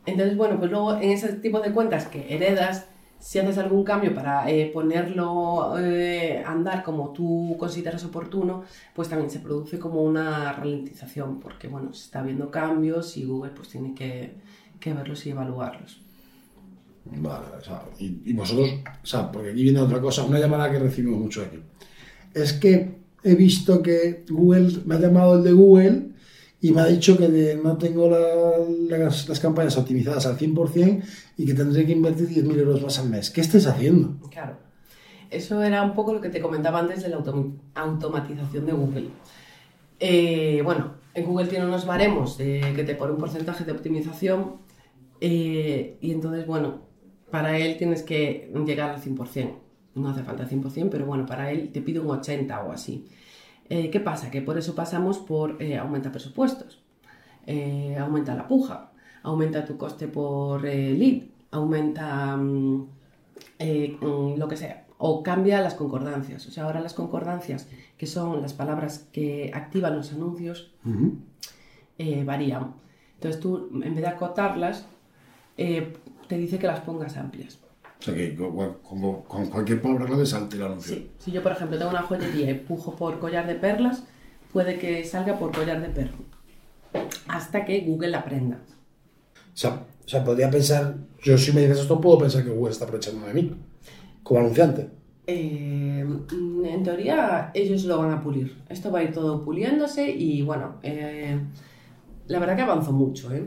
Entonces, 0.06 0.36
bueno, 0.36 0.58
pues 0.58 0.70
luego 0.70 0.94
en 0.96 1.10
ese 1.10 1.32
tipo 1.34 1.60
de 1.60 1.72
cuentas 1.72 2.06
que 2.06 2.34
heredas, 2.34 2.86
si 3.24 3.38
haces 3.38 3.56
algún 3.56 3.84
cambio 3.84 4.14
para 4.14 4.50
eh, 4.50 4.70
ponerlo 4.70 5.78
eh, 5.78 6.42
andar 6.44 6.84
como 6.84 7.10
tú 7.10 7.56
consideras 7.58 8.04
oportuno, 8.04 8.64
pues 8.94 9.08
también 9.08 9.30
se 9.30 9.38
produce 9.38 9.78
como 9.78 10.02
una 10.02 10.52
ralentización, 10.52 11.40
porque 11.40 11.66
bueno, 11.66 11.94
se 11.94 12.04
está 12.04 12.22
viendo 12.22 12.50
cambios 12.50 13.16
y 13.16 13.24
Google 13.24 13.52
pues 13.52 13.70
tiene 13.70 13.94
que, 13.94 14.34
que 14.78 14.92
verlos 14.92 15.24
y 15.24 15.30
evaluarlos. 15.30 16.02
Vale, 17.06 17.46
o 17.58 17.60
sea, 17.62 17.84
y, 17.98 18.20
y 18.26 18.34
vosotros, 18.34 18.68
o 19.02 19.06
sea, 19.06 19.32
porque 19.32 19.52
aquí 19.52 19.62
viene 19.62 19.80
otra 19.80 20.02
cosa, 20.02 20.22
una 20.24 20.38
llamada 20.38 20.70
que 20.70 20.78
recibimos 20.78 21.18
mucho 21.18 21.40
aquí. 21.40 21.60
Es 22.34 22.52
que 22.52 22.98
he 23.22 23.34
visto 23.34 23.80
que 23.80 24.26
Google, 24.28 24.82
me 24.84 24.96
ha 24.96 25.00
llamado 25.00 25.36
el 25.38 25.44
de 25.44 25.52
Google 25.52 26.08
y 26.66 26.72
me 26.72 26.80
ha 26.80 26.86
dicho 26.86 27.16
que 27.18 27.28
de- 27.28 27.56
no 27.56 27.76
tengo 27.76 28.08
la- 28.08 28.98
las, 28.98 29.28
las 29.28 29.38
campañas 29.40 29.76
optimizadas 29.76 30.24
al 30.26 30.38
100% 30.38 31.02
y 31.36 31.44
que 31.46 31.54
tendré 31.54 31.84
que 31.84 31.92
invertir 31.92 32.26
10.000 32.28 32.58
euros 32.58 32.82
más 32.82 32.98
al 32.98 33.08
mes. 33.10 33.30
¿Qué 33.30 33.40
estáis 33.42 33.66
haciendo? 33.66 34.16
Claro. 34.30 34.56
Eso 35.30 35.62
era 35.62 35.82
un 35.82 35.94
poco 35.94 36.12
lo 36.14 36.20
que 36.20 36.30
te 36.30 36.40
comentaba 36.40 36.78
antes 36.78 37.02
de 37.02 37.08
la 37.10 37.18
autom- 37.18 37.54
automatización 37.74 38.64
de 38.66 38.72
Google. 38.72 39.08
Eh, 40.00 40.60
bueno, 40.64 40.94
en 41.14 41.24
Google 41.24 41.46
tiene 41.46 41.66
unos 41.66 41.86
baremos 41.86 42.38
de- 42.38 42.72
que 42.74 42.84
te 42.84 42.94
pone 42.94 43.12
un 43.12 43.18
porcentaje 43.18 43.64
de 43.64 43.72
optimización 43.72 44.56
eh, 45.20 45.96
y 46.00 46.12
entonces, 46.12 46.46
bueno, 46.46 46.82
para 47.30 47.58
él 47.58 47.76
tienes 47.76 48.02
que 48.02 48.50
llegar 48.66 48.90
al 48.90 49.00
100%. 49.00 49.50
No 49.94 50.08
hace 50.08 50.22
falta 50.22 50.42
el 50.44 50.48
100%, 50.48 50.88
pero 50.90 51.06
bueno, 51.06 51.24
para 51.26 51.50
él 51.52 51.70
te 51.72 51.80
pide 51.80 52.00
un 52.00 52.10
80 52.10 52.60
o 52.64 52.72
así. 52.72 53.06
Eh, 53.68 53.90
¿Qué 53.90 54.00
pasa? 54.00 54.30
Que 54.30 54.42
por 54.42 54.58
eso 54.58 54.74
pasamos 54.74 55.18
por 55.18 55.62
eh, 55.62 55.78
aumenta 55.78 56.12
presupuestos, 56.12 56.82
eh, 57.46 57.96
aumenta 57.98 58.34
la 58.34 58.46
puja, 58.46 58.92
aumenta 59.22 59.64
tu 59.64 59.78
coste 59.78 60.06
por 60.06 60.62
lead, 60.62 61.22
aumenta 61.50 62.36
mm, 62.36 62.88
mm, 63.60 64.36
lo 64.36 64.48
que 64.48 64.56
sea, 64.56 64.86
o 64.98 65.22
cambia 65.22 65.60
las 65.60 65.74
concordancias. 65.74 66.46
O 66.46 66.50
sea, 66.50 66.64
ahora 66.64 66.80
las 66.80 66.94
concordancias, 66.94 67.68
que 67.96 68.06
son 68.06 68.42
las 68.42 68.52
palabras 68.52 69.08
que 69.12 69.50
activan 69.54 69.96
los 69.96 70.12
anuncios, 70.12 70.72
varían. 72.24 72.74
Entonces 73.14 73.40
tú, 73.40 73.70
en 73.72 73.94
vez 73.94 74.02
de 74.02 74.08
acotarlas, 74.08 74.86
te 75.56 76.36
dice 76.36 76.58
que 76.58 76.66
las 76.66 76.80
pongas 76.80 77.16
amplias. 77.16 77.63
O 78.00 78.02
sea, 78.02 78.14
que 78.14 78.34
con, 78.34 78.54
con- 78.82 79.22
con 79.22 79.46
cualquier 79.46 79.80
palabra 79.80 80.06
clave 80.06 80.26
salte 80.26 80.56
el 80.56 80.62
anuncio. 80.64 80.94
Sí. 80.96 81.10
Si 81.18 81.32
yo, 81.32 81.42
por 81.42 81.52
ejemplo, 81.52 81.78
tengo 81.78 81.90
una 81.90 82.02
joyería 82.02 82.50
y 82.50 82.54
pujo 82.54 82.94
por 82.96 83.18
collar 83.18 83.46
de 83.46 83.54
perlas, 83.54 84.04
puede 84.52 84.78
que 84.78 85.04
salga 85.04 85.38
por 85.38 85.52
collar 85.52 85.80
de 85.80 85.88
perro. 85.88 86.18
Hasta 87.28 87.64
que 87.64 87.80
Google 87.80 88.08
la 88.10 88.18
aprenda. 88.18 88.58
O 89.36 89.56
sea, 89.56 89.84
o 90.04 90.08
sea, 90.08 90.22
podría 90.24 90.50
pensar, 90.50 90.96
yo 91.22 91.38
si 91.38 91.52
me 91.52 91.62
dices 91.62 91.78
esto, 91.80 92.00
puedo 92.00 92.18
pensar 92.18 92.44
que 92.44 92.50
Google 92.50 92.72
está 92.72 92.84
aprovechando 92.84 93.26
de 93.26 93.34
mí, 93.34 93.54
como 94.22 94.40
anunciante. 94.40 94.88
Eh, 95.26 96.04
en 96.64 96.82
teoría, 96.82 97.50
ellos 97.54 97.84
lo 97.84 97.98
van 97.98 98.10
a 98.10 98.22
pulir. 98.22 98.54
Esto 98.68 98.90
va 98.92 98.98
a 98.98 99.02
ir 99.04 99.12
todo 99.12 99.42
puliéndose 99.42 100.10
y 100.10 100.42
bueno, 100.42 100.76
eh, 100.82 101.40
la 102.26 102.38
verdad 102.38 102.56
que 102.56 102.62
avanzó 102.62 102.92
mucho. 102.92 103.32
¿eh? 103.32 103.44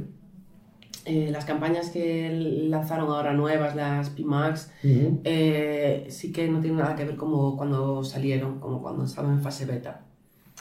Eh, 1.09 1.29
las 1.31 1.45
campañas 1.45 1.89
que 1.89 2.29
lanzaron 2.69 3.07
ahora 3.07 3.31
nuevas, 3.31 3.77
las 3.77 4.09
PMAX, 4.09 4.71
eh, 4.83 6.05
sí 6.09 6.33
que 6.33 6.49
no 6.49 6.59
tienen 6.59 6.79
nada 6.79 6.97
que 6.97 7.05
ver 7.05 7.15
como 7.15 7.55
cuando 7.55 8.03
salieron, 8.03 8.59
como 8.59 8.81
cuando 8.81 9.05
estaban 9.05 9.31
en 9.31 9.41
fase 9.41 9.65
beta. 9.65 10.01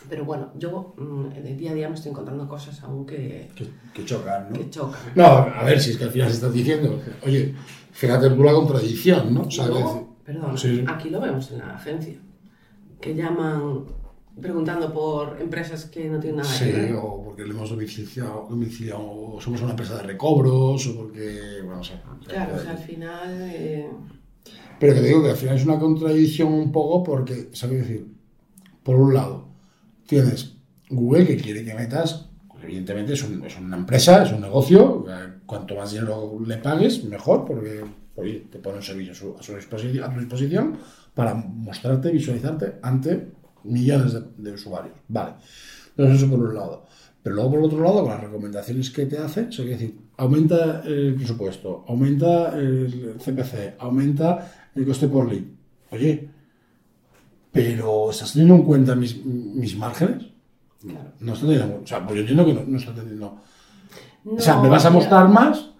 Pero 0.08 0.24
bueno, 0.24 0.52
yo 0.56 0.94
mm, 0.96 1.32
el 1.34 1.56
día 1.56 1.72
a 1.72 1.74
día 1.74 1.88
me 1.88 1.96
estoy 1.96 2.12
encontrando 2.12 2.46
cosas 2.46 2.80
aún 2.84 3.04
que, 3.04 3.48
Que, 3.56 3.66
que 3.92 4.04
chocan, 4.04 4.50
¿no? 4.50 4.56
que 4.56 4.70
chocan. 4.70 5.00
No, 5.16 5.24
a 5.24 5.64
ver, 5.64 5.80
si 5.80 5.90
es 5.90 5.96
que 5.96 6.04
al 6.04 6.10
final 6.10 6.28
se 6.28 6.34
está 6.34 6.48
diciendo, 6.48 7.00
oye, 7.24 7.52
fíjate 7.90 8.30
tú 8.30 8.44
la 8.44 8.52
contradicción, 8.52 9.34
¿no? 9.34 9.42
O 9.42 9.50
sea, 9.50 9.64
es 9.64 9.74
decir, 9.74 10.02
perdón, 10.24 10.56
sí. 10.56 10.84
aquí 10.86 11.10
lo 11.10 11.20
vemos 11.20 11.50
en 11.50 11.58
la 11.58 11.74
agencia, 11.74 12.14
que 13.00 13.16
llaman 13.16 13.84
preguntando 14.40 14.92
por 14.92 15.40
empresas 15.40 15.86
que 15.86 16.08
no 16.08 16.18
tienen 16.20 16.38
nada 16.38 16.48
Sí, 16.52 16.66
que 16.66 16.72
ver. 16.72 16.94
o 16.96 17.22
porque 17.24 17.44
le 17.44 17.50
hemos 17.50 17.70
domiciliado, 17.70 18.46
domiciliado, 18.50 19.00
o 19.02 19.40
somos 19.40 19.60
una 19.62 19.70
empresa 19.70 19.96
de 19.96 20.02
recobros, 20.02 20.86
o 20.88 20.96
porque, 20.96 21.60
bueno, 21.64 21.80
o 21.80 21.84
sea, 21.84 22.02
Claro, 22.26 22.54
o 22.56 22.58
sea, 22.58 22.72
al 22.72 22.78
final... 22.78 23.38
eh, 23.50 23.88
Pero 24.78 24.94
que 24.94 25.00
te 25.00 25.06
digo 25.06 25.22
que 25.22 25.30
al 25.30 25.36
final 25.36 25.56
es 25.56 25.64
una 25.64 25.78
contradicción 25.78 26.52
un 26.52 26.70
poco 26.70 27.02
porque, 27.02 27.48
¿sabes 27.52 27.80
decir? 27.80 28.06
Por 28.82 28.96
un 28.96 29.14
lado, 29.14 29.48
tienes 30.06 30.54
Google 30.90 31.26
que 31.26 31.36
quiere 31.36 31.64
que 31.64 31.74
metas, 31.74 32.28
pues 32.48 32.62
evidentemente 32.64 33.14
es, 33.14 33.22
un- 33.24 33.44
es 33.44 33.58
una 33.58 33.76
empresa, 33.76 34.22
es 34.22 34.32
un 34.32 34.40
negocio, 34.42 35.04
eh, 35.08 35.38
cuanto 35.46 35.74
más 35.76 35.92
dinero 35.92 36.38
le 36.46 36.58
pagues, 36.58 37.04
mejor, 37.04 37.44
porque 37.44 37.82
oye, 38.16 38.46
te 38.50 38.58
pone 38.58 38.76
un 38.76 38.82
servicio 38.82 39.12
a 39.12 39.14
su, 39.16 39.36
a 39.38 39.42
su 39.42 39.54
a 39.54 40.10
tu 40.14 40.20
disposición 40.20 40.76
para 41.14 41.34
mostrarte, 41.34 42.10
visualizarte 42.10 42.74
ante 42.82 43.32
millones 43.66 44.12
de, 44.12 44.22
de 44.36 44.52
usuarios. 44.52 44.94
Vale, 45.08 45.34
entonces 45.90 46.22
eso 46.22 46.30
por 46.30 46.40
un 46.40 46.54
lado. 46.54 46.86
Pero 47.22 47.34
luego 47.34 47.50
por 47.50 47.60
otro 47.64 47.82
lado, 47.82 48.02
con 48.02 48.12
las 48.12 48.20
recomendaciones 48.20 48.90
que 48.90 49.06
te 49.06 49.18
hace, 49.18 49.46
o 49.48 49.52
sea, 49.52 49.64
quiere 49.64 49.80
decir, 49.80 49.98
aumenta 50.16 50.82
el 50.84 51.16
presupuesto, 51.16 51.84
aumenta 51.88 52.56
el 52.56 53.16
CPC, 53.18 53.74
aumenta 53.80 54.70
el 54.74 54.86
coste 54.86 55.08
por 55.08 55.28
lead. 55.28 55.42
Oye, 55.90 56.28
pero 57.50 58.10
¿estás 58.10 58.32
teniendo 58.32 58.54
en 58.54 58.62
cuenta 58.62 58.94
mis, 58.94 59.24
mis 59.24 59.76
márgenes? 59.76 60.26
claro. 60.80 61.10
No 61.18 61.32
está 61.32 61.46
teniendo, 61.46 61.80
o 61.82 61.86
sea, 61.86 62.04
pues 62.04 62.14
yo 62.14 62.20
entiendo 62.20 62.46
que 62.46 62.54
no, 62.54 62.64
no 62.64 62.78
está 62.78 62.94
teniendo. 62.94 63.40
No, 64.24 64.34
o 64.34 64.40
sea, 64.40 64.60
me 64.60 64.68
vas 64.68 64.84
a 64.84 64.90
mostrar 64.90 65.28
más, 65.28 65.70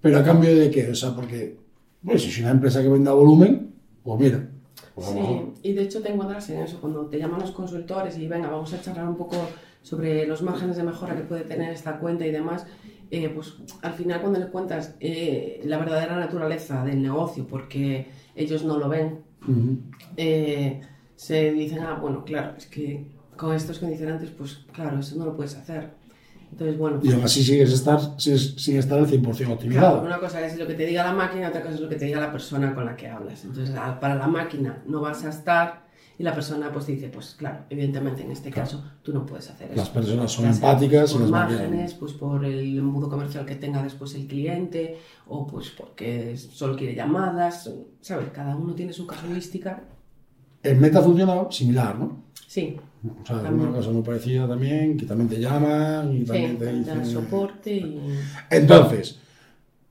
pero 0.00 0.18
a 0.18 0.24
cambio 0.24 0.56
de 0.58 0.70
qué? 0.70 0.90
O 0.90 0.94
sea, 0.94 1.14
porque, 1.14 1.56
pues 2.04 2.22
si 2.22 2.30
es 2.30 2.38
una 2.40 2.50
empresa 2.50 2.82
que 2.82 2.88
venda 2.88 3.12
volumen, 3.12 3.74
pues 4.02 4.20
mira. 4.20 4.48
Pues 4.94 5.08
Sí, 5.08 5.52
y 5.62 5.72
de 5.72 5.82
hecho 5.82 6.02
te 6.02 6.10
encuentras 6.10 6.48
en 6.50 6.62
eso, 6.62 6.80
cuando 6.80 7.06
te 7.06 7.18
llaman 7.18 7.40
los 7.40 7.52
consultores 7.52 8.18
y 8.18 8.26
venga, 8.28 8.48
vamos 8.48 8.72
a 8.72 8.80
charlar 8.80 9.08
un 9.08 9.16
poco 9.16 9.36
sobre 9.82 10.26
los 10.26 10.42
márgenes 10.42 10.76
de 10.76 10.82
mejora 10.82 11.16
que 11.16 11.22
puede 11.22 11.42
tener 11.44 11.72
esta 11.72 11.98
cuenta 11.98 12.26
y 12.26 12.30
demás, 12.30 12.66
eh, 13.10 13.28
pues 13.28 13.54
al 13.82 13.92
final 13.94 14.20
cuando 14.20 14.38
le 14.38 14.48
cuentas 14.48 14.94
eh, 15.00 15.60
la 15.64 15.78
verdadera 15.78 16.16
naturaleza 16.16 16.84
del 16.84 17.02
negocio, 17.02 17.46
porque 17.46 18.08
ellos 18.36 18.64
no 18.64 18.78
lo 18.78 18.88
ven, 18.88 19.20
eh, 20.16 20.80
se 21.16 21.52
dicen, 21.52 21.80
ah, 21.80 21.98
bueno, 22.00 22.24
claro, 22.24 22.56
es 22.56 22.66
que 22.66 23.06
con 23.36 23.54
estos 23.54 23.78
condicionantes, 23.78 24.30
pues 24.30 24.66
claro, 24.72 25.00
eso 25.00 25.16
no 25.16 25.24
lo 25.24 25.34
puedes 25.34 25.56
hacer. 25.56 25.99
Entonces, 26.52 26.78
bueno, 26.78 27.00
Y 27.02 27.12
aún 27.12 27.22
así 27.22 27.44
sigues 27.44 27.72
estar, 27.72 28.00
sigues, 28.18 28.54
sin 28.56 28.76
estar 28.76 28.98
al 28.98 29.06
100% 29.06 29.52
optimizado. 29.52 30.00
Claro, 30.00 30.06
una 30.06 30.18
cosa 30.18 30.44
es 30.44 30.58
lo 30.58 30.66
que 30.66 30.74
te 30.74 30.84
diga 30.84 31.04
la 31.04 31.12
máquina, 31.12 31.48
otra 31.48 31.62
cosa 31.62 31.74
es 31.74 31.80
lo 31.80 31.88
que 31.88 31.96
te 31.96 32.06
diga 32.06 32.20
la 32.20 32.32
persona 32.32 32.74
con 32.74 32.84
la 32.84 32.96
que 32.96 33.08
hablas. 33.08 33.44
Entonces, 33.44 33.74
para 34.00 34.16
la 34.16 34.26
máquina 34.26 34.82
no 34.86 35.00
vas 35.00 35.24
a 35.24 35.30
estar 35.30 35.90
y 36.20 36.22
la 36.22 36.34
persona 36.34 36.70
pues 36.70 36.86
dice, 36.86 37.08
pues 37.08 37.34
claro, 37.34 37.64
evidentemente 37.70 38.22
en 38.22 38.30
este 38.30 38.50
caso 38.50 38.84
tú 39.02 39.10
no 39.10 39.24
puedes 39.24 39.48
hacer 39.48 39.68
eso. 39.68 39.76
Las 39.76 39.88
personas 39.88 40.30
son 40.30 40.44
empáticas 40.44 41.14
por 41.14 41.26
márgenes, 41.26 41.94
pues 41.94 42.12
por 42.12 42.44
el 42.44 42.76
embudo 42.78 43.08
comercial 43.08 43.46
que 43.46 43.54
tenga 43.54 43.82
después 43.82 44.14
el 44.14 44.26
cliente 44.26 44.98
o 45.28 45.46
pues 45.46 45.70
porque 45.70 46.36
solo 46.36 46.76
quiere 46.76 46.94
llamadas, 46.94 47.70
¿sabes? 48.02 48.28
Cada 48.34 48.54
uno 48.54 48.74
tiene 48.74 48.92
su 48.92 49.06
casuística. 49.06 49.82
En 50.62 50.78
Meta 50.78 51.00
funciona 51.00 51.50
similar, 51.50 51.98
¿no? 51.98 52.24
Sí, 52.46 52.76
O 53.02 53.26
sea, 53.26 53.36
es 53.36 53.50
una 53.50 53.70
cosa 53.70 53.90
muy 53.90 54.02
parecida 54.02 54.46
también, 54.46 54.96
que 54.96 55.06
también 55.06 55.28
te 55.28 55.40
llaman 55.40 56.12
y 56.12 56.20
sí, 56.20 56.24
también 56.26 56.58
te 56.58 56.66
te 56.66 56.72
dicen... 56.72 57.06
soporte 57.06 57.72
y... 57.72 58.00
Entonces, 58.50 59.18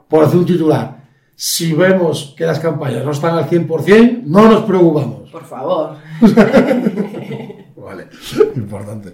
por 0.07 0.23
hacer 0.23 0.37
un 0.37 0.45
titular, 0.45 0.99
si 1.35 1.73
vemos 1.73 2.33
que 2.37 2.45
las 2.45 2.59
campañas 2.59 3.03
no 3.03 3.11
están 3.11 3.35
al 3.37 3.49
100%, 3.49 4.23
no 4.25 4.49
nos 4.49 4.63
preocupamos. 4.63 5.29
Por 5.29 5.45
favor. 5.45 5.95
Vale, 7.77 8.07
importante. 8.55 9.13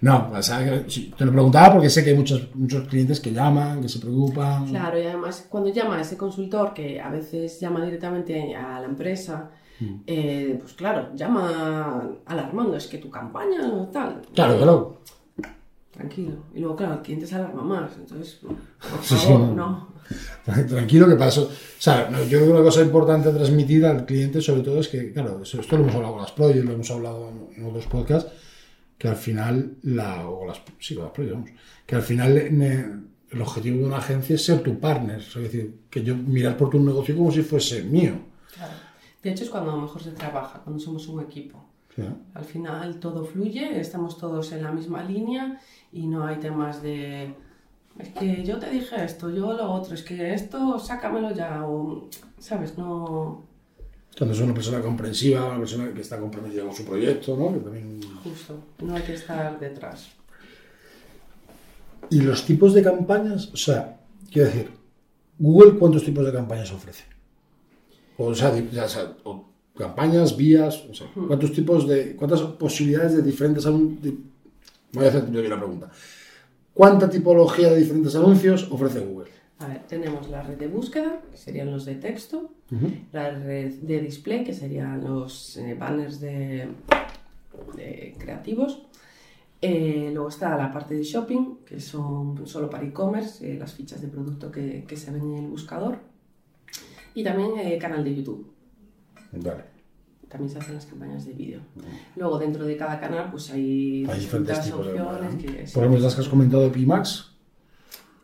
No, 0.00 0.30
o 0.34 0.42
sea, 0.42 0.84
sí, 0.88 1.14
te 1.16 1.24
lo 1.24 1.32
preguntaba 1.32 1.74
porque 1.74 1.88
sé 1.88 2.04
que 2.04 2.10
hay 2.10 2.16
muchos, 2.16 2.54
muchos 2.54 2.86
clientes 2.88 3.20
que 3.20 3.32
llaman, 3.32 3.80
que 3.80 3.88
se 3.88 4.00
preocupan. 4.00 4.66
Claro, 4.68 5.00
y 5.00 5.06
además 5.06 5.46
cuando 5.48 5.70
llama 5.70 6.00
ese 6.00 6.16
consultor, 6.16 6.74
que 6.74 7.00
a 7.00 7.10
veces 7.10 7.58
llama 7.60 7.84
directamente 7.84 8.54
a 8.54 8.80
la 8.80 8.86
empresa, 8.86 9.50
Mm. 9.82 10.02
eh, 10.06 10.56
pues 10.60 10.72
claro, 10.74 11.08
llama 11.14 12.10
alarmando, 12.26 12.76
es 12.76 12.86
que 12.86 12.98
tu 12.98 13.10
campaña 13.10 13.66
no 13.66 13.88
tal. 13.88 14.22
Claro, 14.34 14.56
claro. 14.56 15.02
Tranquilo. 15.90 16.32
Y 16.54 16.60
luego, 16.60 16.74
claro, 16.76 16.94
el 16.94 17.00
cliente 17.02 17.26
se 17.26 17.34
alarma 17.34 17.62
más, 17.62 17.92
entonces, 17.98 18.40
por 18.42 18.56
Sí, 19.02 19.14
sí, 19.16 19.26
favor, 19.26 19.40
no. 19.48 19.54
no. 19.54 19.92
Tranquilo 20.66 21.06
que 21.08 21.16
pasó. 21.16 21.44
O 21.44 21.50
sea, 21.78 22.10
yo 22.10 22.38
creo 22.38 22.44
que 22.46 22.50
una 22.50 22.62
cosa 22.62 22.82
importante 22.82 23.28
a 23.28 23.34
transmitir 23.34 23.84
al 23.84 24.04
cliente, 24.06 24.40
sobre 24.40 24.62
todo, 24.62 24.80
es 24.80 24.88
que, 24.88 25.12
claro, 25.12 25.40
esto 25.42 25.76
lo 25.76 25.82
hemos 25.82 25.94
hablado 25.94 26.12
con 26.14 26.22
las 26.22 26.32
projects, 26.32 26.64
lo 26.64 26.72
hemos 26.72 26.90
hablado 26.90 27.30
en, 27.56 27.64
otros 27.66 27.86
podcasts, 27.86 28.32
que 28.98 29.08
al 29.08 29.16
final, 29.16 29.74
la, 29.82 30.28
o 30.28 30.46
las, 30.46 30.60
sí, 30.78 30.94
con 30.94 31.04
las 31.04 31.12
projects, 31.12 31.34
vamos, 31.34 31.50
que 31.86 31.94
al 31.94 32.02
final 32.02 32.48
ne- 32.52 32.86
el 33.30 33.40
objetivo 33.42 33.78
de 33.78 33.84
una 33.84 33.98
agencia 33.98 34.34
es 34.36 34.44
ser 34.44 34.62
tu 34.62 34.78
partner, 34.80 35.18
es 35.20 35.34
decir, 35.34 35.74
que 35.90 36.02
yo 36.02 36.16
mirar 36.16 36.56
por 36.56 36.70
tu 36.70 36.80
negocio 36.80 37.16
como 37.16 37.30
si 37.30 37.42
fuese 37.42 37.82
mío. 37.82 38.12
Claro. 38.54 38.72
De 39.22 39.30
hecho, 39.30 39.44
es 39.44 39.50
cuando 39.50 39.76
mejor 39.76 40.02
se 40.02 40.12
trabaja, 40.12 40.60
cuando 40.60 40.80
somos 40.80 41.06
un 41.08 41.20
equipo. 41.22 41.64
Al 42.34 42.44
final 42.44 42.98
todo 43.00 43.24
fluye, 43.24 43.78
estamos 43.78 44.16
todos 44.16 44.52
en 44.52 44.62
la 44.62 44.72
misma 44.72 45.04
línea 45.04 45.60
y 45.92 46.06
no 46.06 46.24
hay 46.24 46.38
temas 46.38 46.82
de 46.82 47.34
es 47.98 48.08
que 48.08 48.44
yo 48.44 48.58
te 48.58 48.70
dije 48.70 49.04
esto, 49.04 49.30
yo 49.30 49.52
lo 49.52 49.70
otro, 49.70 49.94
es 49.94 50.02
que 50.02 50.32
esto 50.32 50.78
sácamelo 50.78 51.32
ya 51.32 51.66
o 51.66 52.08
sabes, 52.38 52.78
no 52.78 53.44
Cuando 54.16 54.34
es 54.34 54.40
una 54.40 54.54
persona 54.54 54.80
comprensiva, 54.80 55.46
una 55.46 55.58
persona 55.58 55.92
que 55.92 56.00
está 56.00 56.18
comprometida 56.18 56.62
con 56.64 56.74
su 56.74 56.84
proyecto, 56.84 57.36
¿no? 57.36 57.52
Que 57.52 57.60
también... 57.60 58.00
justo, 58.24 58.58
no 58.80 58.96
hay 58.96 59.02
que 59.02 59.14
estar 59.14 59.58
detrás. 59.58 60.08
Y 62.10 62.20
los 62.20 62.44
tipos 62.44 62.74
de 62.74 62.82
campañas, 62.82 63.50
o 63.52 63.56
sea, 63.56 64.00
quiero 64.30 64.48
decir, 64.48 64.70
Google, 65.38 65.78
¿cuántos 65.78 66.04
tipos 66.04 66.24
de 66.24 66.32
campañas 66.32 66.72
ofrece? 66.72 67.04
O 68.18 68.34
sea, 68.34 68.52
o 69.24 69.44
campañas, 69.76 70.36
vías, 70.36 70.84
o 70.90 70.94
sea, 70.94 71.08
¿cuántos 71.26 71.52
tipos 71.52 71.88
de, 71.88 72.14
cuántas 72.16 72.40
posibilidades 72.40 73.16
de 73.16 73.22
diferentes 73.22 73.66
anuncios? 73.66 74.14
Voy 74.92 75.06
a 75.06 75.08
hacer 75.08 75.30
yo 75.30 75.42
la 75.42 75.56
pregunta. 75.56 75.90
¿Cuánta 76.74 77.08
tipología 77.08 77.70
de 77.70 77.78
diferentes 77.78 78.14
anuncios 78.14 78.68
ofrece 78.70 79.00
Google? 79.00 79.30
A 79.58 79.68
ver, 79.68 79.82
tenemos 79.86 80.28
la 80.28 80.42
red 80.42 80.58
de 80.58 80.66
búsqueda, 80.66 81.20
que 81.30 81.36
serían 81.36 81.70
los 81.70 81.84
de 81.84 81.94
texto, 81.94 82.50
la 83.12 83.30
red 83.30 83.74
de 83.74 84.00
display, 84.00 84.44
que 84.44 84.52
serían 84.52 85.04
los 85.04 85.56
eh, 85.56 85.74
banners 85.78 86.20
de, 86.20 86.68
de 87.76 88.14
creativos. 88.18 88.82
Eh, 89.60 90.10
luego 90.12 90.28
está 90.28 90.56
la 90.56 90.72
parte 90.72 90.94
de 90.94 91.04
shopping, 91.04 91.58
que 91.64 91.78
son 91.78 92.46
solo 92.46 92.68
para 92.68 92.84
e-commerce, 92.84 93.52
eh, 93.52 93.58
las 93.58 93.72
fichas 93.74 94.00
de 94.02 94.08
producto 94.08 94.50
que, 94.50 94.84
que 94.88 94.96
se 94.96 95.12
ven 95.12 95.22
en 95.22 95.44
el 95.44 95.50
buscador. 95.50 95.98
Y 97.14 97.24
también 97.24 97.58
eh, 97.58 97.78
canal 97.78 98.04
de 98.04 98.14
YouTube. 98.14 98.52
Vale. 99.32 99.64
También 100.28 100.50
se 100.50 100.58
hacen 100.58 100.74
las 100.74 100.86
campañas 100.86 101.26
de 101.26 101.34
vídeo. 101.34 101.60
Luego 102.16 102.38
dentro 102.38 102.64
de 102.64 102.76
cada 102.76 102.98
canal 102.98 103.30
pues 103.30 103.50
hay, 103.50 104.06
Hay 104.08 104.20
diferentes 104.20 104.62
tipos 104.62 104.86
de 104.86 105.00
opciones. 105.00 105.34
¿no? 105.34 105.38
que 105.38 105.66
sí. 105.66 105.74
Por 105.74 105.82
ejemplo, 105.82 106.02
las 106.02 106.14
que 106.14 106.20
has 106.22 106.28
comentado 106.28 106.62
de 106.62 106.70
Pimax, 106.70 107.32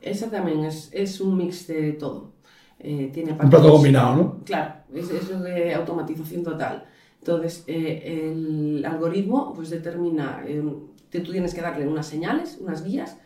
Esa 0.01 0.31
también 0.31 0.64
es, 0.64 0.88
es 0.92 1.20
un 1.20 1.37
mix 1.37 1.66
de 1.66 1.92
todo. 1.92 2.33
Eh, 2.79 3.11
tiene 3.12 3.33
un 3.33 3.51
plato 3.51 3.70
combinado, 3.72 4.16
¿no? 4.16 4.44
Claro, 4.44 4.74
es, 4.94 5.11
es 5.11 5.40
de 5.40 5.74
automatización 5.74 6.44
total. 6.44 6.87
Entonces, 7.18 7.64
eh, 7.66 8.31
el 8.31 8.85
algoritmo 8.85 9.53
pues 9.55 9.70
determina, 9.70 10.42
eh, 10.46 10.62
tú 10.62 11.33
tienes 11.33 11.55
que 11.55 11.61
darle 11.61 11.87
unas 11.87 12.07
señales, 12.07 12.59
unas 12.61 12.85
guías, 12.85 13.18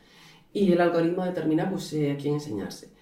y 0.53 0.73
el 0.73 0.81
algoritmo 0.81 1.25
determina 1.25 1.71
pues, 1.71 1.93
eh, 1.93 2.13
a 2.13 2.17
quién 2.17 2.35
enseñarse. 2.35 2.93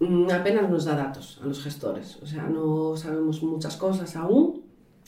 Mm, 0.00 0.30
Apenas 0.30 0.70
nos 0.70 0.84
da 0.84 0.94
datos 0.94 1.40
a 1.42 1.46
los 1.46 1.62
gestores, 1.62 2.18
o 2.22 2.26
sea, 2.26 2.44
no 2.44 2.96
sabemos 2.96 3.42
muchas 3.42 3.76
cosas 3.76 4.14
aún, 4.16 4.62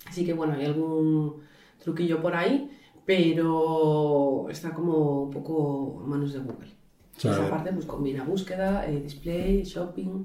así 0.06 0.24
que 0.24 0.32
bueno, 0.32 0.54
hay 0.54 0.64
algún 0.66 1.36
truquillo 1.78 2.20
por 2.20 2.34
ahí, 2.34 2.70
pero 3.06 4.48
está 4.50 4.70
como 4.74 5.24
un 5.24 5.30
poco 5.30 6.00
en 6.02 6.10
manos 6.10 6.32
de 6.32 6.40
Google. 6.40 6.68
Esa 7.16 7.48
parte 7.50 7.72
pues 7.72 7.86
combina 7.86 8.24
búsqueda, 8.24 8.86
eh, 8.88 9.00
display, 9.00 9.62
shopping. 9.62 10.24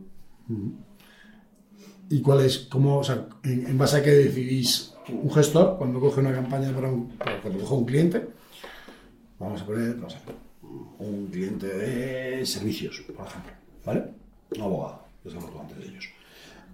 ¿Y 2.09 2.21
cuál 2.21 2.41
es, 2.41 2.59
cómo, 2.69 2.99
o 2.99 3.03
sea, 3.03 3.27
en, 3.43 3.67
en 3.67 3.77
base 3.77 3.97
a 3.97 4.03
qué 4.03 4.11
decidís 4.11 4.93
un 5.09 5.29
gestor 5.31 5.77
cuando 5.77 5.99
coge 5.99 6.21
una 6.21 6.33
campaña 6.33 6.73
para 6.73 6.89
un, 6.91 7.09
para 7.09 7.41
cuando 7.41 7.59
coge 7.59 7.73
un 7.73 7.85
cliente? 7.85 8.27
Vamos 9.39 9.61
a 9.61 9.65
poner, 9.65 9.97
no 9.97 10.09
sé, 10.09 10.17
un 10.99 11.27
cliente 11.31 11.67
de 11.67 12.45
servicios, 12.45 13.01
por 13.15 13.27
ejemplo, 13.27 13.51
¿vale? 13.85 14.24
Un 14.51 14.61
abogado, 14.61 15.01
hablado 15.25 15.61
antes 15.61 15.77
de 15.77 15.85
ellos. 15.85 16.09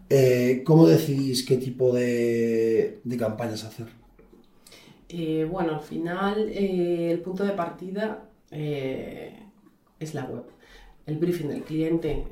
Eh, 0.09 0.63
¿Cómo 0.65 0.87
decidís 0.87 1.45
qué 1.45 1.57
tipo 1.57 1.93
de, 1.93 2.99
de 3.03 3.17
campañas 3.17 3.63
hacer? 3.63 3.87
Eh, 5.09 5.47
bueno, 5.49 5.75
al 5.75 5.81
final 5.81 6.49
eh, 6.49 7.11
el 7.11 7.19
punto 7.19 7.43
de 7.45 7.51
partida 7.53 8.27
es 8.51 10.13
la 10.13 10.25
web. 10.25 10.43
El 11.05 11.17
briefing 11.17 11.47
del 11.47 11.63
cliente, 11.63 12.25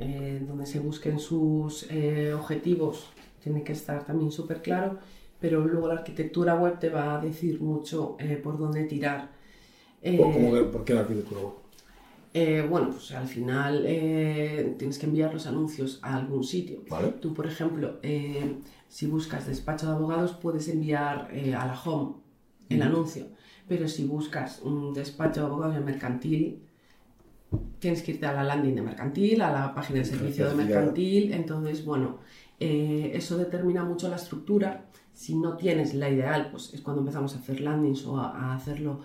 donde 0.48 0.66
se 0.66 0.80
busquen 0.80 1.20
sus 1.20 1.88
objetivos, 2.36 3.08
tiene 3.42 3.64
que 3.64 3.72
estar 3.74 4.06
también 4.06 4.32
súper 4.32 4.62
claro, 4.62 5.00
pero 5.40 5.66
luego 5.66 5.88
la 5.88 5.96
arquitectura 5.96 6.56
web 6.56 6.78
te 6.80 6.90
va 6.90 7.18
a 7.18 7.22
decir 7.22 7.62
mucho 7.62 8.18
por 8.44 8.58
dónde 8.58 8.84
tirar. 8.84 9.30
Eh, 10.02 10.18
¿Cómo 10.18 10.54
que- 10.54 10.64
¿Por 10.64 10.84
qué 10.86 10.94
la 10.94 11.02
arquitectura 11.02 11.42
web? 11.42 11.54
Eh, 12.32 12.64
bueno, 12.70 12.92
pues 12.92 13.12
al 13.12 13.28
final 13.28 13.86
eh, 13.88 14.76
tienes 14.78 15.00
que 15.00 15.08
enviar 15.08 15.34
los 15.34 15.48
anuncios 15.48 16.00
a 16.04 16.16
algún 16.16 16.44
sitio. 16.44 16.84
Vale. 16.88 17.10
Tú, 17.20 17.34
por 17.34 17.48
ejemplo, 17.48 17.98
eh, 18.04 18.58
si 18.88 19.08
buscas 19.08 19.48
despacho 19.48 19.88
de 19.88 19.94
abogados, 19.94 20.34
puedes 20.34 20.68
enviar 20.68 21.32
a 21.32 21.66
la 21.66 21.82
home 21.84 22.18
el 22.70 22.82
anuncio. 22.84 23.28
Pero 23.68 23.88
si 23.88 24.06
buscas 24.06 24.62
un 24.62 24.94
despacho 24.94 25.42
de 25.42 25.48
abogados 25.48 25.76
de 25.76 25.82
mercantil, 25.82 26.62
tienes 27.80 28.04
que 28.04 28.12
irte 28.12 28.28
a 28.28 28.34
la 28.34 28.44
landing 28.44 28.76
de 28.76 28.82
mercantil, 28.84 29.42
a 29.42 29.52
la 29.52 29.74
página 29.74 30.00
de 30.00 30.06
servicio 30.06 30.48
de 30.50 30.56
mercantil. 30.56 31.34
Entonces, 31.34 31.84
bueno, 31.84 32.20
eso 32.60 33.38
determina 33.38 33.84
mucho 33.84 34.08
la 34.08 34.18
estructura. 34.18 34.86
Si 35.14 35.36
no 35.36 35.58
tienes 35.58 35.96
la 35.96 36.10
ideal, 36.10 36.50
pues 36.52 36.74
es 36.74 36.82
cuando 36.82 37.02
empezamos 37.02 37.36
a 37.36 37.40
hacer 37.40 37.60
landings 37.60 38.06
o 38.06 38.18
a, 38.20 38.30
a 38.30 38.56
hacerlo. 38.56 39.02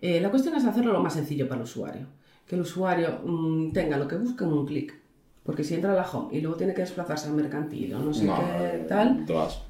La 0.00 0.30
cuestión 0.30 0.54
es 0.54 0.64
hacerlo 0.64 0.92
lo 0.92 1.02
más 1.02 1.14
sencillo 1.14 1.48
para 1.48 1.60
el 1.60 1.64
usuario. 1.64 2.17
Que 2.48 2.56
el 2.56 2.62
usuario 2.62 3.20
mm, 3.24 3.72
tenga 3.72 3.96
lo 3.96 4.08
que 4.08 4.16
busca 4.16 4.44
en 4.44 4.52
un 4.52 4.66
clic. 4.66 4.94
Porque 5.44 5.62
si 5.62 5.74
entra 5.74 5.92
a 5.92 5.96
la 5.96 6.10
home 6.10 6.36
y 6.36 6.40
luego 6.40 6.56
tiene 6.56 6.74
que 6.74 6.80
desplazarse 6.80 7.28
al 7.28 7.34
mercantil 7.34 7.94
o 7.94 8.00
no 8.00 8.12
sé 8.12 8.26
qué 8.26 8.84
tal, 8.88 9.24
te 9.24 9.32
vas. 9.32 9.62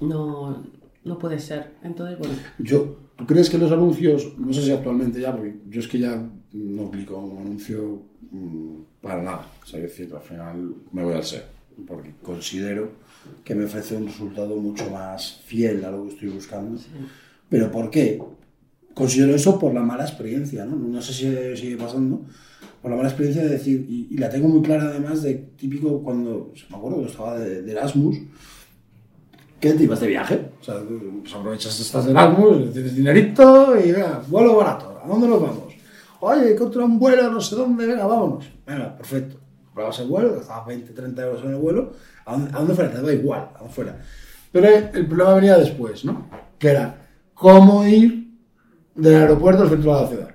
no, 0.00 0.62
no 1.04 1.18
puede 1.18 1.38
ser. 1.38 1.72
Entonces, 1.82 2.18
bueno, 2.18 2.34
Yo, 2.58 2.96
¿Tú 3.18 3.26
crees 3.26 3.50
que 3.50 3.58
los 3.58 3.72
anuncios, 3.72 4.38
no 4.38 4.52
sé 4.52 4.62
si 4.62 4.70
actualmente 4.70 5.20
ya, 5.20 5.34
porque 5.34 5.56
yo 5.68 5.80
es 5.80 5.88
que 5.88 5.98
ya 5.98 6.24
no 6.52 6.88
clico 6.88 7.18
un 7.18 7.38
anuncio 7.38 8.00
mm, 8.30 8.74
para 9.02 9.20
nada, 9.20 9.50
o 9.60 9.66
sea, 9.66 9.80
es 9.80 9.86
decir, 9.86 10.14
al 10.14 10.22
final 10.22 10.74
me 10.92 11.02
voy 11.02 11.14
al 11.14 11.24
SEO, 11.24 11.42
porque 11.84 12.12
considero 12.22 12.92
que 13.42 13.56
me 13.56 13.64
ofrece 13.64 13.96
un 13.96 14.06
resultado 14.06 14.54
mucho 14.54 14.88
más 14.90 15.40
fiel 15.44 15.84
a 15.84 15.90
lo 15.90 16.04
que 16.04 16.10
estoy 16.10 16.28
buscando. 16.28 16.80
¿Pero 17.48 17.72
por 17.72 17.90
qué? 17.90 18.22
Considero 18.98 19.32
eso 19.32 19.60
por 19.60 19.72
la 19.72 19.80
mala 19.80 20.02
experiencia, 20.02 20.64
¿no? 20.64 20.74
No 20.74 21.00
sé 21.00 21.12
si 21.12 21.56
sigue 21.56 21.76
pasando, 21.76 22.22
por 22.82 22.90
la 22.90 22.96
mala 22.96 23.08
experiencia 23.08 23.44
de 23.44 23.50
decir, 23.50 23.86
y, 23.88 24.08
y 24.10 24.18
la 24.18 24.28
tengo 24.28 24.48
muy 24.48 24.60
clara 24.60 24.88
además 24.88 25.22
de 25.22 25.34
típico 25.56 26.02
cuando, 26.02 26.52
me 26.68 26.76
acuerdo 26.76 26.96
cuando 26.96 27.08
estaba 27.08 27.38
de, 27.38 27.62
de 27.62 27.70
Erasmus, 27.70 28.16
que 29.60 29.72
te 29.74 29.84
ibas 29.84 30.00
de 30.00 30.08
viaje, 30.08 30.50
o 30.60 30.64
sea, 30.64 30.82
pues 31.22 31.32
aprovechas 31.32 31.78
estás 31.78 32.06
de 32.06 32.10
Erasmus, 32.10 32.72
tienes 32.72 32.96
dinerito 32.96 33.76
y 33.78 33.92
venga, 33.92 34.20
vuelo 34.26 34.56
barato, 34.56 35.00
¿a 35.00 35.06
dónde 35.06 35.28
nos 35.28 35.42
vamos? 35.42 35.74
Oye, 36.18 36.54
encontré 36.54 36.82
un 36.82 36.98
vuelo 36.98 37.30
no 37.30 37.40
sé 37.40 37.54
dónde, 37.54 37.86
venga, 37.86 38.04
vámonos. 38.04 38.46
Venga, 38.66 38.96
perfecto. 38.96 39.36
Comprabas 39.66 40.00
el 40.00 40.08
vuelo, 40.08 40.34
gastabas 40.34 40.66
20, 40.66 40.92
30 40.92 41.22
euros 41.22 41.44
en 41.44 41.50
el 41.50 41.56
vuelo, 41.56 41.92
¿a 42.24 42.32
dónde, 42.32 42.50
a 42.52 42.58
dónde 42.58 42.74
fuera? 42.74 42.90
Te 42.90 43.00
da 43.00 43.12
igual, 43.12 43.48
a 43.54 43.58
dónde 43.58 43.74
fuera. 43.74 44.00
Pero 44.50 44.66
el 44.66 45.06
problema 45.06 45.34
venía 45.34 45.56
después, 45.56 46.04
¿no? 46.04 46.28
Que 46.58 46.70
era 46.70 47.06
cómo 47.34 47.86
ir 47.86 48.27
del 48.98 49.14
aeropuerto 49.14 49.62
al 49.62 49.70
centro 49.70 49.94
de 49.94 50.02
la 50.02 50.08
ciudad, 50.08 50.30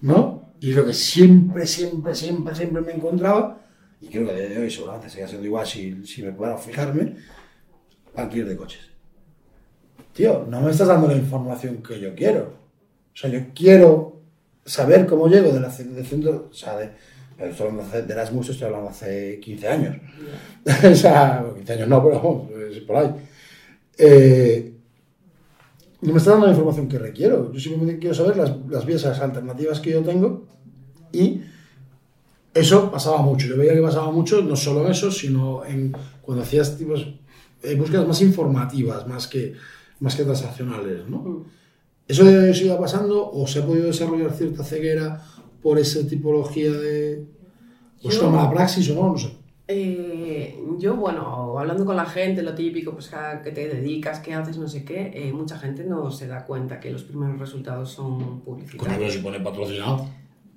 ¿no? 0.00 0.52
Y 0.60 0.72
lo 0.72 0.84
que 0.84 0.92
siempre, 0.92 1.66
siempre, 1.66 2.14
siempre, 2.14 2.54
siempre 2.54 2.82
me 2.82 2.92
encontraba, 2.92 3.60
y 4.00 4.08
creo 4.08 4.26
que 4.26 4.32
a 4.32 4.34
día 4.36 4.48
de 4.48 4.58
hoy 4.58 4.70
seguramente 4.70 5.08
sigue 5.08 5.28
siendo 5.28 5.46
igual 5.46 5.66
si, 5.66 5.94
me 6.22 6.32
puedo 6.32 6.56
fijarme, 6.58 7.16
alquiler 8.16 8.48
de 8.48 8.56
coches. 8.56 8.80
Tío, 10.12 10.44
no 10.48 10.60
me 10.60 10.70
estás 10.70 10.88
dando 10.88 11.06
la 11.06 11.14
información 11.14 11.82
que 11.82 11.98
yo 11.98 12.14
quiero. 12.14 12.54
O 13.14 13.16
sea, 13.16 13.30
yo 13.30 13.40
quiero 13.54 14.20
saber 14.64 15.06
cómo 15.06 15.28
llego 15.28 15.52
de 15.52 15.60
del 15.60 16.06
centro, 16.06 16.48
o 16.50 16.54
sea, 16.54 16.76
de, 16.76 16.90
hace- 17.38 18.02
de 18.02 18.12
Erasmus, 18.12 18.48
estoy 18.50 18.66
hablando 18.66 18.90
hace 18.90 19.38
15 19.40 19.68
años. 19.68 19.96
o 20.92 20.94
sea, 20.94 21.40
bueno, 21.40 21.54
15 21.56 21.72
años 21.74 21.88
no, 21.88 22.02
pero 22.04 22.16
vamos, 22.16 22.50
por 22.86 22.96
ahí. 22.96 23.14
Eh, 23.98 24.71
no 26.02 26.12
me 26.12 26.18
está 26.18 26.32
dando 26.32 26.46
la 26.46 26.52
información 26.52 26.88
que 26.88 26.98
requiero. 26.98 27.52
Yo 27.52 27.60
simplemente 27.60 27.98
quiero 27.98 28.14
saber 28.14 28.36
las, 28.36 28.52
las 28.68 28.84
vías 28.86 29.02
las 29.04 29.20
alternativas 29.20 29.80
que 29.80 29.90
yo 29.90 30.02
tengo 30.02 30.44
y 31.12 31.40
eso 32.54 32.90
pasaba 32.90 33.22
mucho. 33.22 33.46
Yo 33.46 33.56
veía 33.56 33.74
que 33.74 33.80
pasaba 33.82 34.10
mucho, 34.10 34.42
no 34.42 34.56
solo 34.56 34.84
en 34.84 34.90
eso, 34.92 35.10
sino 35.10 35.64
en 35.64 35.92
cuando 36.20 36.42
hacías 36.42 36.76
tipos, 36.76 37.06
eh, 37.62 37.74
búsquedas 37.76 38.06
más 38.06 38.20
informativas, 38.20 39.06
más 39.08 39.26
que, 39.26 39.54
más 40.00 40.14
que 40.16 40.24
transaccionales, 40.24 41.08
¿no? 41.08 41.44
¿Eso 42.08 42.24
de 42.24 42.52
sigue 42.52 42.74
pasando 42.74 43.30
o 43.30 43.46
se 43.46 43.60
ha 43.60 43.66
podido 43.66 43.86
desarrollar 43.86 44.32
cierta 44.32 44.64
ceguera 44.64 45.22
por 45.62 45.78
esa 45.78 46.06
tipología 46.06 46.72
de... 46.72 47.24
¿O 48.02 48.08
es 48.08 48.16
Yo- 48.16 48.28
una 48.28 48.36
mala 48.38 48.50
praxis 48.50 48.90
o 48.90 48.94
no? 48.96 49.12
No 49.12 49.18
sé. 49.18 49.28
Eh, 49.74 50.62
yo, 50.78 50.96
bueno, 50.96 51.58
hablando 51.58 51.86
con 51.86 51.96
la 51.96 52.04
gente, 52.04 52.42
lo 52.42 52.54
típico, 52.54 52.92
pues 52.92 53.12
a 53.14 53.40
qué 53.40 53.52
te 53.52 53.68
dedicas, 53.68 54.20
qué 54.20 54.34
haces, 54.34 54.58
no 54.58 54.68
sé 54.68 54.84
qué, 54.84 55.10
eh, 55.14 55.32
mucha 55.32 55.58
gente 55.58 55.82
no 55.84 56.10
se 56.10 56.26
da 56.26 56.44
cuenta 56.44 56.78
que 56.78 56.90
los 56.90 57.04
primeros 57.04 57.38
resultados 57.38 57.90
son 57.90 58.40
publicitarios. 58.42 59.14
se 59.14 59.20
pone 59.20 59.40
patrocinado. 59.40 60.06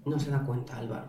No 0.05 0.19
se 0.19 0.31
da 0.31 0.39
cuenta, 0.43 0.77
Álvaro. 0.77 1.05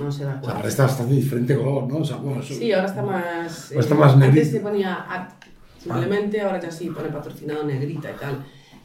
No 0.00 0.12
se 0.12 0.24
da 0.24 0.30
O 0.30 0.32
sea, 0.32 0.40
cuenta. 0.40 0.56
ahora 0.56 0.68
está 0.68 0.82
bastante 0.84 1.14
diferente 1.14 1.56
color, 1.56 1.88
¿no? 1.88 1.96
O 1.98 2.04
sea, 2.04 2.16
bueno, 2.18 2.40
eso- 2.40 2.54
Sí, 2.54 2.70
ahora 2.72 2.86
está 2.86 3.02
más. 3.02 3.70
Ahora 3.72 3.80
está 3.80 3.94
más. 3.96 4.14
Antes 4.14 4.50
se 4.52 4.60
ponía 4.60 4.94
art, 4.94 5.42
simplemente, 5.78 6.40
ahora 6.40 6.60
ya 6.60 6.70
sí 6.70 6.88
pone 6.90 7.08
patrocinado 7.08 7.64
negrita 7.64 8.10
y 8.12 8.14
tal. 8.14 8.44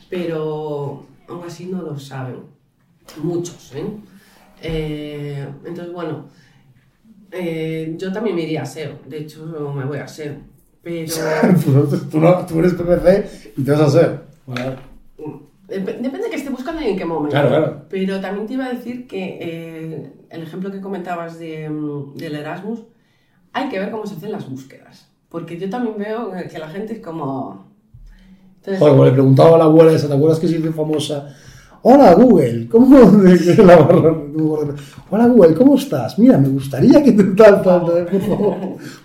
Pero 0.09 1.05
aún 1.27 1.43
así 1.45 1.67
no 1.67 1.81
lo 1.83 1.99
saben. 1.99 2.37
Muchos, 3.21 3.73
¿eh? 3.75 3.85
Eh, 4.61 5.47
entonces, 5.65 5.93
bueno, 5.93 6.25
eh, 7.35 7.95
yo 7.97 8.11
también 8.11 8.35
me 8.35 8.43
iría 8.43 8.63
a 8.63 8.65
SEO. 8.65 8.93
De 9.07 9.19
hecho, 9.19 9.45
me 9.75 9.85
voy 9.85 9.97
a 9.99 10.07
SEO. 10.07 10.35
Pero. 10.81 11.11
tú, 11.89 11.97
tú 12.11 12.19
no- 12.19 12.45
tú 12.45 12.59
eres 12.59 12.73
PPC 12.73 13.53
y 13.57 13.63
te 13.63 13.71
vas 13.71 13.95
a. 13.95 14.21
Vale. 14.47 14.75
Dep- 15.67 15.97
Depende 15.99 16.19
de 16.25 16.29
que 16.29 16.35
esté 16.35 16.49
buscando 16.51 16.81
y 16.81 16.85
en 16.89 16.97
qué 16.97 17.05
momento. 17.05 17.31
Claro, 17.31 17.49
claro. 17.49 17.81
Pero 17.89 18.19
también 18.21 18.45
te 18.47 18.53
iba 18.53 18.65
a 18.65 18.73
decir 18.73 19.07
que 19.07 19.39
eh, 19.41 20.13
el 20.29 20.43
ejemplo 20.43 20.71
que 20.71 20.79
comentabas 20.81 21.39
de, 21.39 21.69
mm, 21.69 22.15
del 22.15 22.35
Erasmus, 22.35 22.81
hay 23.51 23.69
que 23.69 23.79
ver 23.79 23.89
cómo 23.89 24.05
se 24.05 24.15
hacen 24.15 24.31
las 24.31 24.47
búsquedas. 24.49 25.09
Porque 25.29 25.57
yo 25.57 25.69
también 25.69 25.97
veo 25.97 26.31
que 26.51 26.59
la 26.59 26.69
gente 26.69 26.93
es 26.93 26.99
como... 26.99 27.65
Entonces, 28.57 28.79
Joder, 28.79 28.93
como 28.93 29.05
le 29.05 29.11
preguntaba 29.11 29.55
a 29.55 29.57
la 29.59 29.63
abuela 29.65 29.91
esa, 29.91 30.07
¿te 30.07 30.13
acuerdas 30.13 30.39
que 30.39 30.47
se 30.47 30.57
hizo 30.59 30.71
famosa? 30.73 31.35
Hola 31.87 32.15
Google, 32.15 32.67
¿cómo? 32.67 32.97
la 33.63 33.75
barra-. 33.77 34.17
Hola 35.11 35.27
Google, 35.27 35.53
¿cómo 35.53 35.75
estás? 35.75 36.17
Mira, 36.17 36.35
me 36.39 36.47
gustaría 36.47 37.03
que 37.03 37.11
te 37.11 37.23
tal, 37.37 37.61
tal, 37.61 37.85
tal, 37.85 38.05
por 38.07 38.21
favor. 38.21 38.55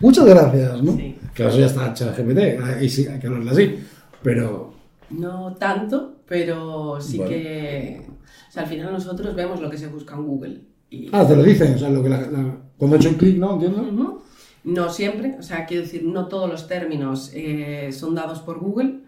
Muchas 0.00 0.24
gracias, 0.24 0.82
¿no? 0.82 0.96
Sí. 0.96 1.14
Que 1.34 1.46
eso 1.46 1.58
ya 1.58 1.66
está 1.66 1.90
hecho 1.90 2.10
de 2.10 2.12
GPT, 2.12 2.62
ahí 2.64 2.88
sí, 2.88 3.06
hay 3.06 3.20
que 3.20 3.26
hablarle 3.26 3.50
así. 3.50 3.78
Pero, 4.22 4.72
no 5.10 5.54
tanto, 5.56 6.22
pero 6.26 6.98
sí 7.02 7.18
que... 7.18 8.00
O 8.48 8.50
sea, 8.52 8.62
al 8.62 8.68
final 8.70 8.92
nosotros 8.94 9.34
vemos 9.34 9.60
lo 9.60 9.68
que 9.68 9.76
se 9.76 9.88
busca 9.88 10.14
en 10.14 10.24
Google. 10.24 10.60
Y, 10.88 11.10
ah, 11.12 11.26
te 11.28 11.36
lo 11.36 11.42
dicen, 11.42 11.74
o 11.74 11.78
sea, 11.78 11.90
lo 11.90 12.02
que 12.02 12.08
la, 12.08 12.22
la- 12.22 12.56
cuando 12.78 12.96
he 12.96 12.98
hecho 12.98 13.10
un 13.10 13.16
clic, 13.16 13.36
¿no? 13.36 13.52
¿Entiendes? 13.54 13.92
Ujú. 13.92 14.20
No 14.64 14.88
siempre, 14.88 15.36
o 15.38 15.42
sea, 15.42 15.66
quiero 15.66 15.82
decir, 15.82 16.02
no 16.04 16.28
todos 16.28 16.48
los 16.48 16.66
términos 16.66 17.30
eh, 17.34 17.90
son 17.92 18.14
dados 18.14 18.40
por 18.40 18.58
Google, 18.58 19.00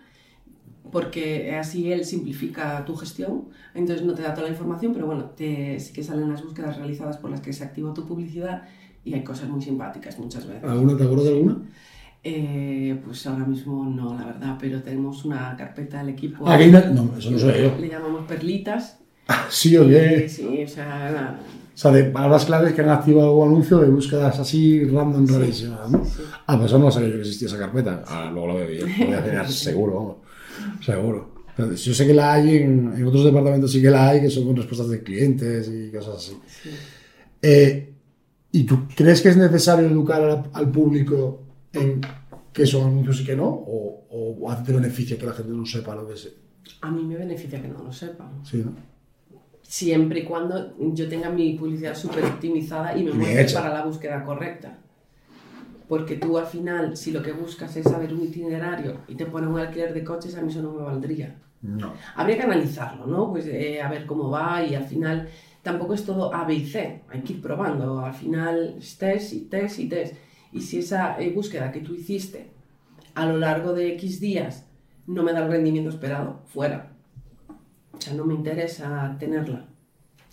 porque 0.92 1.56
así 1.56 1.90
él 1.90 2.04
simplifica 2.04 2.84
tu 2.84 2.94
gestión, 2.96 3.44
entonces 3.74 4.04
no 4.06 4.14
te 4.14 4.22
da 4.22 4.34
toda 4.34 4.46
la 4.46 4.52
información, 4.52 4.92
pero 4.92 5.06
bueno, 5.06 5.24
te, 5.36 5.80
sí 5.80 5.92
que 5.92 6.04
salen 6.04 6.30
las 6.30 6.44
búsquedas 6.44 6.76
realizadas 6.76 7.16
por 7.16 7.30
las 7.30 7.40
que 7.40 7.52
se 7.52 7.64
activa 7.64 7.92
tu 7.94 8.06
publicidad 8.06 8.62
y 9.04 9.14
hay 9.14 9.24
cosas 9.24 9.48
muy 9.48 9.60
simpáticas 9.62 10.18
muchas 10.18 10.46
veces. 10.46 10.62
¿Alguna, 10.64 10.96
te 10.96 11.02
acuerdas 11.04 11.24
de 11.26 11.30
alguna? 11.32 11.56
Eh, 12.24 13.00
pues 13.04 13.26
ahora 13.26 13.44
mismo 13.44 13.84
no, 13.84 14.14
la 14.16 14.26
verdad, 14.26 14.56
pero 14.60 14.80
tenemos 14.82 15.24
una 15.24 15.56
carpeta 15.56 15.98
del 15.98 16.10
equipo, 16.10 16.44
Ah, 16.46 16.56
una- 16.56 16.80
No, 16.90 17.16
eso 17.18 17.30
no 17.32 17.38
soy 17.38 17.62
yo. 17.62 17.76
le 17.80 17.88
llamamos 17.88 18.26
perlitas. 18.28 18.98
Ah, 19.28 19.46
sí 19.50 19.76
o 19.76 19.88
qué. 19.88 20.28
Sí, 20.28 20.62
o 20.62 20.68
sea, 20.68 21.40
O 21.74 21.76
sea, 21.78 21.90
de 21.90 22.04
palabras 22.04 22.44
claves 22.44 22.74
que 22.74 22.82
han 22.82 22.90
activado 22.90 23.28
algún 23.28 23.48
anuncio 23.48 23.78
de 23.78 23.88
búsquedas 23.88 24.38
así 24.38 24.84
random 24.84 25.26
Sí. 25.26 25.34
rarísimas, 25.34 25.90
¿no? 25.90 26.04
Sí. 26.04 26.22
Ah, 26.46 26.56
pues 26.58 26.66
eso 26.70 26.78
no 26.78 26.90
sabía 26.90 27.08
yo 27.08 27.14
que 27.14 27.20
existía 27.22 27.48
esa 27.48 27.58
carpeta. 27.58 28.04
Ah, 28.06 28.30
luego 28.30 28.48
lo 28.48 28.54
veo 28.56 28.68
bien. 28.68 28.86
Lo 29.00 29.06
voy 29.06 29.14
a 29.16 29.20
mirar 29.22 29.48
seguro, 29.50 29.94
vamos. 29.94 30.16
Seguro. 30.84 31.32
Yo 31.58 31.94
sé 31.94 32.06
que 32.06 32.14
la 32.14 32.32
hay 32.32 32.56
en, 32.56 32.94
en 32.96 33.06
otros 33.06 33.24
departamentos, 33.24 33.70
sí 33.72 33.82
que 33.82 33.90
la 33.90 34.08
hay, 34.08 34.20
que 34.22 34.30
son 34.30 34.46
con 34.46 34.56
respuestas 34.56 34.88
de 34.88 35.02
clientes 35.02 35.70
y 35.72 35.90
cosas 35.90 36.16
así. 36.16 36.36
sí. 36.62 36.70
Eh, 37.42 37.88
¿Y 38.54 38.64
tú 38.64 38.86
crees 38.94 39.22
que 39.22 39.30
es 39.30 39.36
necesario 39.36 39.86
educar 39.88 40.22
al, 40.22 40.44
al 40.52 40.70
público 40.70 41.42
en 41.72 42.00
qué 42.52 42.66
son 42.66 42.88
anuncios 42.88 43.20
y 43.22 43.24
qué 43.24 43.34
no? 43.34 43.46
¿O, 43.48 44.06
o 44.40 44.50
a 44.50 44.58
ti 44.58 44.64
te 44.64 44.72
beneficia 44.72 45.18
que 45.18 45.24
la 45.26 45.32
gente 45.32 45.52
no 45.52 45.64
sepa 45.64 45.94
lo 45.94 46.06
que 46.06 46.14
es? 46.14 46.28
a 46.82 46.90
mí 46.90 47.02
me 47.04 47.16
beneficia 47.16 47.60
que 47.62 47.68
no 47.68 47.82
lo 47.82 47.92
sepan. 47.92 48.44
Sí, 48.44 48.58
¿no? 48.64 48.74
siempre 49.62 50.20
y 50.20 50.24
cuando 50.24 50.74
yo 50.94 51.08
tenga 51.08 51.30
mi 51.30 51.54
publicidad 51.54 51.94
súper 51.94 52.24
optimizada 52.24 52.96
y 52.96 53.04
me 53.04 53.12
muestre 53.12 53.54
para 53.54 53.72
la 53.72 53.84
búsqueda 53.86 54.22
correcta. 54.22 54.78
Porque 55.88 56.16
tú 56.16 56.38
al 56.38 56.46
final, 56.46 56.96
si 56.96 57.12
lo 57.12 57.22
que 57.22 57.32
buscas 57.32 57.76
es 57.76 57.84
saber 57.84 58.12
un 58.12 58.22
itinerario 58.22 58.98
y 59.08 59.14
te 59.14 59.26
ponen 59.26 59.50
un 59.50 59.60
alquiler 59.60 59.92
de 59.92 60.04
coches, 60.04 60.36
a 60.36 60.42
mí 60.42 60.50
eso 60.50 60.62
no 60.62 60.72
me 60.72 60.82
valdría. 60.82 61.36
No. 61.62 61.92
Habría 62.16 62.36
que 62.36 62.42
analizarlo, 62.42 63.06
¿no? 63.06 63.30
Pues 63.30 63.46
eh, 63.46 63.80
a 63.80 63.88
ver 63.88 64.06
cómo 64.06 64.30
va 64.30 64.62
y 64.64 64.74
al 64.74 64.84
final 64.84 65.28
tampoco 65.62 65.94
es 65.94 66.04
todo 66.04 66.34
A, 66.34 66.44
B 66.44 66.54
y 66.54 66.66
C, 66.66 67.02
hay 67.08 67.20
que 67.20 67.34
ir 67.34 67.42
probando. 67.42 68.00
Al 68.00 68.14
final 68.14 68.76
es 68.78 68.98
test 68.98 69.32
y 69.32 69.40
test 69.42 69.78
y 69.78 69.88
test. 69.88 70.14
Y 70.52 70.60
si 70.60 70.80
esa 70.80 71.20
eh, 71.20 71.30
búsqueda 71.30 71.70
que 71.70 71.80
tú 71.80 71.94
hiciste 71.94 72.50
a 73.14 73.26
lo 73.26 73.38
largo 73.38 73.72
de 73.72 73.92
X 73.94 74.20
días 74.20 74.66
no 75.06 75.22
me 75.22 75.32
da 75.32 75.44
el 75.44 75.50
rendimiento 75.50 75.90
esperado, 75.90 76.42
fuera. 76.46 76.92
O 77.92 78.00
sea, 78.00 78.14
no 78.14 78.24
me 78.24 78.34
interesa 78.34 79.16
tenerla. 79.18 79.66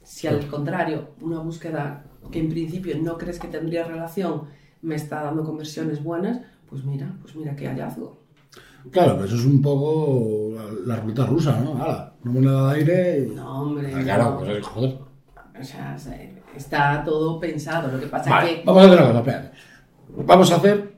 Si 0.03 0.27
al 0.27 0.47
contrario, 0.47 1.09
una 1.21 1.39
búsqueda 1.39 2.05
que 2.31 2.39
en 2.39 2.49
principio 2.49 2.97
no 2.99 3.17
crees 3.17 3.39
que 3.39 3.47
tendría 3.47 3.83
relación 3.83 4.47
me 4.81 4.95
está 4.95 5.23
dando 5.23 5.43
conversiones 5.43 6.03
buenas, 6.03 6.39
pues 6.69 6.83
mira, 6.83 7.13
pues 7.21 7.35
mira 7.35 7.55
qué 7.55 7.67
hallazgo. 7.67 8.17
Claro, 8.91 9.13
pero 9.15 9.25
eso 9.25 9.35
es 9.35 9.45
un 9.45 9.61
poco 9.61 10.51
la, 10.55 10.95
la 10.95 11.01
ruta 11.01 11.25
rusa, 11.25 11.59
¿no? 11.59 11.71
Ahora, 11.81 12.13
una 12.23 12.33
moneda 12.33 12.71
de 12.73 12.79
aire. 12.79 13.27
y- 13.29 13.35
No, 13.35 13.61
hombre. 13.63 13.93
Ah, 13.93 14.01
claro, 14.03 14.23
no. 14.31 14.37
pues 14.39 14.49
es 14.57 14.65
joder. 14.65 14.97
O 15.59 15.63
sea, 15.63 15.97
se- 15.97 16.41
está 16.55 17.03
todo 17.03 17.39
pensado. 17.39 17.91
Lo 17.91 17.99
que 17.99 18.07
pasa 18.07 18.29
Vale, 18.29 18.51
es 18.51 18.57
que. 18.59 18.65
vamos 18.65 18.83
a 18.83 18.85
hacer 18.87 18.97
una 18.99 19.07
cosa, 19.07 19.19
espérate. 19.19 19.51
Vamos 20.25 20.51
a 20.51 20.55
hacer 20.55 20.93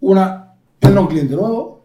una. 0.00 0.54
Entra 0.80 1.00
un 1.00 1.06
cliente 1.08 1.34
nuevo. 1.34 1.84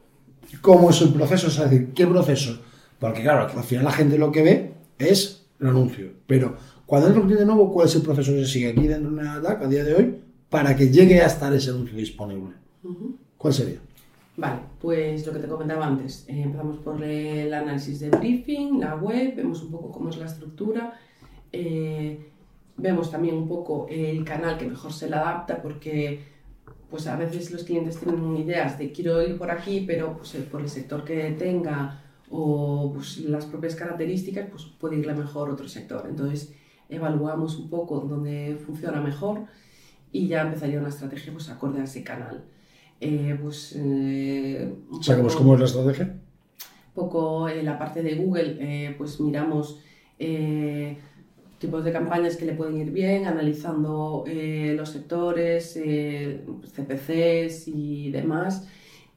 ¿Cómo 0.62 0.92
es 0.92 1.02
el 1.02 1.10
proceso? 1.10 1.48
Es 1.48 1.58
decir, 1.60 1.94
¿qué 1.94 2.06
proceso? 2.06 2.62
Porque 3.00 3.24
claro, 3.24 3.48
al 3.58 3.64
final 3.64 3.86
la 3.86 3.92
gente 3.92 4.18
lo 4.20 4.32
que 4.32 4.44
ve 4.44 4.74
es 5.00 5.48
el 5.60 5.68
anuncio. 5.68 6.12
Pero 6.28 6.56
cuando 6.86 7.08
entra 7.08 7.22
un 7.22 7.28
cliente 7.28 7.46
nuevo, 7.46 7.72
¿cuál 7.74 7.88
es 7.88 7.96
el 7.96 8.04
proceso 8.04 8.32
que 8.34 8.46
se 8.46 8.52
sigue 8.52 8.70
aquí 8.70 8.88
dentro 8.88 9.12
de 9.12 9.24
Neatac 9.24 9.64
a 9.64 9.68
día 9.68 9.84
de 9.84 9.94
hoy 9.96 10.22
para 10.54 10.76
que 10.76 10.92
llegue 10.92 11.20
a 11.20 11.26
estar 11.26 11.52
ese 11.52 11.72
anuncio 11.72 11.98
disponible? 11.98 12.54
¿Cuál 13.40 13.54
sería? 13.56 13.80
Vale, 14.38 14.60
pues 14.80 15.26
lo 15.26 15.34
que 15.34 15.40
te 15.40 15.48
comentaba 15.48 15.88
antes. 15.88 16.26
eh, 16.30 16.44
empezamos 16.44 16.78
por 16.78 17.04
el 17.04 17.52
análisis 17.52 18.00
de 18.02 18.12
briefing, 18.12 18.80
la 18.80 18.96
web, 18.96 19.36
vemos 19.36 19.64
un 19.64 19.72
poco 19.72 19.92
cómo 19.92 20.10
es 20.10 20.18
la 20.18 20.28
estructura. 20.28 20.94
eh, 21.52 22.30
vemos 22.78 23.10
también 23.10 23.36
un 23.36 23.48
poco 23.48 23.88
el 23.90 24.24
canal 24.24 24.60
que 24.60 24.68
mejor 24.68 24.94
se 24.94 25.10
le 25.10 25.16
adapta 25.16 25.60
porque 25.60 26.20
pues 26.92 27.08
a 27.08 27.16
veces 27.16 27.50
los 27.50 27.64
clientes 27.64 27.98
tienen 27.98 28.38
ideas 28.38 28.78
de 28.78 28.92
quiero 28.92 29.24
ir 29.28 29.40
por 29.40 29.50
aquí, 29.50 29.84
pero 29.88 30.16
pues, 30.18 30.36
eh, 30.36 30.48
por 30.52 30.62
el 30.62 30.70
sector 30.70 31.04
que 31.04 31.32
tenga 31.32 32.00
o 32.30 32.92
pues, 32.94 33.22
las 33.22 33.48
propias 33.48 33.76
características, 33.76 34.50
pues 34.52 34.66
puede 34.80 34.98
irle 34.98 35.16
mejor 35.16 35.50
otro 35.50 35.68
sector. 35.68 36.06
Entonces 36.08 36.54
evaluamos 36.90 37.58
un 37.58 37.72
poco 37.72 38.02
dónde 38.02 38.60
funciona 38.64 39.02
mejor 39.02 39.48
y 40.14 40.28
ya 40.28 40.44
empezaría 40.44 40.80
una 40.80 40.88
estrategia 40.90 41.34
pues 41.34 41.50
acorde 41.50 41.82
a 41.82 41.84
ese 41.84 42.04
canal. 42.04 42.46
Eh, 43.02 43.38
pues, 43.42 43.74
eh, 43.78 44.74
Sacamos 45.02 45.34
poco- 45.34 45.44
cómo 45.44 45.54
es 45.56 45.60
la 45.60 45.66
estrategia. 45.66 46.16
poco 46.94 47.50
en 47.50 47.66
la 47.66 47.78
parte 47.78 48.02
de 48.04 48.16
Google, 48.16 48.56
eh, 48.62 48.96
pues 48.98 49.20
miramos 49.20 49.80
eh, 50.20 50.98
tipos 51.60 51.84
de 51.84 51.92
campañas 51.92 52.38
que 52.38 52.46
le 52.46 52.54
pueden 52.54 52.78
ir 52.78 52.92
bien, 52.92 53.26
analizando 53.26 54.24
eh, 54.28 54.74
los 54.78 54.90
sectores, 54.90 55.76
eh, 55.78 56.46
CPCs 56.76 57.68
y 57.68 58.12
demás, 58.12 58.68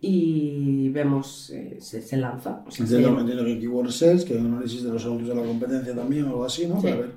y 0.01 0.88
vemos, 0.90 1.51
eh, 1.51 1.76
se, 1.80 2.01
se 2.03 2.16
lanza. 2.16 2.62
O 2.66 2.70
sea, 2.70 2.86
se- 2.86 2.97
Entiendo, 2.97 3.20
entiendo 3.20 3.44
que 3.44 3.59
Keyword 3.59 3.90
Sales, 3.90 4.24
que 4.24 4.34
hay 4.34 4.40
un 4.40 4.47
análisis 4.55 4.82
de 4.82 4.90
los 4.92 5.05
anuncios 5.05 5.28
de 5.28 5.34
la 5.34 5.47
competencia 5.47 5.94
también 5.94 6.24
o 6.24 6.28
algo 6.28 6.44
así, 6.44 6.66
¿no? 6.66 6.76
Sí. 6.80 6.86
Para 6.88 6.97
ver 6.97 7.11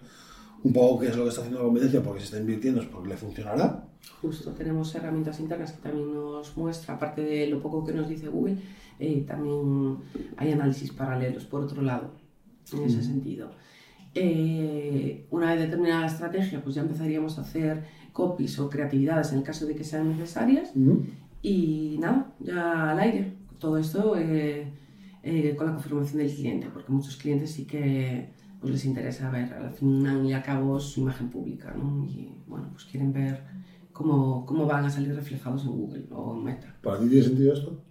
un 0.64 0.74
poco 0.74 1.00
qué 1.00 1.08
es 1.08 1.16
lo 1.16 1.24
que 1.24 1.30
está 1.30 1.42
haciendo 1.42 1.60
la 1.60 1.66
competencia, 1.66 2.04
porque 2.04 2.20
se 2.20 2.26
está 2.26 2.40
invirtiendo 2.40 2.82
es 2.82 2.88
porque 2.88 3.10
le 3.10 3.18
funcionará. 3.18 3.86
Justo, 4.22 4.52
tenemos 4.52 4.94
herramientas 4.96 5.40
internas 5.40 5.74
que 5.74 5.82
también 5.82 6.14
nos 6.14 6.56
muestra, 6.58 6.96
aparte 6.96 7.22
de 7.22 7.48
lo 7.48 7.62
poco 7.62 7.86
que 7.86 7.94
nos 7.94 8.08
dice 8.08 8.28
Google, 8.28 8.58
eh, 9.00 9.24
también 9.28 9.98
hay 10.38 10.52
análisis 10.52 10.92
paralelos 10.92 11.46
por 11.46 11.64
otro 11.64 11.82
lado, 11.82 12.12
en 12.74 12.84
ese 12.84 13.02
sentido. 13.04 13.52
Eh, 14.16 15.28
una 15.30 15.54
vez 15.54 15.62
determinada 15.62 16.02
la 16.02 16.08
estrategia, 16.08 16.62
pues 16.64 16.76
ya 16.76 16.82
empezaríamos 16.82 17.38
a 17.38 17.42
hacer 17.42 17.84
copies 18.12 18.60
o 18.60 18.70
creatividades 18.70 19.32
en 19.32 19.40
el 19.40 19.44
caso 19.44 19.66
de 19.66 19.76
que 19.76 19.84
sean 19.84 20.10
necesarias 20.10 20.72
y 21.42 21.98
nada, 22.00 22.34
ya 22.40 22.92
al 22.92 23.00
aire. 23.00 23.34
Todo 23.60 23.78
esto 23.78 24.16
eh, 24.18 24.68
eh, 25.24 25.56
con 25.56 25.68
la 25.68 25.74
confirmación 25.74 26.20
del 26.20 26.34
cliente, 26.34 26.68
porque 26.74 26.92
muchos 26.92 27.18
clientes 27.18 27.52
sí 27.52 27.66
que 27.66 28.30
pues, 28.60 28.74
les 28.74 28.86
interesa 28.86 29.30
ver 29.30 29.54
al 29.54 29.72
fin 29.74 30.26
y 30.26 30.34
al 30.34 30.44
cabo 30.44 30.80
su 30.80 31.02
imagen 31.02 31.30
pública, 31.30 31.74
¿no? 31.76 32.06
Y 32.06 32.42
bueno, 32.48 32.70
pues 32.72 32.86
quieren 32.86 33.14
ver 33.14 33.44
cómo, 33.94 34.46
cómo 34.46 34.66
van 34.66 34.86
a 34.86 34.90
salir 34.90 35.16
reflejados 35.16 35.64
en 35.66 35.72
Google 35.72 36.06
o 36.12 36.36
en 36.38 36.44
Meta. 36.44 36.76
¿Para 36.82 37.00
ti 37.00 37.08
tiene 37.10 37.24
sentido 37.26 37.54
esto? 37.54 37.82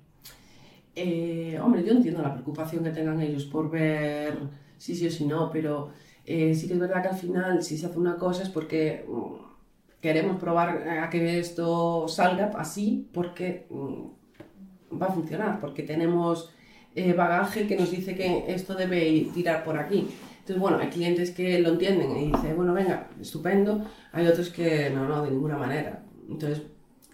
Eh, 0.94 1.58
hombre, 1.62 1.84
yo 1.84 1.92
entiendo 1.92 2.22
la 2.22 2.32
preocupación 2.32 2.82
que 2.82 2.90
tengan 2.90 3.20
ellos 3.20 3.44
por 3.44 3.70
ver 3.70 4.36
si 4.78 4.94
sí 4.96 5.06
o 5.06 5.10
si 5.10 5.26
no, 5.26 5.50
pero 5.50 5.90
eh, 6.24 6.54
sí 6.54 6.66
que 6.66 6.74
es 6.74 6.80
verdad 6.80 7.02
que 7.02 7.08
al 7.08 7.16
final 7.16 7.62
si 7.62 7.78
se 7.78 7.86
hace 7.86 7.98
una 7.98 8.16
cosa 8.16 8.42
es 8.42 8.48
porque 8.48 9.04
mm, 9.08 10.00
queremos 10.00 10.38
probar 10.40 10.82
eh, 10.86 10.98
a 10.98 11.08
que 11.08 11.38
esto 11.38 12.08
salga 12.08 12.50
así 12.56 13.08
porque 13.12 13.66
mm, 13.70 14.98
va 15.00 15.06
a 15.06 15.12
funcionar, 15.12 15.60
porque 15.60 15.84
tenemos 15.84 16.50
eh, 16.96 17.12
bagaje 17.12 17.68
que 17.68 17.76
nos 17.76 17.90
dice 17.92 18.16
que 18.16 18.44
esto 18.52 18.74
debe 18.74 19.08
ir- 19.08 19.32
tirar 19.32 19.62
por 19.62 19.78
aquí. 19.78 20.08
Entonces, 20.48 20.62
bueno, 20.62 20.78
hay 20.78 20.88
clientes 20.88 21.30
que 21.32 21.58
lo 21.58 21.68
entienden 21.68 22.16
y 22.16 22.32
dicen, 22.32 22.56
bueno, 22.56 22.72
venga, 22.72 23.10
estupendo. 23.20 23.84
Hay 24.12 24.26
otros 24.26 24.48
que 24.48 24.88
no, 24.88 25.06
no, 25.06 25.22
de 25.22 25.30
ninguna 25.30 25.58
manera. 25.58 26.02
Entonces, 26.26 26.62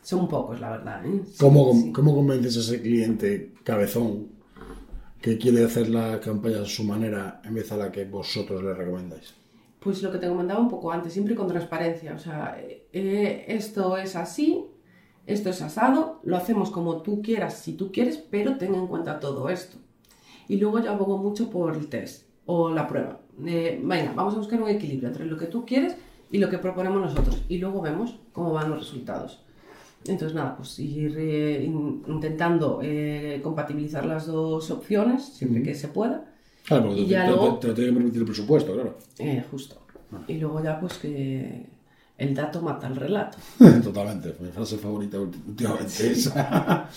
son 0.03 0.29
pocos, 0.29 0.61
la 0.61 0.71
verdad. 0.71 1.05
¿eh? 1.05 1.21
Sí, 1.27 1.35
¿Cómo, 1.41 1.73
sí. 1.73 1.91
¿Cómo 1.93 2.15
convences 2.15 2.57
a 2.57 2.61
ese 2.61 2.81
cliente 2.81 3.55
cabezón 3.65 4.29
que 5.21 5.37
quiere 5.37 5.65
hacer 5.65 5.89
la 5.89 6.21
campaña 6.21 6.61
a 6.61 6.65
su 6.65 6.85
manera 6.85 7.41
en 7.45 7.55
vez 7.55 7.73
a 7.73 7.77
la 7.77 7.91
que 7.91 8.05
vosotros 8.05 8.63
le 8.63 8.73
recomendáis? 8.73 9.35
Pues 9.81 10.01
lo 10.01 10.13
que 10.13 10.19
te 10.19 10.29
comentaba 10.29 10.61
un 10.61 10.69
poco 10.69 10.93
antes, 10.93 11.13
siempre 11.13 11.35
con 11.35 11.49
transparencia. 11.49 12.15
O 12.15 12.19
sea, 12.21 12.57
eh, 12.65 13.45
esto 13.49 13.97
es 13.97 14.15
así, 14.15 14.65
esto 15.27 15.51
es 15.51 15.61
asado, 15.61 16.21
lo 16.23 16.37
hacemos 16.37 16.71
como 16.71 17.03
tú 17.03 17.21
quieras, 17.21 17.59
si 17.59 17.73
tú 17.73 17.91
quieres, 17.91 18.17
pero 18.17 18.59
ten 18.59 18.77
en 18.77 18.87
cuenta 18.87 19.19
todo 19.19 19.49
esto. 19.49 19.79
Y 20.47 20.59
luego 20.59 20.79
yo 20.79 20.93
abogo 20.93 21.19
mucho 21.19 21.51
por 21.51 21.75
el 21.75 21.89
test 21.89 22.24
o 22.47 22.71
la 22.71 22.87
prueba. 22.87 23.21
Eh, 23.47 23.81
venga, 23.83 24.13
vamos 24.15 24.35
a 24.35 24.39
buscar 24.39 24.63
un 24.63 24.69
equilibrio 24.69 25.09
entre 25.09 25.27
lo 25.27 25.37
que 25.37 25.47
tú 25.47 25.65
quieres 25.67 25.97
y 26.31 26.39
lo 26.39 26.49
que 26.51 26.59
proponemos 26.59 27.01
nosotros. 27.01 27.43
Y 27.49 27.59
luego 27.59 27.81
vemos 27.81 28.19
cómo 28.33 28.53
van 28.53 28.71
los 28.71 28.79
resultados. 28.81 29.41
Entonces, 30.07 30.35
nada, 30.35 30.55
pues 30.57 30.79
ir 30.79 31.15
eh, 31.19 31.65
in- 31.65 32.03
intentando 32.07 32.81
eh, 32.83 33.41
compatibilizar 33.43 34.05
las 34.05 34.27
dos 34.27 34.71
opciones 34.71 35.25
siempre 35.25 35.63
que 35.63 35.75
se 35.75 35.89
pueda. 35.89 36.31
Claro, 36.67 36.85
porque 36.87 37.01
Y 37.01 37.05
te, 37.05 37.11
ya 37.11 37.25
te- 37.25 37.31
luego- 37.31 37.59
te 37.59 37.69
lo 37.69 37.75
tiene 37.75 37.91
que 37.91 37.97
permitir 37.97 38.21
el 38.21 38.27
presupuesto, 38.27 38.73
claro. 38.75 38.99
Eh, 39.19 39.43
justo. 39.51 39.81
Y 40.29 40.35
luego 40.35 40.63
ya 40.63 40.79
pues 40.79 40.95
que 40.99 41.67
el 42.19 42.35
dato 42.35 42.61
mata 42.63 42.87
el 42.87 42.97
relato. 42.97 43.39
Totalmente, 43.83 44.35
mi 44.41 44.51
frase 44.51 44.77
favorita 44.77 45.19
últimamente 45.19 46.07
esa. 46.13 46.89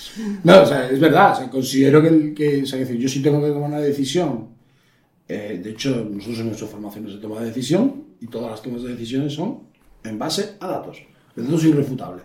no, 0.44 0.62
o 0.62 0.66
sea, 0.66 0.90
es 0.90 1.00
verdad, 1.00 1.32
o 1.32 1.36
sea, 1.38 1.50
considero 1.50 2.02
que, 2.02 2.08
el- 2.10 2.34
que 2.34 2.64
o 2.64 2.66
sea, 2.66 2.84
yo 2.84 3.08
sí 3.08 3.22
tengo 3.22 3.42
que 3.42 3.48
tomar 3.52 3.70
una 3.70 3.80
decisión. 3.80 4.57
Eh, 5.28 5.60
de 5.64 5.70
hecho, 5.72 6.08
nosotros 6.10 6.40
hemos 6.40 6.56
hecho 6.58 6.68
formaciones 6.68 7.14
de 7.14 7.20
toma 7.20 7.40
de 7.40 7.48
decisión 7.48 8.04
y 8.20 8.28
todas 8.28 8.52
las 8.52 8.62
tomas 8.62 8.84
de 8.84 8.90
decisiones 8.90 9.34
son 9.34 9.64
en 10.04 10.18
base 10.18 10.56
a 10.60 10.68
datos. 10.68 10.98
El 11.36 11.44
dato 11.46 11.58
es 11.58 11.64
irrefutable. 11.66 12.24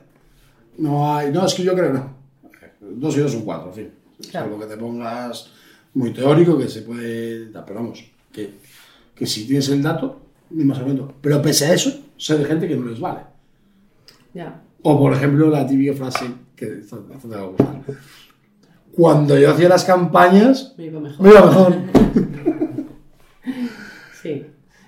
No 0.78 1.14
hay, 1.14 1.32
no, 1.32 1.44
es 1.44 1.54
que 1.54 1.64
yo 1.64 1.74
creo 1.74 1.92
no. 1.92 2.16
Dos 2.80 3.16
y 3.16 3.20
dos 3.20 3.32
son 3.32 3.42
cuatro, 3.42 3.68
en 3.68 3.74
fin. 3.74 3.90
Claro. 4.30 4.46
Salvo 4.46 4.60
que 4.60 4.66
te 4.66 4.76
pongas 4.76 5.50
muy 5.94 6.12
teórico, 6.12 6.58
que 6.58 6.68
se 6.68 6.82
puede. 6.82 7.46
Pero 7.46 7.74
vamos, 7.74 8.04
que, 8.32 8.54
que 9.14 9.26
si 9.26 9.46
tienes 9.46 9.68
el 9.68 9.82
dato, 9.82 10.20
ni 10.50 10.64
más 10.64 10.78
argumento. 10.78 11.14
Pero 11.20 11.42
pese 11.42 11.66
a 11.66 11.74
eso, 11.74 12.00
sé 12.16 12.38
de 12.38 12.44
gente 12.44 12.66
que 12.68 12.76
no 12.76 12.86
les 12.88 13.00
vale. 13.00 13.20
Ya. 14.34 14.62
O, 14.82 14.98
por 14.98 15.12
ejemplo, 15.12 15.48
la 15.48 15.66
típica 15.66 15.94
frase 15.94 16.26
que 16.56 16.78
esto 16.78 16.98
te 16.98 17.28
va 17.28 17.40
a 17.42 17.46
gustar. 17.46 17.82
Cuando 18.92 19.38
yo 19.38 19.50
hacía 19.50 19.68
las 19.68 19.84
campañas, 19.84 20.74
Me 20.76 20.86
iba 20.86 21.00
mejor. 21.00 21.24
me 21.24 21.30
iba 21.30 21.46
mejor. 21.46 21.76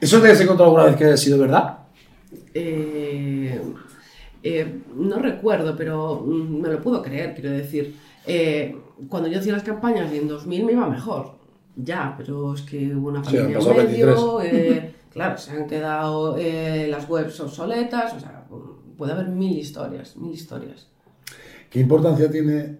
Sí. 0.04 0.16
¿Eso 0.16 0.20
te 0.20 0.30
has 0.30 0.40
encontrado 0.40 0.70
alguna 0.70 0.84
vez 0.84 0.96
que 0.96 1.04
haya 1.04 1.16
sido 1.16 1.38
verdad? 1.38 1.78
Eh, 2.52 3.60
eh, 4.42 4.78
no 4.94 5.18
recuerdo, 5.18 5.74
pero 5.76 6.20
me 6.20 6.68
lo 6.68 6.80
puedo 6.80 7.02
creer, 7.02 7.34
quiero 7.34 7.50
decir. 7.50 7.96
Eh, 8.26 8.76
cuando 9.08 9.28
yo 9.28 9.40
hacía 9.40 9.52
las 9.52 9.62
campañas 9.62 10.12
y 10.12 10.18
en 10.18 10.28
2000 10.28 10.64
me 10.64 10.72
iba 10.72 10.88
mejor. 10.88 11.32
Ya, 11.76 12.14
pero 12.16 12.54
es 12.54 12.62
que 12.62 12.94
hubo 12.94 13.08
una 13.08 13.24
Sí, 13.24 13.36
pasado 13.36 13.80
en 13.80 14.52
medio, 14.52 14.90
claro, 15.12 15.38
se 15.38 15.50
han 15.50 15.66
quedado 15.66 16.36
las 16.36 17.08
webs 17.08 17.40
obsoletas, 17.40 18.14
o 18.14 18.20
sea, 18.20 18.44
puede 18.96 19.12
haber 19.12 19.28
mil 19.28 19.58
historias, 19.58 20.16
mil 20.16 20.32
historias. 20.32 20.86
¿Qué 21.70 21.80
importancia 21.80 22.30
tiene 22.30 22.78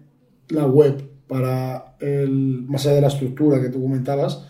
la 0.49 0.65
web 0.65 1.09
para 1.27 1.95
el, 1.99 2.63
más 2.67 2.85
allá 2.85 2.95
de 2.95 3.01
la 3.01 3.07
estructura 3.07 3.61
que 3.61 3.69
tú 3.69 3.81
comentabas, 3.81 4.47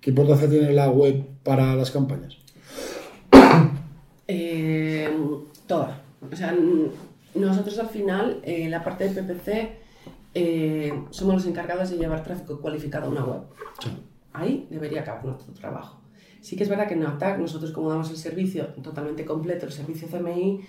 qué 0.00 0.10
importancia 0.10 0.50
tiene 0.50 0.72
la 0.72 0.90
web 0.90 1.24
para 1.46 1.76
las 1.76 1.92
campañas? 1.92 2.36
Eh, 4.26 5.08
toda. 5.68 6.02
O 6.20 6.34
sea, 6.34 6.54
Nosotros 7.34 7.78
al 7.78 7.88
final, 7.88 8.40
en 8.42 8.70
la 8.70 8.82
parte 8.82 9.08
de 9.08 9.22
PPC, 9.22 9.78
eh, 10.34 11.04
somos 11.10 11.36
los 11.36 11.46
encargados 11.46 11.90
de 11.90 11.98
llevar 11.98 12.24
tráfico 12.24 12.60
cualificado 12.60 13.06
a 13.06 13.10
una 13.10 13.24
web. 13.24 13.42
Sí. 13.80 13.90
Ahí 14.32 14.66
debería 14.70 15.02
acabar 15.02 15.24
nuestro 15.24 15.54
trabajo. 15.54 16.00
Sí 16.40 16.56
que 16.56 16.64
es 16.64 16.68
verdad 16.68 16.88
que 16.88 16.94
en 16.94 17.06
ATAC 17.06 17.38
nosotros 17.38 17.70
como 17.72 17.90
damos 17.90 18.10
el 18.10 18.16
servicio 18.16 18.66
totalmente 18.82 19.24
completo, 19.24 19.66
el 19.66 19.72
servicio 19.72 20.08
CMI, 20.08 20.60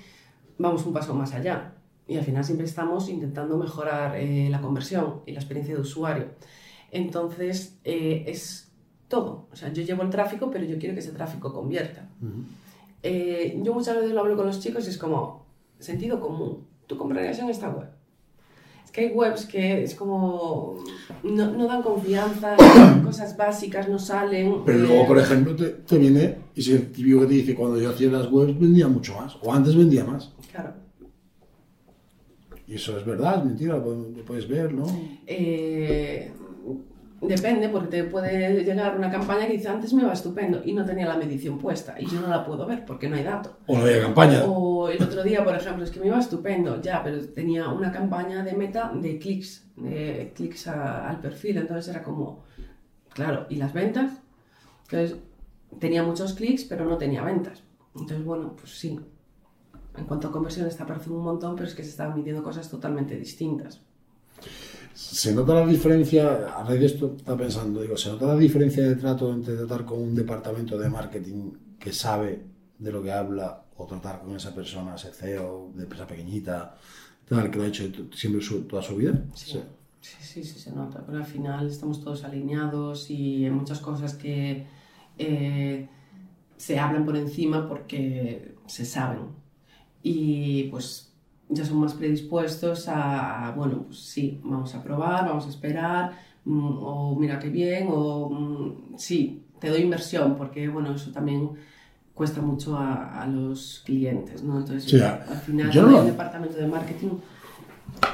vamos 0.58 0.86
un 0.86 0.94
paso 0.94 1.14
más 1.14 1.34
allá. 1.34 1.74
Y 2.08 2.18
al 2.18 2.24
final 2.24 2.44
siempre 2.44 2.66
estamos 2.66 3.10
intentando 3.10 3.58
mejorar 3.58 4.16
eh, 4.16 4.48
la 4.50 4.62
conversión 4.62 5.22
y 5.26 5.32
la 5.32 5.40
experiencia 5.40 5.76
de 5.76 5.82
usuario. 5.82 6.28
Entonces, 6.92 7.78
eh, 7.84 8.26
es 8.28 8.67
todo. 9.08 9.48
O 9.52 9.56
sea, 9.56 9.72
yo 9.74 9.84
llevo 9.84 10.04
el 10.04 10.10
tráfico, 10.10 10.50
pero 10.52 10.66
yo 10.66 10.78
quiero 10.78 10.94
que 10.94 11.00
ese 11.02 11.12
tráfico 11.12 11.54
convierta. 11.54 12.10
Eh, 13.04 13.60
yo 13.64 13.74
muchas 13.74 13.96
veces 13.96 14.12
lo 14.12 14.22
hablo 14.22 14.36
con 14.36 14.46
los 14.48 14.60
chicos 14.60 14.86
y 14.88 14.90
es 14.90 14.98
como, 14.98 15.46
sentido 15.80 16.20
común. 16.20 16.66
Tú 16.88 16.98
comprarías 16.98 17.40
en 17.40 17.50
esta 17.50 17.70
web. 17.70 17.88
Es 18.86 18.92
que 18.92 19.02
hay 19.02 19.08
webs 19.14 19.46
que 19.46 19.84
es 19.84 19.96
como, 19.96 20.76
no, 21.24 21.52
no 21.52 21.68
dan 21.68 21.82
confianza, 21.84 22.56
cosas 23.04 23.36
básicas 23.38 23.88
no 23.90 24.00
salen. 24.00 24.64
Pero 24.66 24.80
eh, 24.80 24.82
luego, 24.82 25.08
por 25.08 25.20
ejemplo, 25.20 25.56
te, 25.56 25.66
te 25.70 25.98
viene 25.98 26.38
y 26.56 26.62
si 26.62 26.72
el 26.74 26.92
típico 26.92 27.20
que 27.22 27.28
te 27.28 27.34
dice 27.34 27.56
cuando 27.56 27.80
yo 27.80 27.90
hacía 27.90 28.10
las 28.10 28.32
webs 28.32 28.58
vendía 28.60 28.88
mucho 28.88 29.16
más, 29.16 29.36
o 29.42 29.54
antes 29.54 29.76
vendía 29.76 30.04
más. 30.06 30.34
Claro. 30.52 30.74
Y 32.66 32.76
eso 32.76 32.98
es 32.98 33.06
verdad, 33.06 33.40
es 33.40 33.46
mentira, 33.46 33.76
lo 33.78 33.84
puedes- 33.84 34.18
lo 34.18 34.26
puedes 34.26 34.48
ver, 34.48 34.74
¿no? 34.74 34.86
Eh, 35.26 36.32
depende, 37.22 37.70
porque 37.70 37.88
te 37.90 38.04
puede 38.04 38.64
llegar 38.64 38.96
una 38.98 39.10
campaña 39.10 39.48
que 39.48 39.54
dice 39.54 39.68
antes 39.70 39.94
me 39.94 40.04
va 40.04 40.14
estupendo 40.14 40.62
y 40.64 40.74
no 40.74 40.86
tenía 40.86 41.06
la 41.08 41.18
medición 41.18 41.58
puesta 41.58 41.96
y 42.00 42.06
yo 42.08 42.22
no 42.22 42.28
la 42.28 42.46
puedo 42.46 42.66
ver 42.66 42.86
porque 42.86 43.10
no 43.10 43.16
hay 43.16 43.24
dato. 43.24 43.58
O 43.68 43.78
no 43.78 43.84
había 43.84 44.02
campaña. 44.02 44.44
O 44.46 44.90
el 44.90 45.02
otro 45.02 45.24
día, 45.24 45.44
por 45.44 45.56
ejemplo, 45.56 45.84
es 45.84 45.92
que 45.92 46.00
me 46.00 46.08
iba 46.08 46.20
estupendo, 46.20 46.82
ya, 46.82 47.04
pero 47.04 47.20
tenía 47.30 47.70
una 47.70 47.92
campaña 47.92 48.44
de 48.44 48.54
meta 48.54 48.92
de 48.94 49.18
clics, 49.18 49.66
de 49.76 50.32
clics 50.36 50.68
a- 50.68 51.10
al 51.10 51.20
perfil, 51.20 51.58
entonces 51.58 51.88
era 51.94 52.04
como, 52.04 52.44
claro, 53.14 53.46
¿y 53.50 53.56
las 53.56 53.74
ventas? 53.74 54.12
Entonces 54.84 55.18
tenía 55.80 56.04
muchos 56.04 56.34
clics, 56.34 56.64
pero 56.66 56.86
no 56.86 56.98
tenía 56.98 57.24
ventas. 57.24 57.64
Entonces, 57.96 58.24
bueno, 58.24 58.56
pues 58.56 58.78
sí. 58.78 59.00
En 59.98 60.06
cuanto 60.06 60.28
a 60.28 60.32
conversiones 60.32 60.78
te 60.78 60.84
aparecen 60.84 61.14
un 61.14 61.24
montón, 61.24 61.56
pero 61.56 61.68
es 61.68 61.74
que 61.74 61.84
se 61.84 61.90
estaban 61.90 62.16
midiendo 62.16 62.44
cosas 62.44 62.70
totalmente 62.70 63.16
distintas. 63.18 63.82
¿Se 64.98 65.32
nota 65.34 65.54
la 65.54 65.66
diferencia, 65.68 66.24
a 66.58 66.64
raíz 66.64 66.80
de 66.80 66.86
esto 66.88 67.06
estaba 67.18 67.38
pensando, 67.38 67.82
digo, 67.82 67.96
¿se 67.98 68.10
nota 68.10 68.26
la 68.28 68.36
diferencia 68.38 68.84
de 68.88 68.96
trato 68.96 69.32
entre 69.32 69.56
tratar 69.56 69.86
con 69.86 70.02
un 70.02 70.16
departamento 70.16 70.78
de 70.78 70.90
marketing 70.90 71.52
que 71.80 71.94
sabe 71.94 72.32
de 72.80 72.92
lo 72.92 73.04
que 73.04 73.12
habla 73.12 73.64
o 73.78 73.86
tratar 73.86 74.22
con 74.22 74.36
esa 74.36 74.56
persona, 74.56 74.96
ese 74.96 75.12
CEO 75.12 75.72
de 75.76 75.84
empresa 75.84 76.08
pequeñita, 76.08 76.76
tal, 77.30 77.52
que 77.52 77.58
lo 77.60 77.64
ha 77.66 77.68
hecho 77.68 77.84
siempre 78.16 78.42
su- 78.42 78.64
toda 78.64 78.82
su 78.82 78.96
vida? 78.96 79.14
Sí. 79.36 79.60
Sí, 80.02 80.16
sí, 80.22 80.44
sí, 80.44 80.60
se 80.60 80.72
nota, 80.72 81.04
pero 81.06 81.18
al 81.18 81.26
final 81.26 81.68
estamos 81.68 82.02
todos 82.04 82.24
alineados 82.24 83.10
y 83.12 83.44
hay 83.46 83.52
muchas 83.52 83.80
cosas 83.80 84.14
que 84.16 84.66
eh, 85.18 85.90
se 86.58 86.80
hablan 86.80 87.06
por 87.06 87.18
encima 87.18 87.68
porque 87.68 88.56
se 88.68 88.86
saben. 88.86 89.26
Y 90.04 90.64
pues 90.66 91.07
ya 91.50 91.64
son 91.66 91.78
más 91.80 91.94
predispuestos 91.94 92.88
a, 92.90 93.54
bueno, 93.56 93.84
pues 93.88 94.00
sí, 94.00 94.40
vamos 94.44 94.74
a 94.76 94.84
probar, 94.84 95.26
vamos 95.28 95.46
a 95.46 95.50
esperar, 95.50 96.12
mm, 96.46 96.78
o 96.82 97.16
mira 97.18 97.40
qué 97.40 97.50
bien, 97.50 97.88
o 97.90 98.30
mm, 98.30 98.98
sí, 98.98 99.44
te 99.60 99.70
doy 99.70 99.82
inversión, 99.82 100.36
porque 100.36 100.68
bueno, 100.68 100.94
eso 100.94 101.12
también 101.12 101.52
cuesta 102.14 102.42
mucho 102.42 102.76
a, 102.78 103.22
a 103.22 103.28
los 103.28 103.82
clientes, 103.86 104.44
¿no? 104.44 104.58
Entonces, 104.60 104.90
Sí, 104.90 104.98
al 105.30 105.38
final, 105.38 105.72
yo 105.72 105.82
no- 105.84 106.02
el 106.02 106.08
departamento 106.08 106.58
de 106.58 106.68
marketing 106.68 107.10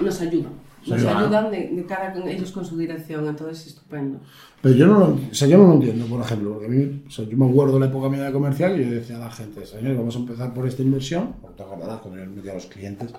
nos 0.01 0.21
ayuda. 0.21 0.49
Nos 0.85 1.01
Sí, 1.01 1.07
ayudan 1.07 1.51
de, 1.51 1.69
de 1.69 1.85
cara 1.85 2.13
con 2.13 2.27
ellos 2.27 2.51
con 2.51 2.65
su 2.65 2.77
dirección, 2.77 3.27
entonces 3.27 3.67
estupendo. 3.67 4.19
Pero 4.61 4.75
yo 4.75 4.87
no, 4.87 4.99
lo, 4.99 5.05
o 5.13 5.33
sea, 5.33 5.47
yo 5.47 5.57
no 5.57 5.67
lo 5.67 5.73
entiendo, 5.73 6.05
por 6.05 6.21
ejemplo, 6.21 6.51
porque 6.53 6.65
a 6.65 6.69
mí, 6.69 7.03
o 7.07 7.11
sea, 7.11 7.25
yo 7.25 7.37
me 7.37 7.49
acuerdo 7.49 7.75
de 7.75 7.79
la 7.81 7.85
época 7.87 8.09
mía 8.09 8.23
de 8.23 8.31
comercial 8.31 8.79
y 8.79 8.85
yo 8.85 8.91
decía 8.91 9.17
a 9.17 9.19
la 9.19 9.31
gente, 9.31 9.65
señor, 9.65 9.95
vamos 9.95 10.15
a 10.15 10.19
empezar 10.19 10.53
por 10.53 10.67
esta 10.67 10.81
inversión, 10.81 11.35
porque 11.41 11.57
te 11.57 11.63
acordarás 11.63 11.99
cuando 11.99 12.23
yo 12.23 12.29
metía 12.29 12.51
a 12.51 12.55
los 12.55 12.65
clientes, 12.67 13.13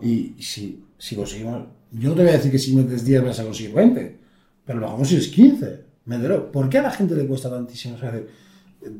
y, 0.00 0.34
si, 0.40 0.84
si 0.98 1.16
conseguimos, 1.16 1.64
yo 1.92 2.10
no 2.10 2.14
te 2.14 2.22
voy 2.22 2.30
a 2.30 2.34
decir 2.36 2.50
que 2.50 2.58
si 2.58 2.74
metes 2.74 3.04
10 3.04 3.24
vas 3.24 3.40
a 3.40 3.44
conseguir 3.44 3.74
20, 3.74 4.18
pero 4.64 4.78
lo 4.78 4.86
mejor 4.86 4.98
consigues 4.98 5.28
15, 5.28 5.84
me 6.06 6.16
entero. 6.16 6.50
¿Por 6.50 6.68
qué 6.68 6.78
a 6.78 6.82
la 6.82 6.90
gente 6.90 7.14
le 7.14 7.26
cuesta 7.26 7.48
tantísimo? 7.48 7.96
O 7.96 7.98
sea, 7.98 8.12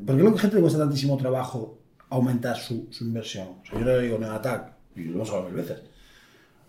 ¿Por 0.05 0.15
qué 0.15 0.21
a 0.21 0.31
la 0.31 0.37
gente 0.37 0.55
le 0.55 0.61
cuesta 0.61 0.79
tantísimo 0.79 1.17
trabajo 1.17 1.79
aumentar 2.09 2.57
su, 2.57 2.87
su 2.89 3.03
inversión? 3.03 3.47
O 3.61 3.65
sea, 3.65 3.79
yo 3.79 3.85
le 3.85 4.01
digo 4.01 4.15
en 4.17 4.23
ataque, 4.23 4.71
y 4.95 5.03
lo 5.03 5.15
hemos 5.15 5.29
hablado 5.29 5.49
mil 5.49 5.57
veces, 5.57 5.81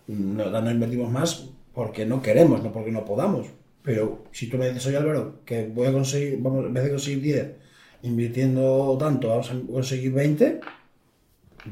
no, 0.09 0.49
no 0.49 0.71
invertimos 0.71 1.11
más 1.11 1.49
porque 1.73 2.05
no 2.05 2.21
queremos, 2.21 2.63
no 2.63 2.71
porque 2.71 2.91
no 2.91 3.05
podamos. 3.05 3.47
Pero 3.83 4.25
si 4.31 4.49
tú 4.49 4.57
me 4.57 4.67
dices, 4.67 4.85
oye 4.87 4.97
Álvaro, 4.97 5.39
que 5.45 5.67
voy 5.67 5.87
a 5.87 5.93
conseguir, 5.93 6.39
vamos, 6.41 6.65
en 6.65 6.73
vez 6.73 6.83
de 6.83 6.89
conseguir 6.89 7.21
10, 7.21 7.55
invirtiendo 8.03 8.97
tanto, 8.99 9.29
vamos 9.29 9.51
a 9.51 9.55
conseguir 9.71 10.11
20, 10.11 10.59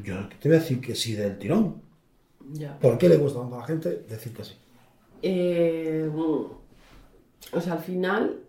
yo 0.04 0.28
te 0.40 0.48
voy 0.48 0.56
a 0.56 0.60
decir 0.60 0.80
que 0.80 0.94
sí 0.94 1.14
del 1.14 1.38
tirón. 1.38 1.82
Ya. 2.52 2.78
¿Por 2.78 2.96
qué 2.96 3.08
le 3.08 3.18
cuesta 3.18 3.40
tanto 3.40 3.56
a 3.56 3.60
la 3.60 3.66
gente 3.66 4.04
decir 4.08 4.32
que 4.32 4.44
sí? 4.44 4.54
Eh, 5.20 6.08
o 6.14 7.60
sea, 7.60 7.74
al 7.74 7.80
final, 7.80 8.40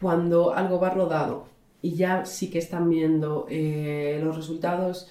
cuando 0.00 0.54
algo 0.54 0.78
va 0.78 0.90
rodado 0.90 1.46
y 1.80 1.94
ya 1.94 2.26
sí 2.26 2.50
que 2.50 2.58
están 2.58 2.90
viendo 2.90 3.46
eh, 3.48 4.20
los 4.22 4.36
resultados, 4.36 5.08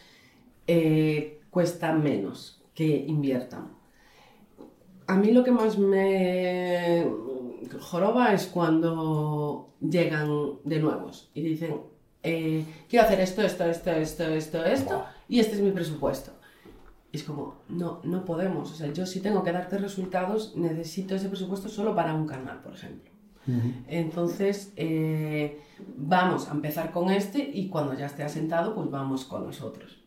eh, 0.68 1.40
cuesta 1.50 1.94
menos 1.94 2.62
que 2.74 2.86
inviertan. 2.86 3.75
A 5.08 5.16
mí 5.18 5.32
lo 5.32 5.44
que 5.44 5.52
más 5.52 5.78
me 5.78 7.06
joroba 7.80 8.34
es 8.34 8.48
cuando 8.48 9.74
llegan 9.82 10.30
de 10.64 10.80
nuevos 10.80 11.30
y 11.34 11.42
dicen, 11.42 11.82
eh, 12.24 12.66
quiero 12.90 13.06
hacer 13.06 13.20
esto, 13.20 13.42
esto, 13.44 13.66
esto, 13.66 13.92
esto, 13.92 14.24
esto, 14.26 14.66
esto, 14.66 15.06
y 15.28 15.40
este 15.40 15.56
es 15.56 15.62
mi 15.62 15.72
presupuesto. 15.72 16.32
Y 17.12 17.18
es 17.18 17.24
como, 17.24 17.56
no, 17.70 18.02
no 18.04 18.26
podemos. 18.26 18.72
O 18.72 18.76
sea, 18.76 18.92
yo 18.92 19.06
si 19.06 19.22
tengo 19.22 19.44
que 19.44 19.52
darte 19.52 19.78
resultados, 19.78 20.56
necesito 20.56 21.16
ese 21.16 21.30
presupuesto 21.30 21.70
solo 21.70 21.96
para 21.96 22.14
un 22.14 22.26
canal, 22.26 22.62
por 22.62 22.74
ejemplo. 22.74 23.12
Entonces, 23.88 24.74
eh, 24.76 25.62
vamos 25.96 26.50
a 26.50 26.52
empezar 26.52 26.92
con 26.92 27.12
este 27.12 27.48
y 27.54 27.70
cuando 27.70 27.94
ya 27.94 28.08
esté 28.08 28.24
asentado, 28.24 28.74
pues 28.74 28.90
vamos 28.90 29.26
con 29.26 29.46
nosotros. 29.46 30.04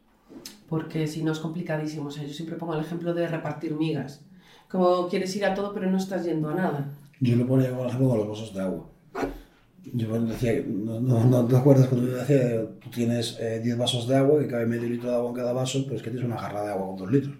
Porque 0.68 1.06
si 1.06 1.22
no 1.22 1.32
es 1.32 1.38
complicadísimo. 1.38 2.08
O 2.08 2.10
sea, 2.10 2.24
yo 2.24 2.34
siempre 2.34 2.56
pongo 2.56 2.74
el 2.74 2.80
ejemplo 2.80 3.14
de 3.14 3.28
repartir 3.28 3.74
migas. 3.74 4.24
Como 4.70 5.08
quieres 5.08 5.34
ir 5.36 5.44
a 5.44 5.54
todo, 5.54 5.72
pero 5.72 5.90
no 5.90 5.96
estás 5.96 6.24
yendo 6.24 6.50
a 6.50 6.54
nada. 6.54 6.88
Yo 7.20 7.36
lo 7.36 7.46
ponía 7.46 7.70
como 7.70 7.86
ejemplo 7.86 8.08
con 8.10 8.18
los 8.18 8.28
vasos 8.28 8.54
de 8.54 8.60
agua. 8.60 8.86
Yo 9.94 10.20
decía, 10.20 10.62
no, 10.66 11.00
no, 11.00 11.24
no 11.24 11.44
te 11.46 11.56
acuerdas 11.56 11.88
cuando 11.88 12.08
yo 12.08 12.16
decía, 12.16 12.60
tú 12.82 12.90
tienes 12.90 13.38
eh, 13.40 13.60
10 13.64 13.78
vasos 13.78 14.06
de 14.06 14.16
agua, 14.16 14.40
que 14.40 14.46
cabe 14.46 14.66
medio 14.66 14.88
litro 14.88 15.08
de 15.08 15.16
agua 15.16 15.30
en 15.30 15.36
cada 15.36 15.52
vaso, 15.52 15.82
pero 15.84 15.96
es 15.96 16.02
que 16.02 16.10
tienes 16.10 16.28
una 16.28 16.38
jarra 16.38 16.62
de 16.62 16.72
agua 16.72 16.88
con 16.88 16.96
2 16.96 17.10
litros. 17.10 17.34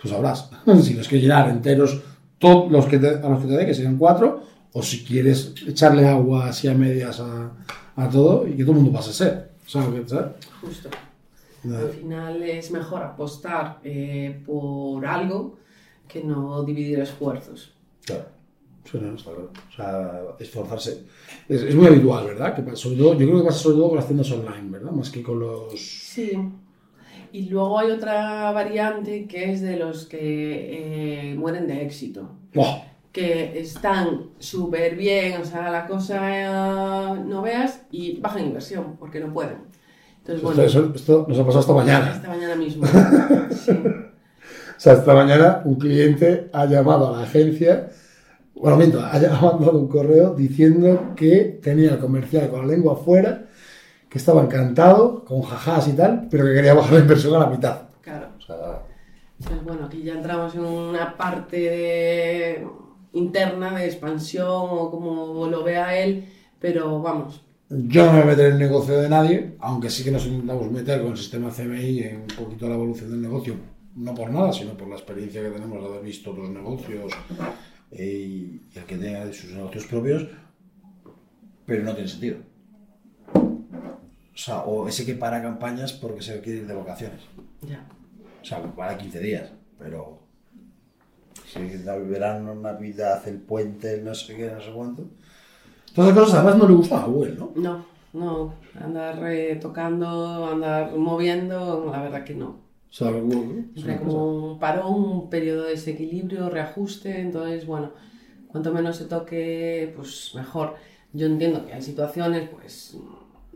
Tú 0.00 0.08
sabrás. 0.08 0.50
si 0.82 0.94
los 0.94 1.08
quieres 1.08 1.22
llenar 1.22 1.48
enteros, 1.48 2.00
todos 2.38 2.70
los 2.70 2.86
que 2.86 2.98
te, 2.98 3.08
a 3.08 3.28
los 3.28 3.40
que 3.40 3.48
te 3.48 3.56
dé, 3.56 3.66
que 3.66 3.74
serían 3.74 3.98
4, 3.98 4.42
o 4.72 4.82
si 4.82 5.04
quieres 5.04 5.54
echarle 5.66 6.06
agua 6.06 6.48
así 6.48 6.68
a 6.68 6.74
medias 6.74 7.20
a, 7.20 7.50
a 7.96 8.08
todo 8.08 8.46
y 8.46 8.52
que 8.52 8.62
todo 8.62 8.72
el 8.72 8.82
mundo 8.82 8.92
pase 8.92 9.12
sed. 9.12 9.38
¿Sabes? 9.66 10.08
¿Sabes? 10.08 10.32
Justo. 10.60 10.88
Al 11.64 11.90
final 11.90 12.42
es 12.42 12.70
mejor 12.72 13.02
apostar 13.02 13.78
eh, 13.84 14.42
por 14.44 15.06
algo 15.06 15.58
que 16.12 16.22
no 16.24 16.62
dividir 16.64 17.00
esfuerzos. 17.00 17.72
Claro. 18.04 18.24
Sí, 18.90 18.98
no, 19.00 19.14
está 19.14 19.30
claro. 19.30 19.50
O 19.70 19.76
sea, 19.76 20.22
esforzarse. 20.40 21.04
Es, 21.48 21.62
es 21.62 21.74
muy 21.74 21.86
habitual, 21.86 22.26
¿verdad? 22.26 22.54
Que 22.54 22.74
sobre 22.76 22.96
todo, 22.96 23.12
yo 23.14 23.26
creo 23.26 23.38
que 23.40 23.46
pasa 23.46 23.58
sobre 23.60 23.76
todo 23.76 23.88
con 23.90 23.96
las 23.96 24.06
tiendas 24.06 24.30
online, 24.32 24.70
¿verdad? 24.70 24.90
Más 24.90 25.10
que 25.10 25.22
con 25.22 25.38
los. 25.38 25.72
Sí. 25.80 26.32
Y 27.32 27.48
luego 27.48 27.78
hay 27.78 27.90
otra 27.92 28.50
variante 28.52 29.26
que 29.26 29.52
es 29.52 29.62
de 29.62 29.76
los 29.76 30.04
que 30.06 31.30
eh, 31.30 31.34
mueren 31.36 31.66
de 31.66 31.82
éxito. 31.82 32.28
¡Buah! 32.52 32.82
Que 33.12 33.58
están 33.60 34.30
súper 34.38 34.96
bien, 34.96 35.40
o 35.40 35.44
sea, 35.44 35.70
la 35.70 35.86
cosa 35.86 36.18
eh, 37.16 37.20
no 37.24 37.40
veas 37.42 37.82
y 37.90 38.18
bajan 38.20 38.46
inversión 38.46 38.96
porque 38.98 39.20
no 39.20 39.32
pueden. 39.32 39.58
Entonces, 40.18 40.36
Esto, 40.36 40.46
bueno, 40.46 40.62
eso- 40.64 40.92
esto 40.94 41.26
nos 41.28 41.38
ha 41.38 41.44
pasado 41.46 41.60
esta 41.60 41.72
mañana. 41.74 42.12
esta 42.16 42.28
mañana 42.28 42.56
mismo. 42.56 42.84
Sí. 43.50 43.72
O 44.82 44.84
sea, 44.84 44.94
esta 44.94 45.14
mañana 45.14 45.62
un 45.64 45.76
cliente 45.76 46.50
ha 46.52 46.66
llamado 46.66 47.14
a 47.14 47.18
la 47.18 47.22
agencia, 47.22 47.88
bueno, 48.56 48.76
miento, 48.76 48.98
ha 49.00 49.12
mandado 49.40 49.78
un 49.78 49.86
correo 49.86 50.34
diciendo 50.34 51.12
que 51.14 51.60
tenía 51.62 51.90
el 51.92 51.98
comercial 52.00 52.48
con 52.50 52.62
la 52.66 52.72
lengua 52.74 52.94
afuera, 52.94 53.44
que 54.08 54.18
estaba 54.18 54.42
encantado, 54.42 55.24
con 55.24 55.40
jajás 55.42 55.86
y 55.86 55.92
tal, 55.92 56.26
pero 56.28 56.44
que 56.46 56.54
quería 56.54 56.74
bajar 56.74 56.94
la 56.94 56.98
inversión 56.98 57.32
a 57.36 57.38
la 57.38 57.46
mitad. 57.46 57.82
Claro. 58.00 58.26
O 58.36 58.40
sea, 58.40 58.56
Entonces, 59.38 59.64
bueno, 59.64 59.84
aquí 59.86 60.02
ya 60.02 60.14
entramos 60.14 60.52
en 60.56 60.64
una 60.64 61.16
parte 61.16 61.58
de- 61.60 62.66
interna 63.12 63.78
de 63.78 63.84
expansión 63.86 64.48
o 64.50 64.90
como 64.90 65.46
lo 65.46 65.62
vea 65.62 65.96
él, 65.96 66.24
pero 66.58 67.00
vamos, 67.00 67.40
yo 67.70 68.04
no 68.06 68.14
me 68.14 68.18
voy 68.18 68.22
a 68.22 68.30
meter 68.32 68.46
en 68.46 68.52
el 68.54 68.58
negocio 68.58 68.98
de 69.00 69.08
nadie, 69.08 69.54
aunque 69.60 69.90
sí 69.90 70.02
que 70.02 70.10
nos 70.10 70.26
intentamos 70.26 70.68
meter 70.72 71.00
con 71.02 71.12
el 71.12 71.18
sistema 71.18 71.50
CMI 71.50 72.00
en 72.00 72.16
un 72.22 72.26
poquito 72.44 72.68
la 72.68 72.74
evolución 72.74 73.12
del 73.12 73.22
negocio 73.22 73.54
no 73.94 74.14
por 74.14 74.30
nada, 74.30 74.52
sino 74.52 74.74
por 74.74 74.88
la 74.88 74.96
experiencia 74.96 75.42
que 75.42 75.50
tenemos 75.50 75.80
de 75.80 75.88
haber 75.88 76.02
visto 76.02 76.30
otros 76.30 76.50
negocios 76.50 77.12
eh, 77.90 78.04
y, 78.04 78.60
el 78.74 78.84
que 78.84 78.96
tenga 78.96 79.32
sus 79.32 79.50
negocios 79.50 79.86
propios, 79.86 80.26
pero 81.66 81.82
no 81.84 81.94
tiene 81.94 82.08
sentido. 82.08 82.38
O 83.34 84.38
sea, 84.38 84.60
o 84.60 84.88
ese 84.88 85.04
que 85.04 85.14
para 85.14 85.42
campañas 85.42 85.92
porque 85.92 86.22
se 86.22 86.40
quiere 86.40 86.60
ir 86.60 86.66
de 86.66 86.74
vacaciones. 86.74 87.20
Ya. 87.60 87.86
O 88.40 88.44
sea, 88.44 88.62
para 88.62 88.96
15 88.96 89.20
días, 89.20 89.52
pero 89.78 90.20
si 91.46 91.58
el 91.58 92.04
verano, 92.04 92.54
Navidad, 92.54 93.26
el 93.28 93.38
puente, 93.40 93.94
el 93.94 94.04
no 94.04 94.14
sé 94.14 94.36
qué, 94.36 94.50
no 94.50 94.60
sé 94.60 94.72
cuánto. 94.74 95.04
Todas 95.94 96.10
esas 96.10 96.24
cosas 96.24 96.40
además 96.40 96.58
no 96.58 96.68
le 96.68 96.74
gustan 96.74 97.00
a 97.00 97.06
Google, 97.06 97.34
¿no? 97.34 97.52
No, 97.54 97.84
no. 98.14 98.54
Andar 98.80 99.22
eh, 99.30 99.56
tocando, 99.56 100.50
andar 100.50 100.96
moviendo, 100.96 101.90
la 101.92 102.02
verdad 102.02 102.24
que 102.24 102.34
no. 102.34 102.71
O 103.74 103.80
sea, 103.80 103.98
cosa. 103.98 104.04
como 104.04 104.52
un 104.52 104.58
parón, 104.58 104.94
un 104.94 105.30
periodo 105.30 105.64
de 105.64 105.70
desequilibrio, 105.70 106.50
reajuste, 106.50 107.20
entonces, 107.20 107.66
bueno, 107.66 107.92
cuanto 108.48 108.72
menos 108.72 108.96
se 108.96 109.06
toque, 109.06 109.92
pues 109.96 110.32
mejor. 110.34 110.74
Yo 111.14 111.26
entiendo 111.26 111.64
que 111.64 111.72
hay 111.72 111.82
situaciones, 111.82 112.50
pues 112.50 112.96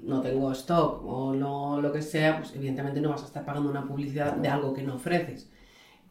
no 0.02 0.22
tengo 0.22 0.52
stock 0.52 1.04
o 1.04 1.34
no 1.34 1.80
lo 1.80 1.92
que 1.92 2.00
sea, 2.02 2.38
pues 2.38 2.54
evidentemente 2.54 3.00
no 3.00 3.10
vas 3.10 3.22
a 3.22 3.26
estar 3.26 3.44
pagando 3.44 3.70
una 3.70 3.86
publicidad 3.86 4.36
de 4.36 4.48
algo 4.48 4.72
que 4.72 4.82
no 4.82 4.94
ofreces. 4.94 5.50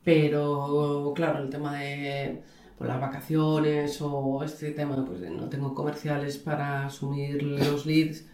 Pero 0.03 1.11
claro, 1.15 1.43
el 1.43 1.49
tema 1.49 1.79
de 1.79 2.43
pues, 2.77 2.87
las 2.87 3.01
vacaciones 3.01 3.99
o 4.01 4.43
este 4.43 4.71
tema, 4.71 5.03
pues 5.05 5.19
no 5.31 5.49
tengo 5.49 5.73
comerciales 5.73 6.37
para 6.37 6.85
asumir 6.85 7.41
los 7.41 7.87
leads, 7.87 8.27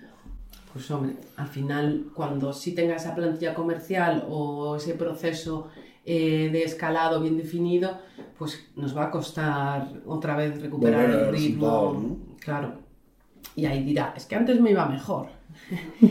pues 0.73 0.89
hombre, 0.91 1.15
al 1.35 1.47
final 1.47 2.05
cuando 2.13 2.53
sí 2.53 2.73
tenga 2.73 2.95
esa 2.95 3.13
plantilla 3.13 3.53
comercial 3.53 4.25
o 4.29 4.75
ese 4.75 4.93
proceso 4.93 5.67
eh, 6.05 6.49
de 6.51 6.63
escalado 6.63 7.21
bien 7.21 7.37
definido, 7.37 7.97
pues 8.37 8.67
nos 8.75 8.95
va 8.95 9.05
a 9.05 9.11
costar 9.11 9.87
otra 10.05 10.35
vez 10.35 10.61
recuperar 10.61 11.07
Volver 11.07 11.27
el 11.27 11.31
ritmo. 11.31 12.17
Claro. 12.39 12.73
Y 13.55 13.65
ahí 13.65 13.83
dirá, 13.83 14.13
es 14.15 14.25
que 14.25 14.35
antes 14.35 14.59
me 14.59 14.71
iba 14.71 14.85
mejor. 14.87 15.27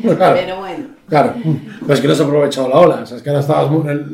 Claro. 0.02 0.36
Pero 0.38 0.58
bueno, 0.58 0.86
Claro, 1.08 1.34
pero 1.80 1.94
es 1.94 2.00
que 2.00 2.06
no 2.06 2.12
has 2.12 2.20
aprovechado 2.20 2.68
la 2.68 2.78
ola, 2.78 2.94
o 3.02 3.06
sea, 3.06 3.16
es 3.16 3.22
que 3.22 3.30
ahora 3.30 3.40
estabas 3.40 3.70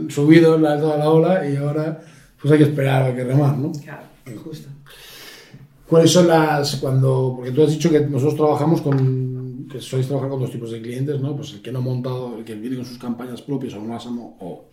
subido 0.08 0.54
en 0.54 0.62
la 0.62 0.76
de 0.76 0.98
la 0.98 1.10
ola 1.10 1.48
y 1.48 1.56
ahora 1.56 2.00
pues 2.40 2.52
hay 2.52 2.58
que 2.58 2.64
esperar 2.64 3.02
a 3.02 3.14
que 3.14 3.24
remar, 3.24 3.56
¿no? 3.58 3.72
claro, 3.72 4.04
justo. 4.42 4.68
¿Cuáles 5.88 6.10
son 6.10 6.28
las, 6.28 6.76
cuando, 6.76 7.34
porque 7.36 7.52
tú 7.52 7.64
has 7.64 7.70
dicho 7.70 7.90
que 7.90 8.00
nosotros 8.00 8.36
trabajamos 8.36 8.80
con, 8.80 9.35
que 9.70 9.80
sois 9.80 10.06
trabajar 10.06 10.30
con 10.30 10.40
dos 10.40 10.50
tipos 10.50 10.70
de 10.70 10.80
clientes, 10.80 11.20
¿no? 11.20 11.34
Pues 11.36 11.52
el 11.54 11.62
que 11.62 11.72
no 11.72 11.78
ha 11.78 11.82
montado, 11.82 12.38
el 12.38 12.44
que 12.44 12.54
viene 12.54 12.76
con 12.76 12.84
sus 12.84 12.98
campañas 12.98 13.42
propias 13.42 13.74
o 13.74 13.80
no 13.80 13.94
las 13.94 14.06
ha, 14.06 14.10
o, 14.10 14.36
o 14.40 14.64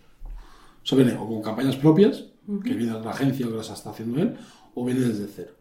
sea, 0.82 0.96
viene 0.96 1.14
o 1.14 1.26
con 1.26 1.42
campañas 1.42 1.76
propias, 1.76 2.24
que 2.62 2.74
viene 2.74 2.92
de 2.92 3.00
la 3.00 3.10
agencia 3.10 3.46
o 3.46 3.50
que 3.50 3.56
las 3.56 3.70
está 3.70 3.90
haciendo 3.90 4.20
él, 4.20 4.36
o 4.74 4.84
viene 4.84 5.00
desde 5.00 5.26
cero. 5.26 5.52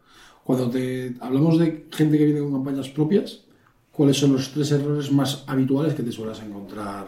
Cuando 0.44 0.70
te 0.70 1.16
hablamos 1.22 1.58
de 1.58 1.88
gente 1.92 2.18
que 2.18 2.26
viene 2.26 2.42
con 2.42 2.52
campañas 2.52 2.90
propias, 2.90 3.46
¿cuáles 3.92 4.18
son 4.18 4.34
los 4.34 4.52
tres 4.52 4.72
errores 4.72 5.12
más 5.12 5.46
habituales 5.48 5.94
que 5.94 6.04
te 6.04 6.12
sueles 6.12 6.42
encontrar? 6.42 7.08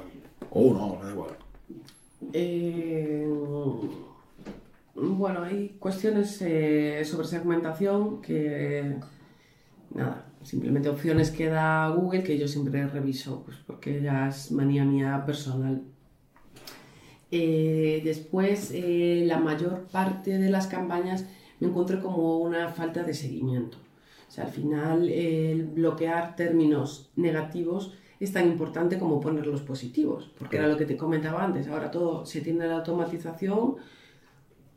O 0.52 0.62
uno, 0.62 0.98
me 1.00 1.06
da 1.06 1.12
igual. 1.12 1.38
Eh, 2.32 3.28
bueno, 4.96 5.44
hay 5.44 5.76
cuestiones 5.78 6.42
eh, 6.42 7.04
sobre 7.04 7.28
segmentación 7.28 8.22
que, 8.22 8.96
nada, 9.94 10.26
simplemente 10.46 10.90
opciones 10.90 11.32
que 11.32 11.48
da 11.48 11.90
Google 11.90 12.24
que 12.24 12.38
yo 12.38 12.48
siempre 12.48 12.88
reviso, 12.88 13.44
pues 13.44 13.58
porque 13.66 14.02
ya 14.02 14.30
es 14.30 14.52
manía 14.52 14.86
mía 14.86 15.24
personal. 15.26 15.82
Eh, 17.32 18.02
después, 18.04 18.72
eh, 18.74 19.24
la 19.26 19.40
mayor 19.40 19.88
parte 19.92 20.38
de 20.38 20.50
las 20.50 20.68
campañas 20.68 21.26
me 21.60 21.68
encuentro 21.68 22.02
como 22.02 22.38
una 22.38 22.70
falta 22.70 23.04
de 23.04 23.14
seguimiento. 23.14 23.78
O 24.28 24.32
sea, 24.32 24.46
al 24.46 24.52
final, 24.52 25.10
eh, 25.10 25.52
el 25.52 25.64
bloquear 25.64 26.36
términos 26.36 27.10
negativos 27.16 27.94
es 28.20 28.32
tan 28.32 28.48
importante 28.48 29.00
como 29.00 29.20
poner 29.20 29.48
los 29.48 29.62
positivos, 29.62 30.32
porque 30.38 30.58
era 30.58 30.68
lo 30.68 30.78
que 30.78 30.86
te 30.86 30.96
comentaba 30.96 31.44
antes. 31.44 31.68
Ahora 31.68 31.92
todo 31.92 32.26
se 32.26 32.42
tiende 32.42 32.66
a 32.66 32.68
la 32.68 32.78
automatización 32.78 33.76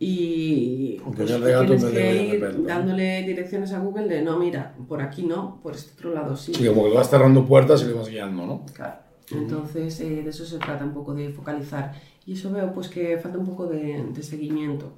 y 0.00 1.00
pues, 1.04 1.26
tienes 1.26 1.84
que 1.84 2.24
ir 2.24 2.64
dándole 2.64 3.24
direcciones 3.24 3.72
a 3.72 3.80
Google 3.80 4.06
de 4.06 4.22
no, 4.22 4.38
mira, 4.38 4.74
por 4.86 5.02
aquí 5.02 5.24
no, 5.24 5.58
por 5.60 5.74
este 5.74 5.92
otro 5.94 6.14
lado 6.14 6.36
sí. 6.36 6.54
Sí, 6.54 6.66
como 6.68 6.84
que 6.84 6.94
vas 6.94 7.10
cerrando 7.10 7.44
puertas 7.44 7.82
y 7.82 7.86
le 7.86 7.94
vas 7.94 8.08
guiando, 8.08 8.46
¿no? 8.46 8.66
Claro. 8.72 9.00
Entonces, 9.30 10.00
eh, 10.00 10.22
de 10.22 10.30
eso 10.30 10.44
se 10.44 10.58
trata 10.58 10.84
un 10.84 10.94
poco 10.94 11.14
de 11.14 11.30
focalizar. 11.30 11.92
Y 12.24 12.34
eso 12.34 12.52
veo 12.52 12.72
pues 12.72 12.88
que 12.88 13.18
falta 13.18 13.38
un 13.38 13.46
poco 13.46 13.66
de, 13.66 14.04
de 14.12 14.22
seguimiento. 14.22 14.92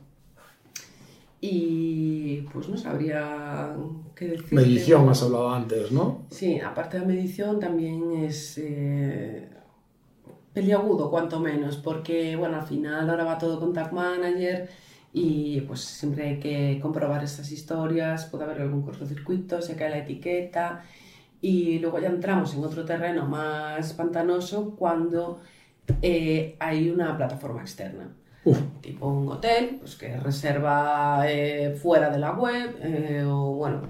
Y 1.41 2.43
pues 2.53 2.69
no 2.69 2.77
sabría 2.77 3.75
qué 4.15 4.29
decir. 4.29 4.53
Medición 4.53 5.09
has 5.09 5.23
hablado 5.23 5.51
antes, 5.51 5.91
¿no? 5.91 6.27
Sí, 6.31 6.61
aparte 6.61 7.01
de 7.01 7.07
medición 7.07 7.59
también 7.59 8.13
es 8.13 8.59
eh, 8.59 9.49
peliagudo, 10.53 11.11
cuanto 11.11 11.41
menos, 11.41 11.79
porque 11.79 12.37
bueno, 12.37 12.59
al 12.59 12.67
final 12.67 13.09
ahora 13.09 13.25
va 13.25 13.39
todo 13.39 13.59
con 13.59 13.73
Tag 13.73 13.93
Manager 13.95 14.69
y 15.13 15.61
pues 15.63 15.81
siempre 15.81 16.29
hay 16.29 16.39
que 16.39 16.79
comprobar 16.81 17.25
estas 17.25 17.51
historias, 17.53 18.27
puede 18.27 18.45
haber 18.45 18.63
algún 18.63 18.83
cortocircuito, 18.83 19.61
se 19.63 19.77
cae 19.77 19.91
la 19.91 19.99
etiqueta 19.99 20.83
y 21.41 21.79
luego 21.79 21.99
ya 21.99 22.09
entramos 22.09 22.55
en 22.55 22.65
otro 22.65 22.85
terreno 22.85 23.27
más 23.27 23.93
pantanoso 23.95 24.77
cuando 24.77 25.41
eh, 26.03 26.57
hay 26.61 26.91
una 26.91 27.17
plataforma 27.17 27.63
externa 27.63 28.09
tipo 28.81 29.07
un 29.07 29.29
hotel, 29.29 29.77
pues 29.81 29.97
que 29.97 30.17
reserva 30.17 31.25
eh, 31.27 31.77
fuera 31.81 32.11
de 32.11 32.19
la 32.19 32.33
web, 32.33 32.77
eh, 32.83 33.23
o 33.27 33.53
bueno, 33.55 33.83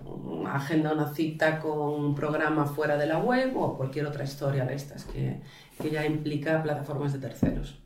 agenda 0.49 0.93
una 0.93 1.13
cita 1.15 1.61
con 1.61 1.79
un 1.79 2.15
programa 2.15 2.67
fuera 2.67 2.97
de 2.97 3.07
la 3.07 3.19
web, 3.19 3.57
o 3.57 3.77
cualquier 3.77 4.07
otra 4.07 4.25
historia 4.25 4.65
de 4.65 4.75
estas 4.75 5.05
que, 5.05 5.41
que 5.81 5.91
ya 5.91 6.05
implica 6.05 6.63
plataformas 6.63 7.13
de 7.13 7.21
terceros. 7.21 7.79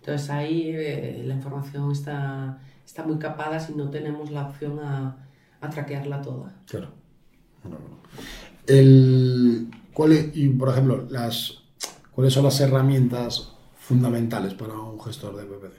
Entonces 0.00 0.30
ahí 0.30 0.72
eh, 0.74 1.22
la 1.24 1.34
información 1.34 1.92
está, 1.92 2.58
está 2.90 3.04
muy 3.04 3.18
capada 3.18 3.60
si 3.60 3.72
no 3.74 3.88
tenemos 3.88 4.32
la 4.32 4.48
opción 4.48 4.80
a, 4.80 5.16
a 5.60 5.70
traquearla 5.70 6.20
toda. 6.22 6.52
claro. 6.66 6.88
El, 8.66 9.68
¿cuál 9.92 10.12
es- 10.12 10.30
y 10.36 10.48
por 10.48 10.70
ejemplo, 10.70 11.06
las, 11.10 11.62
¿cuáles 12.12 12.32
son 12.32 12.44
las 12.44 12.60
herramientas 12.60 13.52
fundamentales 13.78 14.54
para 14.54 14.74
un 14.74 15.00
gestor 15.00 15.36
de 15.36 15.44
PPC? 15.44 15.72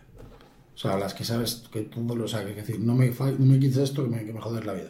O 0.74 0.78
sea, 0.78 0.98
las 0.98 1.14
que 1.14 1.24
sabes 1.24 1.68
que 1.72 1.82
todo 1.82 2.16
lo 2.16 2.28
sabe, 2.28 2.54
que 2.54 2.62
es 2.62 2.68
decir, 2.68 2.82
no 2.84 2.96
me, 2.96 3.10
no 3.10 3.46
me 3.46 3.60
quites 3.60 3.78
esto 3.78 4.04
que 4.04 4.10
me, 4.10 4.26
que 4.26 4.34
me 4.34 4.40
jodes 4.42 4.66
la 4.66 4.74
vida. 4.74 4.90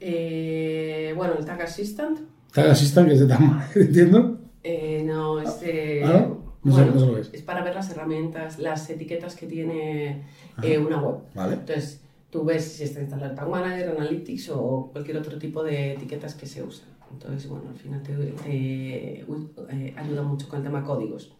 Eh, 0.00 1.14
bueno, 1.16 1.34
el 1.38 1.44
Tag 1.44 1.62
Assistant, 1.62 2.18
Tag 2.52 2.68
Assistant, 2.70 3.06
que 3.08 3.14
es 3.14 3.20
de 3.20 3.26
Tag 3.26 3.70
entiendo. 3.76 4.38
eh, 4.62 5.02
no, 5.06 5.40
es 5.40 5.60
de- 5.60 6.02
¿Ah, 6.04 6.12
no? 6.28 6.35
No 6.66 6.72
sé- 6.72 6.78
bueno, 6.82 6.94
no 6.94 7.00
sé 7.00 7.06
lo 7.06 7.14
que 7.14 7.20
es. 7.22 7.34
es 7.34 7.42
para 7.42 7.62
ver 7.64 7.74
las 7.74 7.90
herramientas, 7.90 8.58
las 8.58 8.88
etiquetas 8.90 9.36
que 9.36 9.46
tiene 9.46 10.24
eh, 10.62 10.78
una 10.78 11.00
web. 11.00 11.16
Vale. 11.34 11.54
Entonces, 11.54 12.00
tú 12.30 12.44
ves 12.44 12.64
si 12.64 12.84
está 12.84 13.00
instalado 13.00 13.34
Tag 13.34 13.48
Manager, 13.48 13.90
Analytics 13.90 14.50
o 14.50 14.88
cualquier 14.92 15.16
otro 15.18 15.38
tipo 15.38 15.62
de 15.62 15.92
etiquetas 15.94 16.34
que 16.34 16.46
se 16.46 16.62
usan. 16.62 16.88
Entonces, 17.12 17.48
bueno, 17.48 17.68
al 17.70 17.76
final 17.76 18.02
te, 18.02 18.12
te, 18.14 19.20
eh, 19.20 19.94
ayuda 19.96 20.22
mucho 20.22 20.48
con 20.48 20.58
el 20.58 20.64
tema 20.64 20.84
códigos. 20.84 21.32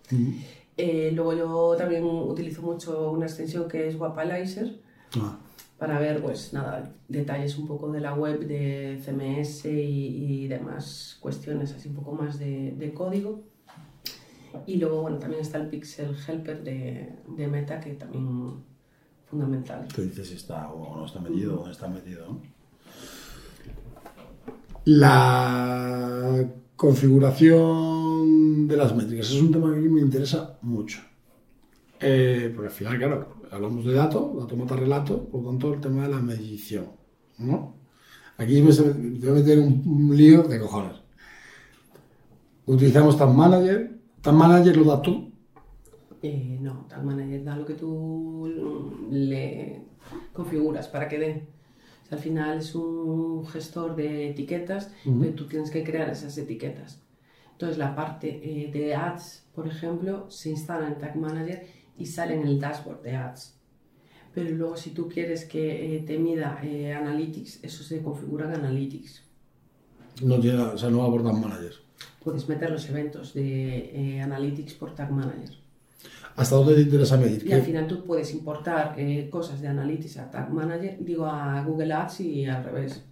Eh, 0.77 1.11
luego 1.15 1.33
yo 1.35 1.75
también 1.77 2.05
utilizo 2.05 2.63
mucho 2.63 3.11
una 3.11 3.27
extensión 3.27 3.67
que 3.69 3.89
es 3.89 3.97
Wapalizer 3.99 4.79
Ah, 5.19 5.39
para 5.79 5.99
ver, 5.99 6.21
pues 6.23 6.53
nada, 6.53 6.93
detalles 7.09 7.57
un 7.59 7.67
poco 7.67 7.91
de 7.93 8.01
la 8.01 8.15
web, 8.15 8.47
de 8.47 9.01
CMS 9.05 9.65
y, 9.71 10.45
y 10.45 10.49
demás 10.49 11.17
cuestiones, 11.21 11.73
así 11.73 11.89
un 11.89 11.95
poco 11.95 12.13
más 12.13 12.39
de, 12.39 12.73
de 12.73 12.93
código. 12.95 13.43
Y 14.67 14.77
luego, 14.77 15.03
bueno, 15.03 15.19
también 15.19 15.43
está 15.43 15.59
el 15.59 15.69
Pixel 15.69 16.17
Helper 16.27 16.63
de, 16.63 17.17
de 17.37 17.47
Meta, 17.49 17.81
que 17.81 17.95
también 17.95 18.65
fundamental. 19.27 19.87
Te 19.95 20.03
dices 20.03 20.29
si 20.29 20.35
está 20.35 20.71
o 20.71 20.97
no 20.97 21.07
está 21.07 21.21
metido 21.21 21.61
o 21.61 21.67
no 21.67 21.71
está 21.71 21.89
metido. 21.89 22.41
La 24.85 26.49
configuración 26.77 28.69
de 28.69 28.77
las 28.77 28.95
métricas 28.95 29.31
es 29.31 29.41
un 29.41 29.51
tema 29.51 29.73
que 29.73 29.79
a 29.79 29.81
mí 29.81 29.89
me 29.89 30.01
interesa 30.01 30.59
mucho. 30.63 31.01
Eh, 31.99 32.53
porque 32.55 32.69
al 32.69 32.75
final, 32.75 32.99
claro, 32.99 33.37
hablamos 33.51 33.85
de 33.85 33.95
dato, 33.95 34.37
dato 34.39 34.57
mata 34.57 34.77
relato, 34.77 35.25
por 35.29 35.43
lo 35.43 35.49
tanto 35.51 35.75
el 35.75 35.81
tema 35.81 36.05
de 36.05 36.11
la 36.11 36.21
medición. 36.21 36.87
¿no? 37.39 37.75
Aquí 38.37 38.63
me 38.63 38.71
voy 38.71 39.29
a 39.29 39.33
meter 39.33 39.59
un, 39.59 39.83
un 39.87 40.17
lío 40.17 40.43
de 40.45 40.61
cojones. 40.61 40.97
Utilizamos 42.67 43.17
Tag 43.17 43.33
Manager. 43.33 43.96
Tag 44.27 44.35
Manager 44.35 44.77
lo 44.77 44.85
da 44.85 45.01
tú. 45.01 45.31
Eh, 46.21 46.59
no, 46.61 46.85
Tag 46.89 47.05
Manager 47.05 47.45
da 47.45 47.57
lo 47.57 47.65
que 47.65 47.75
tú 47.75 49.07
le 49.09 49.83
configuras 50.33 50.89
para 50.89 51.07
que 51.07 51.19
dé. 51.21 51.47
O 52.03 52.09
sea, 52.09 52.19
al 52.19 52.25
final 52.25 52.59
es 52.59 52.75
un 52.75 53.47
gestor 53.47 53.95
de 53.95 54.31
etiquetas, 54.31 54.93
pero 55.05 55.33
tú 55.35 55.47
tienes 55.47 55.71
que 55.71 55.85
crear 55.85 56.11
esas 56.11 56.37
etiquetas. 56.39 57.01
Entonces, 57.53 57.79
la 57.79 57.95
parte 57.95 58.41
eh, 58.43 58.69
de 58.73 58.97
ads, 58.97 59.47
por 59.55 59.69
ejemplo, 59.69 60.29
se 60.29 60.51
instala 60.51 60.89
en 60.89 60.99
Tag 60.99 61.17
Manager 61.17 61.65
y 61.97 62.07
sale 62.07 62.35
en 62.35 62.49
el 62.49 62.59
dashboard 62.59 63.03
de 63.03 63.15
ads. 63.15 63.55
Pero 64.35 64.51
luego 64.51 64.77
si 64.77 64.91
tú 64.91 65.09
quieres 65.09 65.45
que 65.45 65.95
eh, 65.95 66.01
te 66.01 66.19
mida 66.19 66.59
eh, 66.65 66.93
Analytics, 66.93 67.63
eso 67.63 67.85
se 67.85 68.03
configura 68.03 68.47
en 68.47 68.57
Analytics. 68.57 69.23
No 70.25 70.41
tiene, 70.41 70.59
o 70.63 70.77
sea, 70.77 70.91
no 70.91 70.99
va 70.99 71.11
por 71.11 71.23
Tag 71.23 71.41
Manager. 71.41 71.86
Puedes 72.27 72.49
meter 72.49 72.71
los 72.71 72.91
eventos 72.91 73.35
de 73.35 74.17
eh, 74.17 74.21
Analytics 74.21 74.75
por 74.75 74.97
Tag 74.97 75.13
Manager. 75.13 75.49
¿Hasta 76.35 76.57
dónde 76.57 76.75
te 76.75 76.81
interesa 76.81 77.17
medir? 77.17 77.47
Y 77.47 77.53
al 77.53 77.63
final 77.63 77.87
tú 77.87 78.03
puedes 78.03 78.35
importar 78.35 78.97
eh, 78.99 79.29
cosas 79.31 79.61
de 79.61 79.69
Analytics 79.69 80.17
a 80.17 80.29
Tag 80.29 80.53
Manager, 80.53 80.97
digo 80.99 81.25
a 81.25 81.63
Google 81.63 81.93
Ads 81.93 82.23
y 82.23 82.45
al 82.47 82.65
revés. 82.65 83.05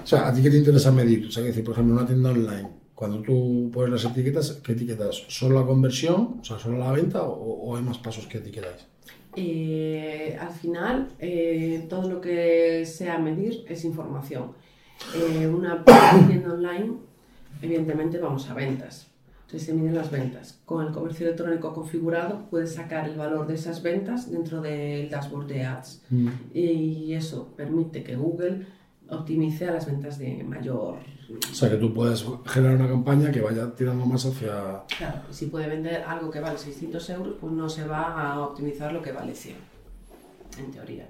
O 0.00 0.06
sea, 0.06 0.28
¿a 0.28 0.32
ti 0.32 0.40
qué 0.40 0.50
te 0.50 0.58
interesa 0.58 0.92
medir? 0.92 1.26
O 1.26 1.32
sea, 1.32 1.42
que 1.42 1.48
decir, 1.48 1.64
por 1.64 1.72
ejemplo, 1.72 1.96
una 1.96 2.06
tienda 2.06 2.30
online, 2.30 2.68
cuando 2.94 3.22
tú 3.22 3.72
pones 3.74 3.90
las 3.90 4.12
etiquetas, 4.12 4.52
¿qué 4.62 4.70
etiquetas? 4.70 5.24
¿Solo 5.26 5.58
la 5.58 5.66
conversión? 5.66 6.36
O 6.40 6.44
sea, 6.44 6.60
¿solo 6.60 6.78
la 6.78 6.92
venta? 6.92 7.24
¿O, 7.24 7.32
o 7.32 7.76
hay 7.76 7.82
más 7.82 7.98
pasos 7.98 8.28
que 8.28 8.38
etiquetáis? 8.38 8.86
Eh, 9.34 10.38
al 10.40 10.52
final, 10.52 11.08
eh, 11.18 11.86
todo 11.90 12.08
lo 12.08 12.20
que 12.20 12.86
sea 12.86 13.18
medir 13.18 13.64
es 13.68 13.84
información. 13.84 14.52
Eh, 15.16 15.48
una 15.48 15.84
tienda 15.84 16.52
online, 16.52 17.07
evidentemente 17.62 18.18
vamos 18.18 18.48
a 18.48 18.54
ventas. 18.54 19.08
Entonces 19.46 19.66
se 19.66 19.72
miden 19.72 19.94
las 19.94 20.10
ventas. 20.10 20.60
Con 20.66 20.86
el 20.86 20.92
comercio 20.92 21.26
electrónico 21.26 21.72
configurado 21.72 22.46
puedes 22.50 22.74
sacar 22.74 23.08
el 23.08 23.16
valor 23.16 23.46
de 23.46 23.54
esas 23.54 23.82
ventas 23.82 24.30
dentro 24.30 24.60
del 24.60 25.08
dashboard 25.08 25.46
de 25.46 25.64
ads. 25.64 26.02
Y 26.52 27.14
eso 27.14 27.54
permite 27.56 28.02
que 28.02 28.14
Google 28.14 28.66
optimice 29.08 29.68
a 29.68 29.72
las 29.72 29.86
ventas 29.86 30.18
de 30.18 30.44
mayor... 30.44 30.98
O 31.50 31.54
sea, 31.54 31.70
que 31.70 31.76
tú 31.76 31.92
puedes 31.92 32.24
generar 32.46 32.76
una 32.76 32.88
campaña 32.88 33.30
que 33.30 33.40
vaya 33.40 33.74
tirando 33.74 34.04
más 34.06 34.24
hacia... 34.24 34.82
Claro, 34.96 35.22
si 35.30 35.46
puede 35.46 35.68
vender 35.68 36.02
algo 36.02 36.30
que 36.30 36.40
vale 36.40 36.58
600 36.58 37.10
euros, 37.10 37.34
pues 37.40 37.52
no 37.52 37.68
se 37.68 37.86
va 37.86 38.32
a 38.32 38.40
optimizar 38.40 38.92
lo 38.92 39.02
que 39.02 39.12
vale 39.12 39.34
100, 39.34 39.56
en 40.58 40.70
teoría. 40.70 41.08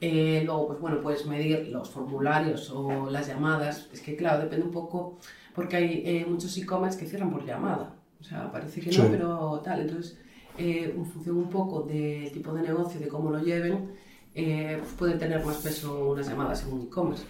Eh, 0.00 0.42
luego, 0.44 0.68
pues 0.68 0.80
bueno, 0.80 1.00
puedes 1.00 1.24
medir 1.26 1.68
los 1.68 1.88
formularios 1.88 2.70
o 2.70 3.08
las 3.10 3.26
llamadas. 3.26 3.88
Es 3.92 4.00
que, 4.00 4.16
claro, 4.16 4.42
depende 4.42 4.66
un 4.66 4.72
poco, 4.72 5.18
porque 5.54 5.76
hay 5.76 6.02
eh, 6.04 6.26
muchos 6.28 6.56
e-commerce 6.58 6.98
que 6.98 7.06
cierran 7.06 7.30
por 7.30 7.44
llamada. 7.46 7.94
O 8.20 8.24
sea, 8.24 8.50
parece 8.50 8.80
que 8.80 8.92
Sí. 8.92 8.98
no, 9.00 9.10
pero 9.10 9.60
tal. 9.64 9.80
Entonces, 9.82 10.18
eh, 10.58 10.92
en 10.96 11.04
función 11.06 11.36
un 11.36 11.50
poco 11.50 11.82
del 11.82 12.30
tipo 12.32 12.52
de 12.52 12.62
negocio, 12.62 12.98
de 13.00 13.08
cómo 13.08 13.30
lo 13.30 13.38
lleven, 13.42 13.90
eh, 14.34 14.76
pues 14.80 14.92
pueden 14.98 15.18
tener 15.18 15.44
más 15.44 15.56
peso 15.58 16.10
unas 16.10 16.28
llamadas 16.28 16.64
en 16.64 16.72
un 16.72 16.82
e-commerce. 16.82 17.24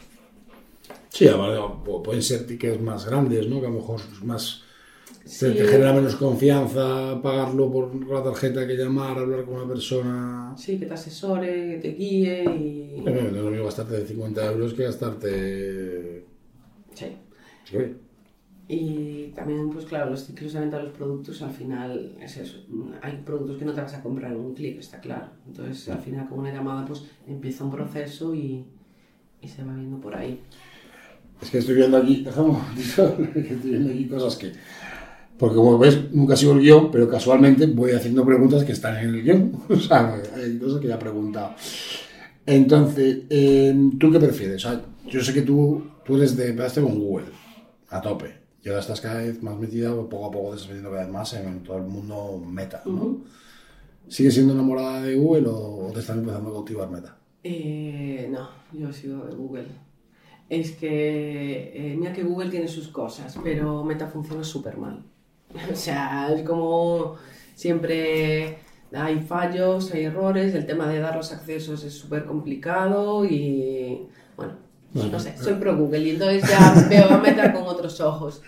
Sí, 1.08 1.26
además, 1.28 1.50
pu- 1.84 2.02
pueden 2.02 2.22
ser 2.22 2.46
tickets 2.46 2.80
más 2.80 3.06
grandes, 3.06 3.48
¿no? 3.48 3.60
Que 3.60 3.66
a 3.66 3.70
lo 3.70 3.76
mejor 3.76 4.00
es 4.00 4.22
más... 4.24 4.60
Sí. 5.24 5.54
te 5.54 5.66
genera 5.66 5.94
menos 5.94 6.16
confianza 6.16 7.18
pagarlo 7.22 7.72
por, 7.72 7.94
la 8.08 8.22
tarjeta 8.22 8.66
que 8.66 8.74
llamar, 8.74 9.16
hablar 9.18 9.44
con 9.46 9.54
una 9.54 9.66
persona... 9.68 10.54
Sí, 10.56 10.78
que 10.78 10.84
te 10.84 10.92
asesore, 10.94 11.70
que 11.70 11.78
te 11.78 11.88
guíe 11.94 12.44
y... 12.44 13.00
No 13.00 13.10
es 13.10 13.32
lo 13.32 13.50
mismo 13.50 13.64
gastarte 13.64 14.04
50 14.06 14.52
euros 14.52 14.74
que 14.74 14.84
gastarte... 14.84 16.26
Sí. 16.94 17.06
Sí. 17.64 17.76
Y 18.66 19.32
también, 19.34 19.68
pues 19.70 19.84
claro, 19.84 20.10
los 20.10 20.24
ciclos 20.24 20.54
de 20.54 20.60
venta 20.60 20.78
de 20.78 20.84
los 20.84 20.92
productos 20.92 21.42
al 21.42 21.50
final 21.50 22.16
es 22.18 22.36
eso. 22.38 22.64
Hay 23.02 23.20
productos 23.24 23.58
que 23.58 23.64
no 23.64 23.74
te 23.74 23.82
vas 23.82 23.92
a 23.94 24.02
comprar 24.02 24.32
en 24.32 24.38
un 24.38 24.54
clic, 24.54 24.78
está 24.78 25.00
claro. 25.00 25.26
Entonces, 25.46 25.88
al 25.90 26.00
final, 26.00 26.28
con 26.28 26.38
una 26.38 26.52
llamada, 26.52 26.84
pues 26.86 27.04
empieza 27.26 27.64
un 27.64 27.70
proceso 27.70 28.34
y, 28.34 28.64
y 29.42 29.48
se 29.48 29.62
va 29.64 29.74
viendo 29.74 30.00
por 30.00 30.16
ahí. 30.16 30.40
Es 31.42 31.50
que 31.50 31.58
estoy 31.58 31.74
viendo 31.74 31.98
aquí, 31.98 32.22
dejamos, 32.24 32.62
estoy 32.78 33.70
viendo 33.70 33.90
aquí 33.90 34.06
cosas 34.06 34.36
que... 34.36 34.52
Porque 35.36 35.56
como 35.56 35.78
ves, 35.78 36.12
nunca 36.12 36.36
sigo 36.36 36.52
el 36.52 36.60
guion, 36.60 36.90
pero 36.92 37.08
casualmente 37.08 37.66
voy 37.66 37.90
haciendo 37.90 38.24
preguntas 38.24 38.62
que 38.64 38.72
están 38.72 38.96
en 38.96 39.14
el 39.14 39.22
guion. 39.22 39.52
O 39.68 39.76
sea, 39.76 40.14
hay 40.36 40.58
cosas 40.58 40.80
que 40.80 40.88
ya 40.88 40.94
he 40.94 40.98
preguntado. 40.98 41.54
Entonces, 42.46 43.24
eh, 43.28 43.90
¿tú 43.98 44.10
qué 44.10 44.20
prefieres? 44.20 44.64
O 44.64 44.68
sea, 44.68 44.80
yo 45.06 45.22
sé 45.22 45.34
que 45.34 45.42
tú, 45.42 45.82
tú 46.04 46.16
eres 46.16 46.36
de, 46.36 46.50
empezaste 46.50 46.80
con 46.80 46.98
Google, 46.98 47.26
a 47.90 48.00
tope. 48.00 48.43
Y 48.64 48.68
ahora 48.68 48.80
estás 48.80 49.00
cada 49.00 49.20
vez 49.20 49.42
más 49.42 49.58
metida, 49.58 49.90
poco 49.90 50.26
a 50.26 50.30
poco 50.30 50.50
te 50.50 50.56
estás 50.56 50.68
metiendo 50.68 50.90
cada 50.90 51.02
vez 51.02 51.12
más 51.12 51.32
en 51.34 51.62
todo 51.62 51.76
el 51.76 51.84
mundo 51.84 52.42
meta, 52.46 52.82
¿no? 52.86 52.92
Ujú. 52.92 53.24
¿Sigues 54.08 54.34
siendo 54.34 54.54
enamorada 54.54 55.02
de 55.02 55.16
Google 55.16 55.48
o, 55.48 55.90
te 55.92 56.00
están 56.00 56.20
empezando 56.20 56.48
a 56.48 56.52
cautivar 56.52 56.90
meta? 56.90 57.16
Eh, 57.42 58.26
no, 58.30 58.48
yo 58.72 58.90
sigo 58.90 59.24
de 59.26 59.34
Google. 59.34 59.66
Es 60.48 60.72
que, 60.72 61.72
eh, 61.74 61.96
mira 61.96 62.12
que 62.12 62.22
Google 62.22 62.50
tiene 62.50 62.68
sus 62.68 62.88
cosas, 62.88 63.38
pero 63.42 63.84
Meta 63.84 64.06
funciona 64.06 64.42
súper 64.42 64.78
mal. 64.78 65.04
O 65.72 65.76
sea, 65.76 66.32
es 66.34 66.42
como 66.42 67.16
siempre 67.54 68.58
hay 68.92 69.20
fallos, 69.20 69.92
hay 69.92 70.04
errores, 70.04 70.54
el 70.54 70.66
tema 70.66 70.88
de 70.88 71.00
dar 71.00 71.16
los 71.16 71.32
accesos 71.32 71.84
es 71.84 71.94
súper 71.94 72.24
complicado 72.24 73.24
y, 73.24 74.08
bueno, 74.36 74.63
Bueno, 74.94 75.10
no 75.12 75.20
sé, 75.20 75.36
soy 75.36 75.54
pro 75.54 75.76
Google 75.76 75.98
y 76.00 76.10
entonces 76.10 76.48
ya 76.48 76.86
veo 76.88 77.10
a 77.10 77.18
Meta 77.18 77.52
con 77.52 77.64
otros 77.64 78.00
ojos. 78.00 78.40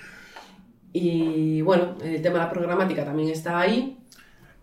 Y 0.92 1.60
bueno, 1.62 1.96
el 2.02 2.22
tema 2.22 2.34
de 2.38 2.44
la 2.44 2.50
programática 2.50 3.04
también 3.04 3.28
está 3.28 3.60
ahí. 3.60 3.98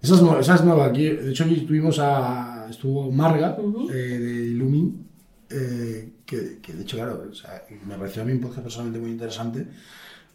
Esa 0.01 0.15
es, 0.15 0.21
nueva, 0.21 0.39
esa 0.41 0.55
es 0.55 0.63
nueva. 0.63 0.85
Aquí, 0.85 1.09
de 1.09 1.29
hecho, 1.31 1.43
aquí 1.43 1.61
tuvimos 1.61 1.99
a. 1.99 2.65
Estuvo 2.69 3.11
Marga 3.11 3.55
Ujú. 3.59 3.89
eh, 3.89 3.93
de 3.93 4.45
Illumin, 4.47 5.05
eh, 5.49 6.13
que, 6.25 6.59
que 6.61 6.73
de 6.73 6.81
hecho, 6.83 6.97
claro, 6.97 7.25
o 7.29 7.35
sea, 7.35 7.63
me 7.85 7.95
pareció 7.95 8.23
a 8.23 8.25
mí 8.25 8.31
un 8.33 8.39
podcast 8.41 8.63
personalmente 8.63 8.99
muy 8.99 9.11
interesante, 9.11 9.67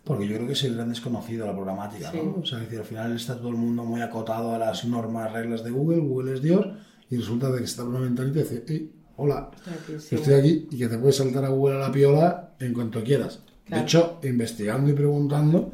porque 0.04 0.26
yo 0.28 0.34
creo 0.36 0.46
que 0.46 0.52
es 0.52 0.62
el 0.64 0.76
gran 0.76 0.88
desconocido 0.90 1.44
de 1.46 1.50
la 1.50 1.56
programática, 1.56 2.12
Sí. 2.12 2.18
¿no? 2.22 2.40
O 2.42 2.46
sea, 2.46 2.58
es 2.58 2.64
decir, 2.64 2.78
al 2.78 2.84
final 2.84 3.16
está 3.16 3.36
todo 3.36 3.48
el 3.48 3.56
mundo 3.56 3.84
muy 3.84 4.00
acotado 4.02 4.54
a 4.54 4.58
las 4.58 4.84
normas, 4.84 5.32
reglas 5.32 5.64
de 5.64 5.70
Google, 5.70 5.98
Google 6.00 6.34
es 6.34 6.42
Dios, 6.42 6.66
y 7.10 7.16
resulta 7.16 7.50
de 7.50 7.58
que 7.58 7.64
está 7.64 7.82
una 7.84 8.00
ventanita 8.00 8.38
y 8.38 8.42
dice, 8.42 8.64
"Ey, 8.68 8.92
hola, 9.18 9.50
Estoy 10.10 10.34
aquí, 10.34 10.68
y 10.70 10.78
que 10.78 10.88
te 10.88 10.96
puedes 10.98 11.16
saltar 11.16 11.44
a 11.44 11.48
Google 11.48 11.76
a 11.76 11.80
la 11.80 11.92
piola 11.92 12.54
en 12.60 12.72
cuanto 12.72 13.02
quieras. 13.02 13.40
De 13.64 13.70
Claro. 13.70 13.82
hecho, 13.82 14.20
investigando 14.22 14.90
y 14.90 14.94
preguntando, 14.94 15.72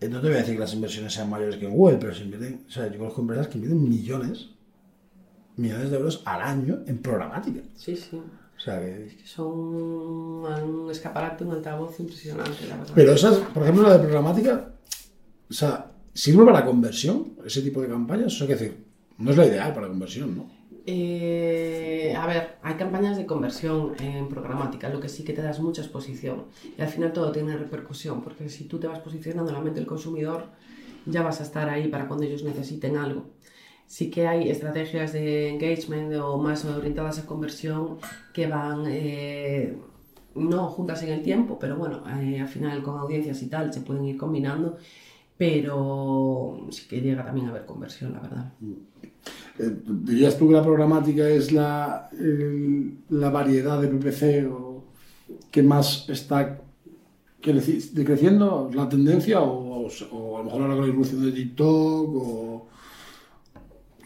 eh, 0.00 0.08
no 0.08 0.20
te 0.20 0.26
voy 0.28 0.36
a 0.36 0.40
decir 0.40 0.54
que 0.54 0.60
las 0.60 0.74
inversiones 0.74 1.12
sean 1.12 1.28
mayores 1.30 1.56
que 1.56 1.66
en 1.66 1.72
Google, 1.72 1.96
pero 1.98 2.14
se 2.14 2.22
invierten, 2.24 2.64
o 2.68 2.70
sea, 2.70 2.90
yo 2.90 2.98
conozco 2.98 3.22
empresas 3.22 3.48
que 3.48 3.58
invierten 3.58 3.88
millones, 3.88 4.50
millones 5.56 5.90
de 5.90 5.96
euros 5.96 6.22
al 6.26 6.42
año 6.42 6.80
en 6.86 6.98
programática. 6.98 7.60
Sí, 7.74 7.96
sí. 7.96 8.16
O 8.16 8.60
sea, 8.62 8.78
que... 8.78 9.16
que 9.18 9.26
son 9.26 9.46
un 9.48 10.88
escaparate, 10.90 11.44
un 11.44 11.52
altavoz 11.52 11.98
impresionante, 11.98 12.66
la 12.68 12.76
verdad. 12.76 12.92
Pero 12.94 13.12
esas, 13.12 13.38
por 13.38 13.62
ejemplo, 13.62 13.84
la 13.84 13.94
de 13.94 14.00
programática, 14.00 14.70
o 15.48 15.52
sea, 15.52 15.90
¿sirve 16.12 16.44
para 16.44 16.64
conversión 16.64 17.32
ese 17.44 17.62
tipo 17.62 17.80
de 17.80 17.88
campañas? 17.88 18.34
O 18.34 18.36
sea, 18.36 18.46
que 18.46 18.54
decir, 18.54 18.84
no 19.18 19.30
es 19.30 19.36
la 19.38 19.46
ideal 19.46 19.72
para 19.74 19.88
conversión, 19.88 20.36
¿no? 20.36 20.59
Eh, 20.86 22.14
a 22.16 22.26
ver, 22.26 22.58
hay 22.62 22.74
campañas 22.74 23.16
de 23.16 23.26
conversión 23.26 23.94
en 24.00 24.28
programática, 24.28 24.88
lo 24.88 25.00
que 25.00 25.08
sí 25.08 25.24
que 25.24 25.32
te 25.32 25.42
das 25.42 25.60
mucha 25.60 25.82
exposición. 25.82 26.44
Y 26.76 26.80
al 26.80 26.88
final 26.88 27.12
todo 27.12 27.32
tiene 27.32 27.56
repercusión, 27.56 28.22
porque 28.22 28.48
si 28.48 28.64
tú 28.64 28.78
te 28.78 28.86
vas 28.86 29.00
posicionando 29.00 29.50
en 29.50 29.56
la 29.56 29.62
mente 29.62 29.80
del 29.80 29.88
consumidor, 29.88 30.46
ya 31.06 31.22
vas 31.22 31.40
a 31.40 31.44
estar 31.44 31.68
ahí 31.68 31.88
para 31.88 32.06
cuando 32.08 32.24
ellos 32.24 32.44
necesiten 32.44 32.96
algo. 32.96 33.30
Sí 33.86 34.10
que 34.10 34.26
hay 34.28 34.48
estrategias 34.48 35.12
de 35.12 35.48
engagement 35.48 36.14
o 36.14 36.38
más 36.38 36.64
orientadas 36.64 37.18
a 37.18 37.26
conversión 37.26 37.98
que 38.32 38.46
van 38.46 38.84
eh, 38.86 39.76
no 40.34 40.68
juntas 40.68 41.02
en 41.02 41.10
el 41.10 41.22
tiempo, 41.22 41.58
pero 41.58 41.76
bueno, 41.76 42.02
eh, 42.20 42.40
al 42.40 42.48
final 42.48 42.82
con 42.82 42.98
audiencias 42.98 43.42
y 43.42 43.48
tal 43.48 43.72
se 43.72 43.80
pueden 43.80 44.04
ir 44.04 44.16
combinando, 44.16 44.76
pero 45.36 46.66
sí 46.70 46.86
que 46.88 47.00
llega 47.00 47.24
también 47.24 47.48
a 47.48 47.50
haber 47.50 47.66
conversión, 47.66 48.12
la 48.12 48.20
verdad. 48.20 48.52
Eh, 48.62 49.10
¿Dirías 49.86 50.38
tú 50.38 50.48
que 50.48 50.54
la 50.54 50.62
programática 50.62 51.28
es 51.28 51.52
la, 51.52 52.08
el- 52.18 52.98
la 53.10 53.30
variedad 53.30 53.80
de 53.80 53.88
PPC 53.88 54.46
o 54.50 54.84
que 55.50 55.62
más 55.62 56.08
está 56.08 56.58
creci- 57.42 57.90
decreciendo 57.92 58.70
la 58.72 58.88
tendencia 58.88 59.40
o, 59.40 59.86
o 60.12 60.36
a 60.36 60.38
lo 60.38 60.44
mejor 60.44 60.62
ahora 60.62 60.74
con 60.76 60.82
la 60.86 60.92
irrupción 60.92 61.24
de 61.24 61.32
TikTok 61.32 62.08
o 62.14 62.66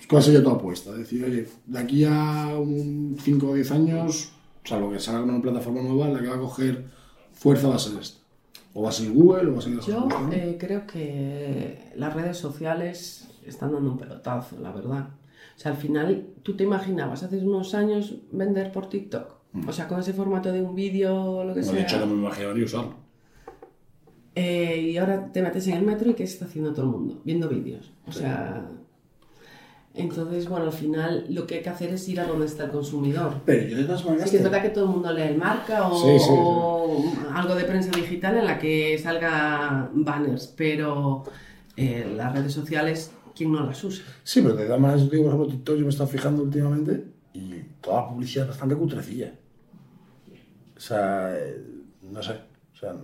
cuál 0.09 0.23
sería 0.23 0.43
tu 0.43 0.51
apuesta? 0.51 0.91
Es 0.93 0.99
decir, 0.99 1.25
oye, 1.25 1.47
de 1.67 1.79
aquí 1.79 2.05
a 2.05 2.57
5 3.19 3.49
o 3.49 3.55
10 3.55 3.71
años, 3.73 4.33
o 4.65 4.67
sea, 4.69 4.79
lo 4.81 4.91
que 4.91 4.99
salga 4.99 5.23
una 5.23 5.41
plataforma 5.43 5.83
nueva, 5.83 6.09
la 6.09 6.21
que 6.21 6.29
va 6.29 6.37
a 6.37 6.41
coger 6.41 6.85
fuerza 7.33 7.69
va 7.69 7.77
a 7.77 7.79
ser 7.79 8.01
esta. 8.01 8.19
O 8.77 8.83
va 8.83 8.89
a 8.89 8.93
ser 8.93 9.11
Google 9.13 9.51
o 9.51 9.53
va 9.53 9.59
a 9.59 9.63
ser 9.63 9.79
Yo 9.81 10.09
eh, 10.33 10.57
creo 10.59 10.87
que 10.87 11.93
las 11.97 12.13
redes 12.15 12.37
sociales 12.39 13.29
están 13.47 13.73
dando 13.73 13.93
un 13.93 13.99
pelotazo, 13.99 14.59
la 14.61 14.73
verdad. 14.73 15.09
O 15.57 15.59
sea, 15.59 15.73
al 15.73 15.77
final, 15.79 16.27
¿tú 16.43 16.57
te 16.57 16.65
imaginabas 16.65 17.23
hace 17.23 17.39
unos 17.39 17.75
años 17.75 18.17
vender 18.33 18.73
por 18.73 18.89
TikTok? 18.89 19.35
O 19.69 19.73
sea, 19.73 19.87
con 19.87 20.01
ese 20.01 20.13
formato 20.13 20.51
de 20.53 20.61
un 20.63 20.75
vídeo 20.75 21.15
o 21.15 21.45
lo 21.45 21.55
que 21.55 21.61
No, 21.61 21.73
de 21.73 21.81
hecho, 21.83 21.97
sea. 21.97 22.01
no 22.01 22.07
me 22.07 22.21
imagino 22.23 22.53
ni 22.55 22.63
usarlo. 22.65 22.95
Eh, 24.35 24.91
y 24.93 24.97
ahora 24.97 25.31
te 25.33 25.43
metes 25.43 25.67
en 25.69 25.75
el 25.75 25.83
metro 25.83 26.11
y 26.11 26.15
¿qué 26.15 26.25
está 26.25 26.47
haciendo 26.47 26.73
todo 26.73 26.87
el 26.87 26.91
mundo? 26.91 27.21
Viendo 27.25 27.49
vídeos. 27.49 27.93
O 28.07 28.13
sea... 28.13 28.69
Entonces, 29.97 30.49
bueno, 30.49 30.67
al 30.67 30.73
final 30.73 31.25
lo 31.29 31.47
que 31.47 31.55
hay 31.57 31.63
que 31.63 31.69
hacer 31.71 31.91
es 31.91 32.09
ir 32.09 32.19
a 32.19 32.25
donde 32.27 32.47
está 32.47 32.65
el 32.65 32.71
consumidor. 32.73 33.35
Pero 33.47 33.69
yo 33.69 33.77
de 33.77 33.85
todas 33.85 34.05
maneras... 34.05 34.25
Sí 34.29 34.33
que 34.33 34.37
es 34.39 34.43
verdad 34.43 34.61
que 34.61 34.71
todo 34.71 34.87
el 34.87 34.91
mundo 34.91 35.13
lee 35.13 35.23
el 35.23 35.37
marca 35.39 35.87
o, 35.87 35.95
Sí, 35.97 36.19
sí, 36.19 36.25
sí. 36.25 36.31
o 36.37 37.05
algo 37.33 37.55
de 37.55 37.63
prensa 37.63 37.93
digital 37.97 38.37
en 38.39 38.45
la 38.47 38.59
que 38.59 38.99
salga 38.99 39.89
banners, 39.95 40.49
pero 40.57 41.23
eh, 41.77 42.13
las 42.17 42.33
redes 42.35 42.53
sociales 42.53 43.13
quien 43.35 43.53
no 43.53 43.67
las 43.67 43.83
usa. 43.85 44.05
Sí, 44.23 44.41
pero 44.43 44.57
de 44.57 44.65
todas 44.65 44.81
maneras, 44.81 45.11
digo, 45.11 45.25
por 45.25 45.35
ejemplo, 45.35 45.49
TikTok 45.49 45.77
yo 45.77 45.87
me 45.87 45.93
he 45.93 46.07
fijando 46.07 46.43
últimamente 46.43 47.05
y 47.33 47.55
toda 47.81 48.03
la 48.03 48.09
publicidad 48.09 48.45
es 48.45 48.51
bastante 48.51 48.77
cutrecilla. 48.77 49.35
O 50.77 50.81
sea, 50.81 51.37
eh, 51.37 51.63
no 52.03 52.23
sé. 52.23 52.33
O 52.75 52.77
sea, 52.77 52.95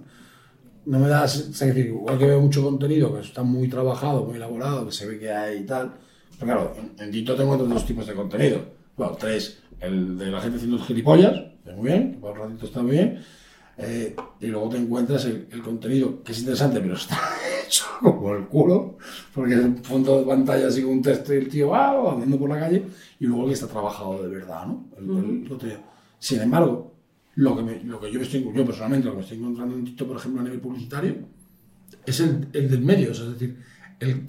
no 0.86 0.98
me 0.98 1.08
da. 1.08 1.24
Es 1.24 1.58
decir, 1.58 1.86
igual 1.86 2.18
que 2.18 2.26
veo 2.26 2.40
mucho 2.40 2.62
contenido 2.62 3.14
que 3.14 3.20
está 3.20 3.42
muy 3.42 3.68
trabajado, 3.68 4.24
muy 4.24 4.36
elaborado, 4.36 4.86
que 4.86 4.92
se 4.92 5.06
ve 5.06 5.18
que 5.18 5.30
hay 5.30 5.58
y 5.58 5.66
tal. 5.66 5.94
Pero 6.38 6.52
claro, 6.52 6.76
en, 6.76 7.04
en 7.04 7.10
TikTok 7.10 7.36
tengo 7.36 7.52
otros 7.52 7.68
dos 7.68 7.86
tipos 7.86 8.06
de 8.06 8.14
contenido. 8.14 8.60
Bueno, 8.96 9.16
tres. 9.18 9.62
El 9.80 10.18
de 10.18 10.26
la 10.26 10.40
gente 10.40 10.58
haciendo 10.58 10.78
gilipollas, 10.78 11.42
que 11.64 11.72
muy 11.72 11.90
bien, 11.90 12.12
que 12.12 12.18
por 12.18 12.32
un 12.32 12.48
ratito 12.48 12.66
está 12.66 12.82
muy 12.82 12.92
bien. 12.92 13.22
Eh, 13.82 14.14
y 14.40 14.46
luego 14.48 14.68
te 14.68 14.76
encuentras 14.76 15.24
el, 15.24 15.48
el 15.50 15.62
contenido 15.62 16.22
que 16.22 16.32
es 16.32 16.40
interesante, 16.40 16.80
pero 16.80 16.94
está 16.94 17.18
hecho 17.66 17.84
como 18.00 18.34
el 18.34 18.46
culo, 18.46 18.98
porque 19.34 19.54
es 19.54 19.60
un 19.60 19.78
fondo 19.82 20.18
de 20.18 20.26
pantalla 20.26 20.68
así 20.68 20.82
con 20.82 20.92
un 20.92 21.02
texto 21.02 21.32
y 21.32 21.38
el 21.38 21.48
tío 21.48 21.68
va 21.68 22.12
andando 22.12 22.38
por 22.38 22.50
la 22.50 22.58
calle, 22.60 22.84
y 23.18 23.26
luego 23.26 23.42
el 23.44 23.48
que 23.48 23.54
está 23.54 23.68
trabajado 23.68 24.22
de 24.22 24.28
verdad, 24.28 24.66
¿no? 24.66 24.88
El- 24.98 25.42
el 25.42 25.48
contenido. 25.48 25.78
Sin 26.18 26.40
embargo, 26.42 26.94
lo 27.36 27.56
que, 27.56 27.62
me- 27.62 27.82
lo 27.84 27.98
que 28.00 28.12
yo, 28.12 28.18
me 28.18 28.26
estoy, 28.26 28.44
yo 28.54 28.64
personalmente, 28.66 29.06
lo 29.06 29.12
que 29.12 29.16
me 29.18 29.22
estoy 29.22 29.38
encontrando 29.38 29.74
en 29.76 29.84
TikTok, 29.84 30.08
por 30.08 30.16
ejemplo, 30.18 30.40
a 30.40 30.44
nivel 30.44 30.60
publicitario, 30.60 31.14
es 32.04 32.20
el, 32.20 32.48
el 32.52 32.70
del 32.70 32.80
medio, 32.82 33.12
o 33.12 33.14
sea, 33.14 33.26
es 33.26 33.32
decir, 33.32 33.56
El- 34.00 34.28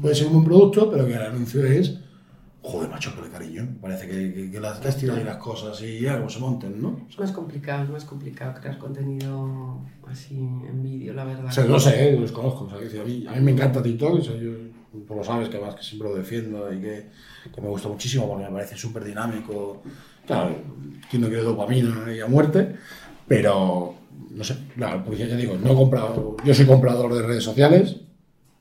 puede 0.00 0.14
ser 0.14 0.26
un 0.28 0.34
buen 0.34 0.44
producto, 0.46 0.90
pero 0.90 1.06
que 1.06 1.14
el 1.14 1.22
anuncio 1.22 1.64
es, 1.64 1.98
joder, 2.62 2.90
macho, 2.90 3.12
el 3.24 3.30
cariño, 3.30 3.68
parece 3.80 4.06
que, 4.06 4.34
que, 4.34 4.50
que 4.50 4.60
las, 4.60 4.80
tiran 4.96 5.20
y 5.20 5.24
las 5.24 5.36
cosas 5.36 5.80
y 5.82 6.00
ya, 6.00 6.16
como 6.16 6.28
se 6.28 6.38
monten, 6.40 6.82
¿no? 6.82 7.06
Es 7.08 7.18
más 7.18 7.32
complicado, 7.32 7.84
es 7.84 7.90
más 7.90 8.04
complicado 8.04 8.60
crear 8.60 8.78
contenido 8.78 9.80
así 10.06 10.36
en 10.36 10.82
vídeo, 10.82 11.14
la 11.14 11.24
verdad. 11.24 11.46
O 11.46 11.52
sea, 11.52 11.64
no 11.64 11.78
sé, 11.78 12.10
eh, 12.10 12.18
los 12.18 12.32
conozco. 12.32 12.64
O 12.64 12.70
sea, 12.70 12.78
que 12.78 13.00
a, 13.00 13.04
mí, 13.04 13.24
a 13.26 13.32
mí 13.32 13.40
me 13.40 13.52
encanta 13.52 13.82
TikTok, 13.82 14.14
o 14.14 14.22
sea, 14.22 14.36
yo, 14.36 14.52
tú 15.06 15.14
lo 15.14 15.24
sabes, 15.24 15.48
que 15.48 15.56
además 15.56 15.76
que 15.76 15.82
siempre 15.82 16.08
lo 16.08 16.16
defiendo 16.16 16.72
y 16.72 16.80
que, 16.80 17.10
que 17.54 17.60
me 17.60 17.68
gusta 17.68 17.88
muchísimo 17.88 18.28
porque 18.28 18.44
me 18.44 18.52
parece 18.52 18.76
súper 18.76 19.04
dinámico. 19.04 19.82
Claro, 20.26 20.54
quien 21.08 21.22
no 21.22 21.28
quiere 21.28 21.42
dopamina 21.42 22.12
y 22.12 22.20
a 22.20 22.26
muerte, 22.26 22.76
pero 23.26 23.94
no 24.30 24.44
sé, 24.44 24.56
claro, 24.74 25.02
pues 25.04 25.18
ya 25.18 25.26
digo, 25.36 25.56
no 25.56 25.72
he 25.72 25.74
comprado, 25.74 26.36
yo 26.44 26.54
soy 26.54 26.66
comprador 26.66 27.14
de 27.14 27.22
redes 27.22 27.44
sociales 27.44 27.96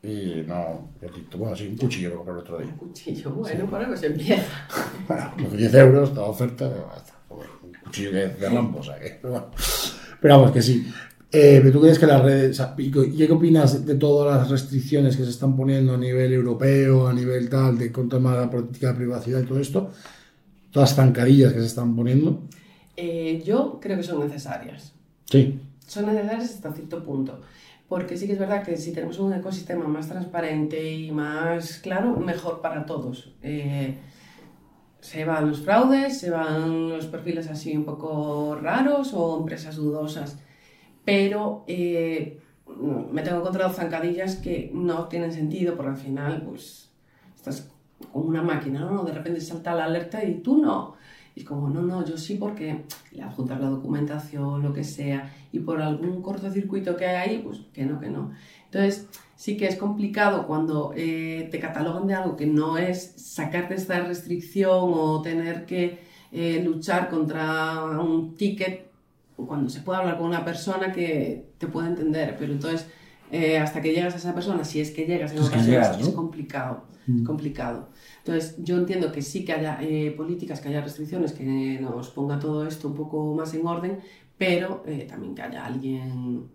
y 0.07 0.45
no, 0.47 0.89
bueno, 1.37 1.55
sí, 1.55 1.67
un 1.67 1.77
cuchillo 1.77 2.11
que 2.11 2.15
compré 2.15 2.33
el 2.33 2.39
otro 2.39 2.57
día. 2.59 2.67
Un 2.67 2.77
cuchillo, 2.77 3.31
bueno, 3.31 3.69
por 3.69 3.81
algo 3.81 3.97
se 3.97 4.07
empieza. 4.07 4.67
Bueno, 5.07 5.33
unos 5.37 5.57
10 5.57 5.73
euros, 5.75 6.13
toda 6.13 6.27
oferta. 6.27 6.69
Joder, 7.27 7.49
un 7.63 7.73
cuchillo 7.73 8.11
que 8.11 8.25
es 8.25 8.39
de 8.39 8.49
rampo, 8.49 8.79
o 8.79 8.83
sea 8.83 8.99
que. 8.99 9.19
Pero, 9.21 9.33
bueno. 9.33 9.47
pero 10.21 10.37
vamos, 10.37 10.51
que 10.51 10.61
sí. 10.61 10.87
Eh, 11.31 11.69
tú 11.71 11.81
crees 11.81 11.99
que 11.99 12.05
las 12.05 12.21
redes. 12.21 12.61
¿y 12.77 12.91
qué 12.91 13.31
opinas 13.31 13.85
de 13.85 13.95
todas 13.95 14.37
las 14.37 14.49
restricciones 14.49 15.17
que 15.17 15.23
se 15.23 15.29
están 15.29 15.55
poniendo 15.55 15.93
a 15.93 15.97
nivel 15.97 16.31
europeo, 16.33 17.07
a 17.07 17.13
nivel 17.13 17.49
tal, 17.49 17.77
de 17.77 17.91
con 17.91 18.07
tema 18.07 18.33
de 18.33 18.41
la 18.41 18.49
política 18.49 18.87
de 18.89 18.93
privacidad 18.93 19.41
y 19.41 19.45
todo 19.45 19.59
esto? 19.59 19.91
Todas 20.71 20.91
las 20.91 20.95
zancadillas 20.95 21.53
que 21.53 21.59
se 21.59 21.65
están 21.65 21.95
poniendo. 21.95 22.43
Eh, 22.95 23.43
yo 23.45 23.77
creo 23.81 23.97
que 23.97 24.03
son 24.03 24.21
necesarias. 24.21 24.93
Sí. 25.25 25.59
Son 25.85 26.05
necesarias 26.05 26.45
hasta 26.45 26.73
cierto 26.73 27.03
punto. 27.03 27.41
Porque 27.88 28.17
sí 28.17 28.27
que 28.27 28.33
es 28.33 28.39
verdad 28.39 28.63
que 28.63 28.75
si 28.75 28.91
tenemos 28.93 29.17
un 29.19 29.33
ecosistema 29.33 29.88
más 29.88 30.09
transparente 30.09 30.91
y 30.91 31.11
más 31.11 31.79
claro, 31.79 32.17
mejor 32.17 32.61
para 32.61 32.85
todos. 32.85 33.33
Eh, 33.41 33.97
se 34.99 35.23
van 35.23 35.47
los 35.49 35.61
fraudes, 35.61 36.19
se 36.19 36.29
van 36.29 36.89
los 36.89 37.05
perfiles 37.05 37.47
así 37.47 37.77
un 37.77 37.85
poco 37.85 38.57
raros 38.61 39.13
o 39.13 39.39
empresas 39.39 39.77
dudosas. 39.77 40.38
Pero 41.05 41.63
eh, 41.67 42.41
me 43.11 43.21
tengo 43.21 43.39
encontrado 43.39 43.71
zancadillas 43.71 44.35
que 44.35 44.69
no 44.73 45.07
tienen 45.07 45.31
sentido 45.31 45.75
porque 45.75 45.91
al 45.91 45.97
final 45.97 46.41
pues 46.43 46.91
estás 47.35 47.71
como 48.11 48.25
una 48.25 48.41
máquina, 48.41 48.81
¿no? 48.81 49.03
De 49.03 49.13
repente 49.13 49.39
salta 49.39 49.73
la 49.73 49.85
alerta 49.85 50.23
y 50.25 50.41
tú 50.41 50.57
no. 50.57 50.96
Y 51.38 51.41
es 51.41 51.45
como, 51.45 51.69
no, 51.69 51.83
no, 51.83 52.03
yo 52.03 52.17
sí 52.17 52.33
porque 52.33 52.81
le 53.11 53.21
adjuntas 53.21 53.61
la 53.61 53.67
documentación, 53.69 54.63
lo 54.63 54.73
que 54.73 54.83
sea, 54.83 55.31
y 55.51 55.59
por 55.59 55.79
algún 55.79 56.23
cortocircuito 56.23 56.97
que 56.97 57.05
hay 57.05 57.29
ahí, 57.29 57.41
pues 57.43 57.59
que 57.73 57.85
no, 57.85 57.99
que 57.99 58.09
no. 58.09 58.31
Entonces, 58.65 59.07
sí 59.35 59.55
que 59.55 59.67
es 59.67 59.75
complicado 59.75 60.47
cuando 60.47 60.93
eh, 60.95 61.47
te 61.51 61.59
catalogan 61.59 62.07
de 62.07 62.15
algo 62.15 62.35
que 62.35 62.47
no 62.47 62.79
es 62.79 63.13
sacarte 63.17 63.75
esta 63.75 63.99
restricción 63.99 64.91
o 64.95 65.21
tener 65.21 65.67
que 65.67 65.99
eh, 66.31 66.59
luchar 66.65 67.07
contra 67.07 67.83
un 67.85 68.35
ticket 68.35 68.88
cuando 69.35 69.69
se 69.69 69.81
puede 69.81 69.99
hablar 69.99 70.17
con 70.17 70.25
una 70.25 70.43
persona 70.43 70.91
que 70.91 71.51
te 71.59 71.67
puede 71.67 71.89
entender, 71.89 72.35
pero 72.39 72.51
entonces 72.51 72.88
eh, 73.31 73.59
hasta 73.59 73.79
que 73.79 73.93
llegas 73.93 74.15
a 74.15 74.17
esa 74.17 74.33
persona, 74.33 74.63
si 74.63 74.81
es 74.81 74.89
que 74.89 75.05
llegas 75.05 75.33
en 75.33 75.38
llegas, 75.67 75.99
es 75.99 76.07
¿no? 76.09 76.15
complicado, 76.15 76.88
Mm. 77.07 77.21
es 77.21 77.25
complicado. 77.25 77.89
Entonces 78.28 78.55
yo 78.61 78.78
entiendo 78.78 79.11
que 79.11 79.21
sí 79.21 79.45
que 79.45 79.53
haya 79.53 79.80
eh, 79.82 80.11
políticas, 80.11 80.59
que 80.59 80.67
haya 80.67 80.82
restricciones, 80.82 81.32
que 81.32 81.80
nos 81.80 82.09
ponga 82.09 82.38
todo 82.38 82.67
esto 82.67 82.89
un 82.89 82.95
poco 82.95 83.34
más 83.34 83.53
en 83.53 83.65
orden, 83.65 83.99
pero 84.38 84.84
eh, 84.86 85.07
también 85.09 85.34
que 85.34 85.41
haya 85.43 85.65
alguien 85.65 86.49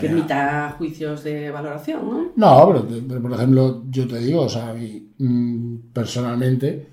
que 0.00 0.06
emita 0.06 0.74
juicios 0.78 1.22
de 1.22 1.50
valoración, 1.50 2.10
¿no? 2.10 2.32
No, 2.34 2.86
pero, 2.88 3.22
por 3.22 3.32
ejemplo, 3.32 3.84
yo 3.88 4.08
te 4.08 4.18
digo, 4.18 4.42
o 4.42 4.48
sea, 4.48 4.70
a 4.70 4.74
mí 4.74 5.10
mm, 5.18 5.76
personalmente, 5.92 6.88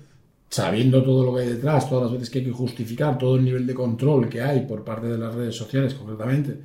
sabiendo 0.48 1.02
todo 1.02 1.24
lo 1.24 1.34
que 1.34 1.42
hay 1.42 1.48
detrás, 1.48 1.88
todas 1.88 2.04
las 2.04 2.12
veces 2.12 2.30
que 2.30 2.40
hay 2.40 2.44
que 2.44 2.52
justificar, 2.52 3.18
todo 3.18 3.36
el 3.36 3.44
nivel 3.44 3.66
de 3.66 3.74
control 3.74 4.28
que 4.28 4.42
hay 4.42 4.60
por 4.60 4.84
parte 4.84 5.08
de 5.08 5.18
las 5.18 5.34
redes 5.34 5.56
sociales, 5.56 5.94
concretamente, 5.94 6.60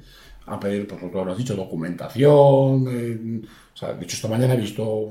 a 0.45 0.60
pedir, 0.60 0.88
pues 0.88 1.02
lo 1.02 1.12
que 1.12 1.32
has 1.32 1.38
dicho, 1.38 1.56
documentación, 1.56 2.86
eh, 2.89 3.41
o 3.74 3.78
sea, 3.78 3.93
de 3.93 4.04
hecho 4.04 4.16
esta 4.16 4.28
mañana 4.28 4.54
he 4.54 4.58
visto, 4.58 5.10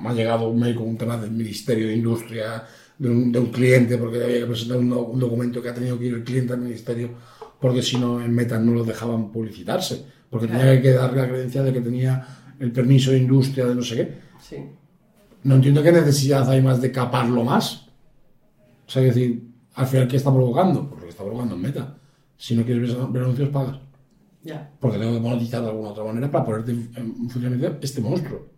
me 0.00 0.08
ha 0.08 0.12
llegado 0.12 0.48
un 0.48 0.58
mail 0.58 0.76
con 0.76 0.88
un 0.88 0.98
tema 0.98 1.16
del 1.16 1.30
Ministerio 1.30 1.88
de 1.88 1.94
Industria, 1.94 2.64
de 2.98 3.08
un, 3.08 3.32
de 3.32 3.38
un 3.38 3.46
cliente, 3.46 3.96
porque 3.96 4.22
había 4.22 4.40
que 4.40 4.46
presentar 4.46 4.78
un, 4.78 4.92
un 4.92 5.20
documento 5.20 5.62
que 5.62 5.68
ha 5.68 5.74
tenido 5.74 5.98
que 5.98 6.06
ir 6.06 6.14
el 6.14 6.24
cliente 6.24 6.52
al 6.52 6.60
ministerio, 6.60 7.10
porque 7.60 7.82
si 7.82 7.96
no 7.98 8.20
en 8.20 8.34
Meta 8.34 8.58
no 8.58 8.72
lo 8.72 8.84
dejaban 8.84 9.30
publicitarse, 9.30 10.04
porque 10.30 10.46
tenía 10.46 10.80
que 10.80 10.92
dar 10.92 11.14
la 11.14 11.28
credencial 11.28 11.64
de 11.64 11.72
que 11.72 11.80
tenía 11.80 12.26
el 12.58 12.72
permiso 12.72 13.10
de 13.10 13.18
industria 13.18 13.66
de 13.66 13.74
no 13.74 13.82
sé 13.82 13.96
qué. 13.96 14.18
Sí. 14.40 14.56
No 15.44 15.54
entiendo 15.54 15.82
qué 15.82 15.92
necesidad 15.92 16.48
hay 16.50 16.60
más 16.60 16.80
de 16.80 16.92
caparlo 16.92 17.44
más. 17.44 17.88
O 18.86 18.90
sea, 18.90 19.02
es 19.02 19.14
decir, 19.14 19.48
al 19.74 19.86
final, 19.86 20.08
¿qué 20.08 20.16
está 20.16 20.32
provocando? 20.32 20.88
Pues 20.88 21.00
lo 21.00 21.06
que 21.06 21.10
está 21.10 21.24
provocando 21.24 21.54
en 21.54 21.62
Meta. 21.62 21.96
Si 22.36 22.56
no 22.56 22.64
quieres 22.64 22.94
ver, 23.12 23.22
anuncios, 23.22 23.48
pagas. 23.50 23.78
Ya, 24.42 24.70
Porque 24.80 24.98
tengo 24.98 25.14
que 25.14 25.20
monetizar 25.20 25.62
de 25.62 25.68
alguna 25.68 25.90
otra 25.90 26.04
manera 26.04 26.30
para 26.30 26.44
ponerte 26.44 26.70
en 26.70 27.28
funcionamiento 27.28 27.78
este 27.80 28.00
monstruo. 28.00 28.57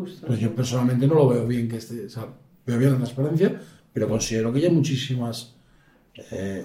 Justo. 0.00 0.26
Pues 0.26 0.38
yo 0.40 0.54
personalmente 0.54 1.06
no 1.06 1.14
lo 1.14 1.28
veo 1.28 1.46
bien 1.46 1.68
que 1.68 1.76
esté, 1.76 2.06
o 2.06 2.10
sea, 2.10 2.26
veo 2.66 2.78
bien 2.78 2.90
la 2.92 2.96
transparencia, 2.98 3.60
pero 3.92 4.08
considero 4.08 4.52
que 4.52 4.64
hay 4.64 4.70
muchísimas. 4.70 5.54
eh, 6.30 6.64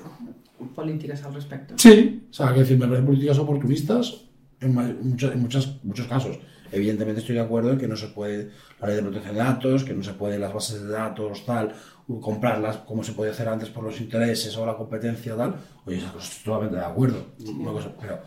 Políticas 0.76 1.22
al 1.24 1.34
respecto. 1.34 1.74
sí, 1.78 2.26
o 2.30 2.34
sea, 2.34 2.54
que 2.54 2.60
decir, 2.62 2.78
me 2.78 2.86
parecen 2.86 3.06
políticas 3.06 3.38
oportunistas 3.40 4.22
en, 4.62 4.74
muchas, 4.74 5.34
en 5.34 5.42
muchas- 5.42 5.84
muchos 5.84 6.08
casos. 6.08 6.40
Evidentemente 6.72 7.20
estoy 7.22 7.36
de 7.36 7.42
acuerdo 7.42 7.72
en 7.74 7.78
que 7.78 7.88
no 7.88 7.96
se 7.96 8.08
puede 8.08 8.50
la 8.80 8.88
ley 8.88 8.96
de 8.96 9.02
protección 9.04 9.36
de 9.36 9.42
datos, 9.42 9.84
que 9.84 9.94
no 9.94 10.02
se 10.04 10.14
puede 10.14 10.40
las 10.40 10.54
bases 10.54 10.82
de 10.82 10.90
datos, 10.90 11.46
tal, 11.46 11.74
comprarlas 12.22 12.78
como 12.78 13.04
se 13.04 13.12
podía 13.14 13.32
hacer 13.32 13.48
antes 13.50 13.70
por 13.70 13.84
los 13.84 14.00
intereses 14.02 14.56
o 14.58 14.66
la 14.66 14.76
competencia, 14.76 15.36
tal. 15.36 15.56
Oye, 15.86 15.98
esas 15.98 16.12
cosas 16.14 16.30
estoy 16.32 16.46
totalmente 16.46 16.78
de 16.78 16.86
acuerdo. 16.86 17.26
Una 17.60 17.72
cosa, 17.72 17.92
pero 18.00 18.20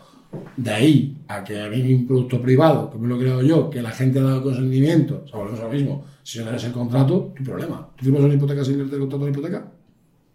de 0.57 0.71
ahí 0.71 1.17
a 1.27 1.43
que 1.43 1.59
a 1.61 1.69
mí 1.69 1.93
un 1.93 2.07
producto 2.07 2.41
privado, 2.41 2.89
que 2.89 2.97
me 2.97 3.07
lo 3.07 3.15
he 3.15 3.19
creado 3.19 3.41
yo, 3.41 3.69
que 3.69 3.81
la 3.81 3.91
gente 3.91 4.19
ha 4.19 4.23
dado 4.23 4.43
consentimiento, 4.43 5.23
o 5.25 5.27
sea, 5.27 5.39
volvemos 5.39 5.59
a 5.59 5.63
lo 5.63 5.71
mismo. 5.71 6.05
Si 6.23 6.39
no 6.39 6.45
tienes 6.45 6.63
el 6.65 6.71
contrato, 6.71 7.33
tu 7.35 7.43
problema. 7.43 7.89
¿Tú 7.95 8.05
firmas 8.05 8.23
una 8.23 8.33
hipoteca 8.33 8.63
sin 8.63 8.77
leerte 8.77 8.95
el 8.95 9.01
contrato 9.01 9.25
de 9.25 9.31
hipoteca? 9.31 9.71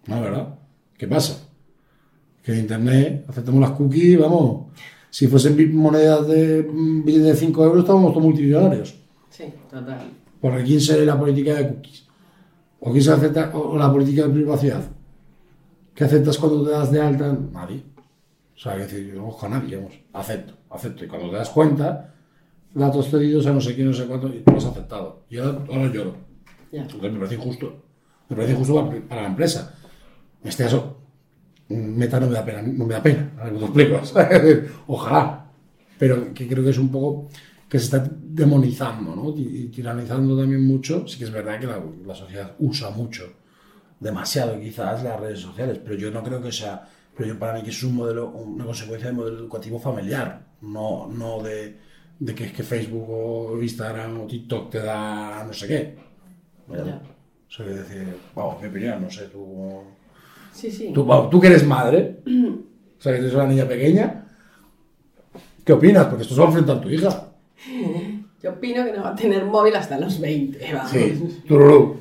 No, 0.07 0.21
¿verdad? 0.21 0.55
¿Qué 0.97 1.07
pasa? 1.07 1.49
Que 2.43 2.53
en 2.53 2.61
Internet 2.61 3.25
aceptamos 3.29 3.61
las 3.61 3.73
cookies, 3.73 4.19
vamos. 4.19 4.73
Si 5.11 5.27
fuesen 5.27 5.77
monedas 5.77 6.27
de 6.27 6.63
mm, 6.63 7.05
billetes 7.05 7.27
de 7.27 7.37
5 7.37 7.65
euros, 7.65 7.81
estábamos 7.81 8.13
todos 8.13 8.25
multimillonarios. 8.25 8.99
Sí, 9.29 9.45
total. 9.71 10.11
Porque 10.41 10.65
¿quién 10.65 10.81
se 10.81 11.05
la 11.05 11.19
política 11.19 11.55
de 11.55 11.69
cookies? 11.69 12.07
¿O 12.81 12.91
quién 12.91 13.05
se 13.05 13.13
acepta 13.13 13.51
o 13.55 13.77
la 13.77 13.93
política 13.93 14.27
de 14.27 14.31
privacidad? 14.31 14.83
¿Qué 15.95 16.05
aceptas 16.05 16.39
cuando 16.39 16.65
te 16.65 16.71
das 16.71 16.91
de 16.91 17.01
alta? 17.01 17.39
Nadie. 17.53 17.92
O 18.63 18.65
sea, 18.65 18.77
que 18.77 18.83
decir, 18.83 19.09
yo 19.09 19.15
no 19.15 19.23
conozco 19.23 19.47
a 19.47 19.49
nadie, 19.49 19.75
vamos. 19.75 19.95
Acepto, 20.13 20.55
acepto. 20.71 21.05
Y 21.05 21.09
cuando 21.09 21.31
te 21.31 21.37
das 21.37 21.51
cuenta, 21.51 22.15
datos 22.73 23.11
cedidos 23.11 23.45
a 23.47 23.53
no 23.53 23.61
sé 23.61 23.75
quién, 23.75 23.89
no 23.89 23.93
sé 23.93 24.07
cuánto, 24.07 24.29
y 24.29 24.39
tú 24.39 24.53
lo 24.53 24.59
has 24.59 24.67
aceptado. 24.67 25.25
Y 25.29 25.39
ahora, 25.39 25.59
ahora 25.69 25.93
lloro. 25.93 26.15
Ya. 26.71 26.83
Entonces 26.83 27.13
me 27.13 27.19
parece 27.19 27.35
injusto. 27.35 27.83
Me 28.29 28.37
parece 28.37 28.53
injusto 28.53 28.87
para, 28.87 29.01
para 29.01 29.23
la 29.23 29.29
empresa. 29.29 29.75
En 30.45 30.49
este 30.49 30.63
caso, 30.63 30.97
Meta 31.71 32.21
no 32.21 32.29
me 32.29 32.35
da 32.35 32.45
pena, 32.45 32.63
no 32.63 32.87
me 32.87 32.95
da 32.95 33.03
pena. 33.03 33.33
A 33.41 33.45
ver, 33.47 33.55
¿cómo 33.55 33.73
te 33.73 33.83
explico? 33.83 34.73
Ojalá. 34.87 35.51
Pero 35.99 36.33
que 36.33 36.47
creo 36.47 36.63
que 36.63 36.71
es 36.71 36.79
un 36.79 36.93
poco 36.93 37.31
que 37.69 37.81
se 37.81 37.87
está 37.87 38.09
demonizando, 38.17 39.17
¿no? 39.17 39.35
Y 39.37 39.73
tiranizando 39.75 40.39
también 40.39 40.65
mucho. 40.65 41.09
Sí 41.09 41.19
que 41.19 41.25
es 41.25 41.33
verdad 41.33 41.59
que 41.59 41.67
la, 41.67 41.83
la 42.07 42.15
sociedad 42.15 42.55
usa 42.61 42.91
mucho, 42.91 43.25
demasiado 43.99 44.61
quizás, 44.61 45.03
las 45.03 45.19
redes 45.19 45.41
sociales, 45.41 45.81
pero 45.83 45.97
yo 45.97 46.13
no 46.13 46.23
creo 46.23 46.41
que 46.41 46.53
sea, 46.53 46.89
pero 47.17 47.29
yo 47.29 47.39
para 47.39 47.55
mí 47.55 47.63
que 47.63 47.71
es 47.71 47.83
un 47.83 47.97
modelo, 47.97 48.31
una 48.31 48.65
consecuencia 48.65 49.09
del 49.09 49.17
modelo 49.17 49.39
educativo 49.39 49.79
familiar, 49.79 50.47
no, 50.63 51.09
no 51.09 51.43
de, 51.43 51.77
de 52.19 52.35
que 52.35 52.45
es 52.45 52.53
que 52.53 52.63
Facebook 52.63 53.07
o 53.09 53.63
Instagram 53.63 54.21
o 54.21 54.27
TikTok 54.27 54.71
te 54.71 54.79
da 54.79 55.45
no 55.45 55.53
sé 55.53 55.67
qué. 55.69 55.97
Ya. 56.69 57.03
O 57.49 57.55
sea, 57.55 57.67
que 57.67 57.73
decir, 57.73 58.17
vamos, 58.35 58.63
mi 58.63 58.69
opinión, 58.69 59.03
no 59.03 59.11
sé, 59.11 59.27
tú... 59.27 59.83
Sí, 60.53 60.71
sí. 60.71 60.91
Tú, 60.95 61.05
vamos, 61.05 61.29
tú 61.29 61.41
que 61.41 61.49
eres 61.49 61.67
madre, 61.67 62.21
o 62.27 63.03
sea, 63.03 63.13
que 63.13 63.19
eres 63.19 63.35
una 63.35 63.47
niña 63.47 63.67
pequeña, 63.67 64.27
¿qué 65.65 65.73
opinas? 65.73 66.07
Porque 66.07 66.23
esto 66.23 66.35
se 66.35 66.41
va 66.41 66.47
a 66.47 66.51
enfrentar 66.51 66.81
tu 66.81 66.89
hija. 66.89 67.29
Yo 68.43 68.51
opino 68.51 68.85
que 68.85 68.93
no 68.93 69.03
va 69.03 69.11
a 69.11 69.15
tener 69.15 69.45
móvil 69.45 69.77
hasta 69.77 69.99
los 69.99 70.19
20. 70.19 70.73
Vamos. 70.73 70.91
Sí, 70.91 71.43
tururú. 71.47 71.97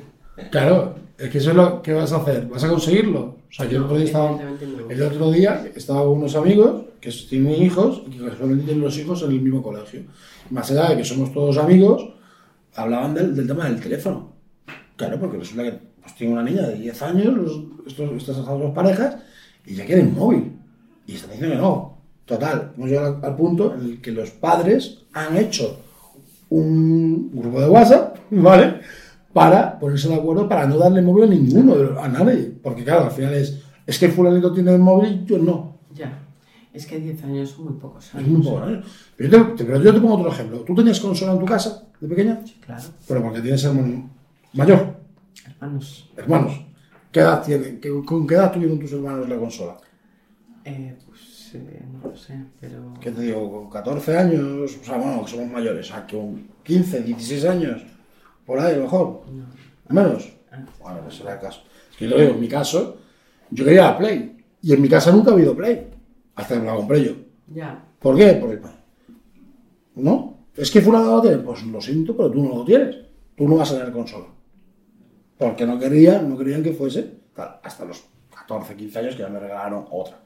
Claro, 0.50 0.96
es 1.16 1.30
que 1.30 1.38
eso 1.38 1.50
es 1.50 1.56
lo 1.56 1.82
que 1.82 1.92
vas 1.92 2.12
a 2.12 2.16
hacer. 2.16 2.46
¿Vas 2.46 2.64
a 2.64 2.68
conseguirlo? 2.68 3.20
O 3.20 3.46
sea, 3.48 3.66
yo 3.66 3.78
el 3.78 3.84
otro 3.84 3.96
día 3.96 4.06
estaba, 4.06 4.30
no. 4.32 4.81
El 4.92 5.02
otro 5.02 5.30
día 5.30 5.64
estaba 5.74 6.00
con 6.04 6.18
unos 6.18 6.34
amigos 6.36 6.82
que 7.00 7.10
tienen 7.28 7.62
hijos 7.62 8.02
y 8.06 8.10
que 8.18 8.24
casualmente 8.26 8.64
tienen 8.64 8.82
los 8.84 8.96
hijos 8.98 9.22
en 9.22 9.30
el 9.32 9.40
mismo 9.40 9.62
colegio. 9.62 10.02
Más 10.50 10.70
allá 10.70 10.90
de 10.90 10.96
que 10.98 11.04
somos 11.04 11.32
todos 11.32 11.58
amigos, 11.58 12.10
hablaban 12.74 13.14
del, 13.14 13.34
del 13.34 13.46
tema 13.46 13.64
del 13.66 13.80
teléfono. 13.80 14.32
Claro, 14.96 15.18
porque 15.18 15.38
resulta 15.38 15.64
que 15.64 15.78
pues, 16.00 16.14
tiene 16.16 16.32
una 16.32 16.42
niña 16.42 16.62
de 16.68 16.74
10 16.76 17.02
años, 17.02 17.34
los- 17.36 17.60
estos, 17.86 18.10
estas 18.16 18.36
dos 18.36 18.72
parejas, 18.74 19.16
y 19.66 19.74
ya 19.74 19.84
quieren 19.86 20.14
móvil. 20.14 20.52
Y 21.06 21.14
están 21.14 21.30
diciendo 21.32 21.56
que 21.56 21.60
no. 21.62 21.98
Total, 22.24 22.72
hemos 22.76 22.88
llegado 22.88 23.16
al, 23.16 23.24
al 23.24 23.36
punto 23.36 23.74
en 23.74 23.80
el 23.80 24.00
que 24.00 24.12
los 24.12 24.30
padres 24.30 24.98
han 25.12 25.36
hecho 25.36 25.80
un 26.50 27.30
grupo 27.34 27.60
de 27.60 27.68
WhatsApp, 27.68 28.16
¿vale? 28.30 28.80
Para 29.32 29.78
ponerse 29.78 30.08
de 30.08 30.14
acuerdo 30.16 30.48
para 30.48 30.66
no 30.66 30.76
darle 30.76 31.00
móvil 31.02 31.24
a 31.24 31.26
ninguno, 31.28 31.98
a 31.98 32.08
nadie. 32.08 32.52
Porque 32.62 32.84
claro, 32.84 33.06
al 33.06 33.10
final 33.10 33.34
es, 33.34 33.60
es 33.92 33.98
que 33.98 34.08
fulanito 34.08 34.52
tiene 34.52 34.72
el 34.74 34.78
móvil 34.80 35.24
yo 35.26 35.38
no. 35.38 35.76
Ya. 35.94 36.18
Es 36.72 36.86
que 36.86 36.98
10 36.98 37.22
años 37.24 37.50
son 37.50 37.64
muy 37.66 37.74
pocos 37.74 38.06
Es 38.06 38.14
años. 38.14 38.28
muy 38.28 38.42
poco, 38.42 38.60
¿no? 38.60 38.82
Pero 39.16 39.30
yo, 39.30 39.52
te, 39.54 39.64
pero 39.64 39.82
yo 39.82 39.92
te 39.94 40.00
pongo 40.00 40.14
otro 40.16 40.32
ejemplo. 40.32 40.60
¿Tú 40.60 40.74
tenías 40.74 40.98
consola 41.00 41.32
en 41.32 41.38
tu 41.40 41.44
casa 41.44 41.84
de 42.00 42.08
pequeña? 42.08 42.40
Sí, 42.46 42.56
claro. 42.64 42.82
Pero 43.06 43.22
porque 43.22 43.40
tienes 43.42 43.62
hermano 43.64 44.10
mayor, 44.54 44.96
Hermanos. 45.46 46.10
hermanos. 46.16 46.60
¿Qué 47.12 47.20
edad 47.20 47.42
tienen? 47.44 47.78
¿Qué- 47.80 48.02
¿Con 48.06 48.26
qué 48.26 48.34
edad 48.36 48.50
tuvieron 48.52 48.78
tus 48.78 48.92
hermanos 48.92 49.28
la 49.28 49.36
consola? 49.36 49.76
Eh, 50.64 50.96
pues 51.06 51.50
eh, 51.54 51.84
no 51.92 52.08
lo 52.08 52.16
sé, 52.16 52.38
pero. 52.58 52.94
¿Qué 53.00 53.10
te 53.10 53.20
digo? 53.20 53.50
¿Con 53.50 53.68
14 53.70 54.16
años? 54.16 54.76
O 54.80 54.84
sea, 54.84 54.96
bueno, 54.96 55.24
que 55.24 55.30
somos 55.30 55.50
mayores. 55.50 55.90
O 55.90 55.92
sea, 55.92 56.06
que 56.06 56.16
con 56.16 56.48
15, 56.62 57.02
16 57.02 57.44
años. 57.44 57.82
Por 58.46 58.58
ahí, 58.58 58.72
a 58.74 58.76
lo 58.78 58.84
mejor. 58.84 59.22
No. 59.30 59.44
Menos. 59.94 60.32
Antes. 60.50 60.74
Bueno, 60.80 61.00
pues 61.02 61.16
será 61.16 61.34
el 61.34 61.40
caso. 61.40 61.60
Es 61.90 61.96
que 61.98 62.08
yo 62.08 62.16
digo, 62.18 62.30
en 62.32 62.40
mi 62.40 62.48
caso, 62.48 62.96
yo 63.52 63.64
quería 63.64 63.82
la 63.84 63.98
Play. 63.98 64.36
Y 64.62 64.72
en 64.72 64.82
mi 64.82 64.88
casa 64.88 65.10
nunca 65.12 65.30
ha 65.30 65.34
habido 65.34 65.54
Play. 65.56 65.86
Hasta 66.34 66.54
que 66.54 66.60
me 66.60 66.66
la 66.66 66.74
compré 66.76 67.04
yo. 67.04 67.12
Ya. 67.54 67.84
¿Por 67.98 68.16
qué? 68.16 68.32
Porque, 68.40 68.60
¿no? 69.96 70.38
Es 70.56 70.70
que 70.70 70.80
fulano 70.80 71.16
lo 71.16 71.22
tiene. 71.22 71.38
Pues 71.38 71.62
lo 71.64 71.80
siento, 71.80 72.16
pero 72.16 72.30
tú 72.30 72.42
no 72.42 72.56
lo 72.56 72.64
tienes. 72.64 72.96
Tú 73.36 73.48
no 73.48 73.56
vas 73.56 73.70
a 73.72 73.78
tener 73.78 73.92
consola. 73.92 74.26
Porque 75.38 75.66
no 75.66 75.78
querían, 75.78 76.28
no 76.28 76.36
querían 76.38 76.62
que 76.62 76.72
fuese 76.72 77.18
hasta 77.62 77.84
los 77.84 78.04
14, 78.34 78.74
15 78.76 78.98
años 78.98 79.14
que 79.16 79.22
ya 79.22 79.28
me 79.28 79.40
regalaron 79.40 79.86
otra. 79.90 80.18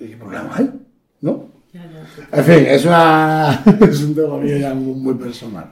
¿Y 0.00 0.06
qué 0.08 0.16
problema 0.16 0.50
hay? 0.56 0.70
¿No? 1.20 1.48
Ya, 1.72 1.82
ya. 1.90 2.06
sí. 2.14 2.22
En 2.32 2.44
fin, 2.44 2.66
es, 2.68 2.84
una, 2.84 3.62
es 3.90 4.02
un 4.02 4.14
tema 4.14 4.38
mío 4.38 4.56
ya 4.56 4.74
muy, 4.74 4.94
muy 4.94 5.14
personal. 5.14 5.70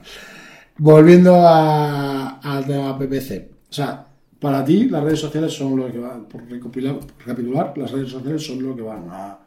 Volviendo 0.77 1.35
a- 1.35 2.39
al 2.39 2.65
tema 2.65 2.97
PPC. 2.97 3.49
O 3.69 3.73
sea, 3.73 4.07
para 4.43 4.63
ti 4.63 4.77
las 4.89 5.03
redes 5.03 5.19
sociales 5.21 5.51
son 5.53 5.75
lo 5.77 5.91
que 5.91 5.99
van, 6.07 6.25
por 6.31 6.41
recopilar, 6.55 6.99
por 6.99 7.09
recapitular, 7.19 7.77
las 7.77 7.91
redes 7.91 8.09
sociales 8.09 8.45
son 8.45 8.61
lo 8.61 8.75
que 8.75 8.81
van 8.91 9.05
a, 9.09 9.39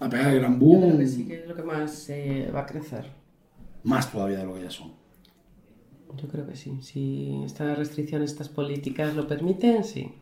a 0.00 0.08
pegar 0.08 0.28
el 0.34 0.40
gran 0.40 0.54
Yo 0.54 0.58
creo 0.60 0.70
boom, 0.80 0.98
que 0.98 1.06
sí 1.14 1.26
que 1.28 1.34
es 1.42 1.48
lo 1.48 1.54
que 1.54 1.62
más 1.62 2.08
eh, 2.10 2.50
va 2.54 2.60
a 2.60 2.66
crecer. 2.66 3.04
más 3.84 4.10
todavía 4.10 4.38
de 4.38 4.46
lo 4.46 4.54
que 4.54 4.62
ya 4.62 4.70
son. 4.70 4.92
Yo 6.16 6.28
creo 6.28 6.46
que 6.46 6.56
sí. 6.56 6.78
Si 6.80 7.42
estas 7.44 7.76
restricciones, 7.76 8.30
estas 8.30 8.48
políticas 8.48 9.14
lo 9.16 9.26
permiten, 9.26 9.82
sí. 9.84 10.12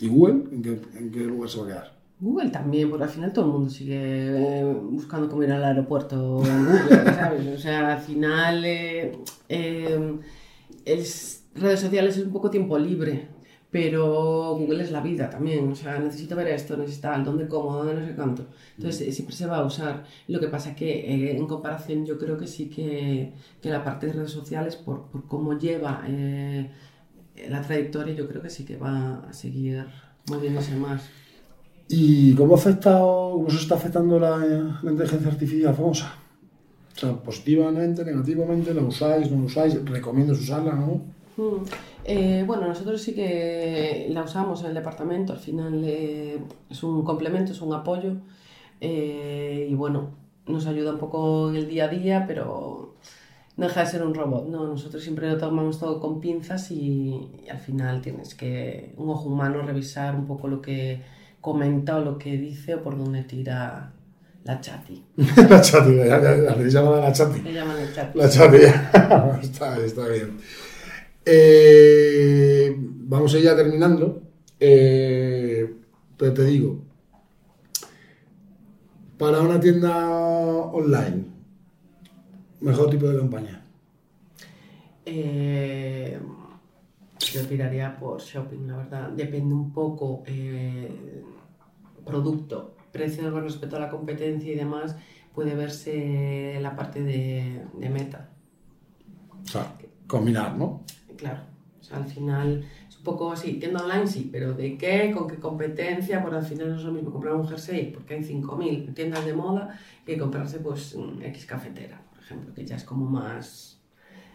¿Y 0.00 0.08
Google? 0.08 0.44
¿En 0.52 0.62
qué, 0.62 0.80
en 0.98 1.10
qué 1.10 1.20
lugar 1.20 1.48
se 1.48 1.58
va 1.58 1.64
a 1.64 1.68
quedar? 1.68 1.96
Google 2.20 2.50
también, 2.50 2.88
porque 2.90 3.04
al 3.04 3.10
final 3.10 3.32
todo 3.32 3.46
el 3.46 3.50
mundo 3.52 3.70
sigue 3.70 4.60
eh, 4.60 4.64
buscando 4.90 5.28
cómo 5.28 5.42
ir 5.42 5.52
al 5.52 5.64
aeropuerto 5.64 6.42
en 6.44 6.64
Google, 6.66 7.04
¿sabes? 7.14 7.46
O 7.46 7.58
sea, 7.58 7.94
al 7.94 8.00
final 8.00 8.64
eh, 8.64 9.12
eh, 9.48 10.18
es- 10.84 11.44
redes 11.58 11.80
sociales 11.80 12.16
es 12.16 12.24
un 12.24 12.32
poco 12.32 12.50
tiempo 12.50 12.78
libre, 12.78 13.28
pero 13.70 14.54
Google 14.54 14.82
es 14.82 14.90
la 14.90 15.00
vida 15.00 15.28
también. 15.28 15.70
O 15.70 15.74
sea, 15.74 15.98
necesito 15.98 16.36
ver 16.36 16.48
esto, 16.48 16.76
necesito 16.76 17.08
tal, 17.08 17.24
dónde 17.24 17.48
como, 17.48 17.76
dónde 17.76 17.94
no 17.94 18.06
sé 18.06 18.14
cuánto. 18.14 18.46
Entonces, 18.76 19.08
eh, 19.08 19.12
siempre 19.12 19.34
se 19.34 19.46
va 19.46 19.58
a 19.58 19.64
usar. 19.64 20.04
Lo 20.28 20.40
que 20.40 20.48
pasa 20.48 20.74
que 20.74 20.90
eh, 21.00 21.36
en 21.36 21.46
comparación 21.46 22.06
yo 22.06 22.18
creo 22.18 22.38
que 22.38 22.46
sí 22.46 22.68
que, 22.68 23.32
que 23.60 23.70
la 23.70 23.84
parte 23.84 24.06
de 24.06 24.14
redes 24.14 24.30
sociales, 24.30 24.76
por, 24.76 25.06
por 25.08 25.26
cómo 25.26 25.58
lleva 25.58 26.04
eh, 26.06 26.70
la 27.48 27.62
trayectoria, 27.62 28.14
yo 28.14 28.28
creo 28.28 28.42
que 28.42 28.50
sí 28.50 28.64
que 28.64 28.76
va 28.76 29.24
a 29.28 29.32
seguir 29.32 29.84
moviéndose 30.28 30.76
más. 30.76 31.08
¿Y 31.88 32.34
cómo, 32.34 32.54
afecta, 32.54 33.04
o 33.04 33.34
cómo 33.34 33.50
se 33.50 33.58
está 33.58 33.76
afectando 33.76 34.18
la, 34.18 34.38
la 34.82 34.90
inteligencia 34.90 35.30
artificial 35.30 35.74
famosa? 35.74 36.14
O 36.96 36.98
sea, 36.98 37.12
positivamente, 37.12 38.04
negativamente, 38.04 38.72
¿la 38.72 38.82
usáis, 38.82 39.30
no 39.30 39.40
la 39.40 39.44
usáis? 39.44 39.84
¿Recomiendas 39.84 40.40
usarla, 40.40 40.72
no? 40.74 41.02
Mm. 41.36 41.64
Eh, 42.04 42.44
bueno, 42.46 42.66
nosotros 42.66 43.00
sí 43.00 43.14
que 43.14 44.06
la 44.10 44.22
usamos 44.22 44.60
en 44.62 44.68
el 44.68 44.74
departamento, 44.74 45.32
al 45.32 45.38
final 45.38 45.82
eh, 45.84 46.38
es 46.70 46.82
un 46.82 47.04
complemento, 47.04 47.52
es 47.52 47.60
un 47.60 47.74
apoyo 47.74 48.14
eh, 48.80 49.66
y 49.68 49.74
bueno, 49.74 50.10
nos 50.46 50.66
ayuda 50.66 50.92
un 50.92 50.98
poco 50.98 51.50
en 51.50 51.56
el 51.56 51.68
día 51.68 51.84
a 51.84 51.88
día, 51.88 52.24
pero 52.26 52.94
no 53.56 53.66
deja 53.66 53.80
de 53.80 53.86
ser 53.86 54.02
un 54.02 54.14
robot, 54.14 54.48
¿no? 54.48 54.66
Nosotros 54.66 55.02
siempre 55.02 55.28
lo 55.28 55.38
tomamos 55.38 55.78
todo 55.78 56.00
con 56.00 56.20
pinzas 56.20 56.70
y, 56.70 57.28
y 57.44 57.48
al 57.50 57.58
final 57.58 58.02
tienes 58.02 58.34
que, 58.34 58.94
un 58.96 59.10
ojo 59.10 59.28
humano, 59.28 59.62
revisar 59.62 60.14
un 60.14 60.26
poco 60.26 60.48
lo 60.48 60.62
que 60.62 61.02
comenta 61.40 61.96
o 61.96 62.00
lo 62.00 62.18
que 62.18 62.36
dice 62.36 62.74
o 62.74 62.82
por 62.82 62.98
dónde 62.98 63.22
tira 63.24 63.92
la 64.44 64.60
chati. 64.60 65.04
la 65.16 65.60
chati, 65.60 65.96
ya, 65.96 66.18
le 66.18 66.70
llaman 66.70 67.00
la 67.00 67.12
chati. 67.12 67.40
Le 67.40 67.52
llaman 67.52 67.78
el 67.78 67.92
chati. 67.92 68.18
La 68.18 68.28
chati, 68.28 68.56
está, 69.42 69.78
está 69.84 70.08
bien. 70.08 70.38
Eh, 71.28 72.72
vamos 72.78 73.34
a 73.34 73.38
ir 73.38 73.44
ya 73.44 73.56
terminando. 73.56 74.22
Eh, 74.60 75.74
pero 76.16 76.32
te 76.32 76.44
digo, 76.44 76.78
para 79.18 79.40
una 79.40 79.60
tienda 79.60 80.08
online, 80.08 81.24
mejor 82.60 82.90
tipo 82.90 83.06
de 83.08 83.18
campaña. 83.18 83.66
Eh, 85.04 86.18
yo 87.18 87.46
tiraría 87.46 87.98
por 87.98 88.20
shopping, 88.20 88.66
la 88.66 88.76
verdad. 88.78 89.10
Depende 89.10 89.54
un 89.54 89.72
poco 89.72 90.22
eh, 90.26 91.22
producto, 92.04 92.76
precio 92.92 93.30
con 93.32 93.42
respecto 93.42 93.76
a 93.76 93.80
la 93.80 93.90
competencia 93.90 94.52
y 94.52 94.56
demás. 94.56 94.96
Puede 95.34 95.54
verse 95.54 96.58
la 96.62 96.74
parte 96.74 97.02
de, 97.02 97.66
de 97.74 97.90
meta, 97.90 98.30
O 99.44 99.46
sea, 99.46 99.76
combinar, 100.06 100.56
¿no? 100.56 100.82
Claro. 101.16 101.40
O 101.80 101.82
sea, 101.82 101.98
al 101.98 102.06
final 102.06 102.64
es 102.88 102.96
un 102.96 103.04
poco 103.04 103.30
así, 103.30 103.54
tienda 103.54 103.82
online 103.82 104.06
sí, 104.06 104.28
pero 104.32 104.54
¿de 104.54 104.76
qué? 104.76 105.12
¿Con 105.16 105.28
qué 105.28 105.36
competencia? 105.36 106.22
Pues 106.22 106.34
al 106.34 106.44
final 106.44 106.70
no 106.70 106.76
es 106.76 106.82
lo 106.82 106.92
mismo 106.92 107.12
comprar 107.12 107.34
un 107.34 107.46
jersey 107.46 107.92
porque 107.92 108.14
hay 108.14 108.24
5.000 108.24 108.92
tiendas 108.94 109.24
de 109.24 109.32
moda 109.34 109.78
que 110.04 110.18
comprarse 110.18 110.58
pues 110.58 110.96
X 111.22 111.46
cafetera, 111.46 112.02
por 112.10 112.22
ejemplo, 112.22 112.54
que 112.54 112.64
ya 112.64 112.76
es 112.76 112.84
como 112.84 113.06
más... 113.06 113.80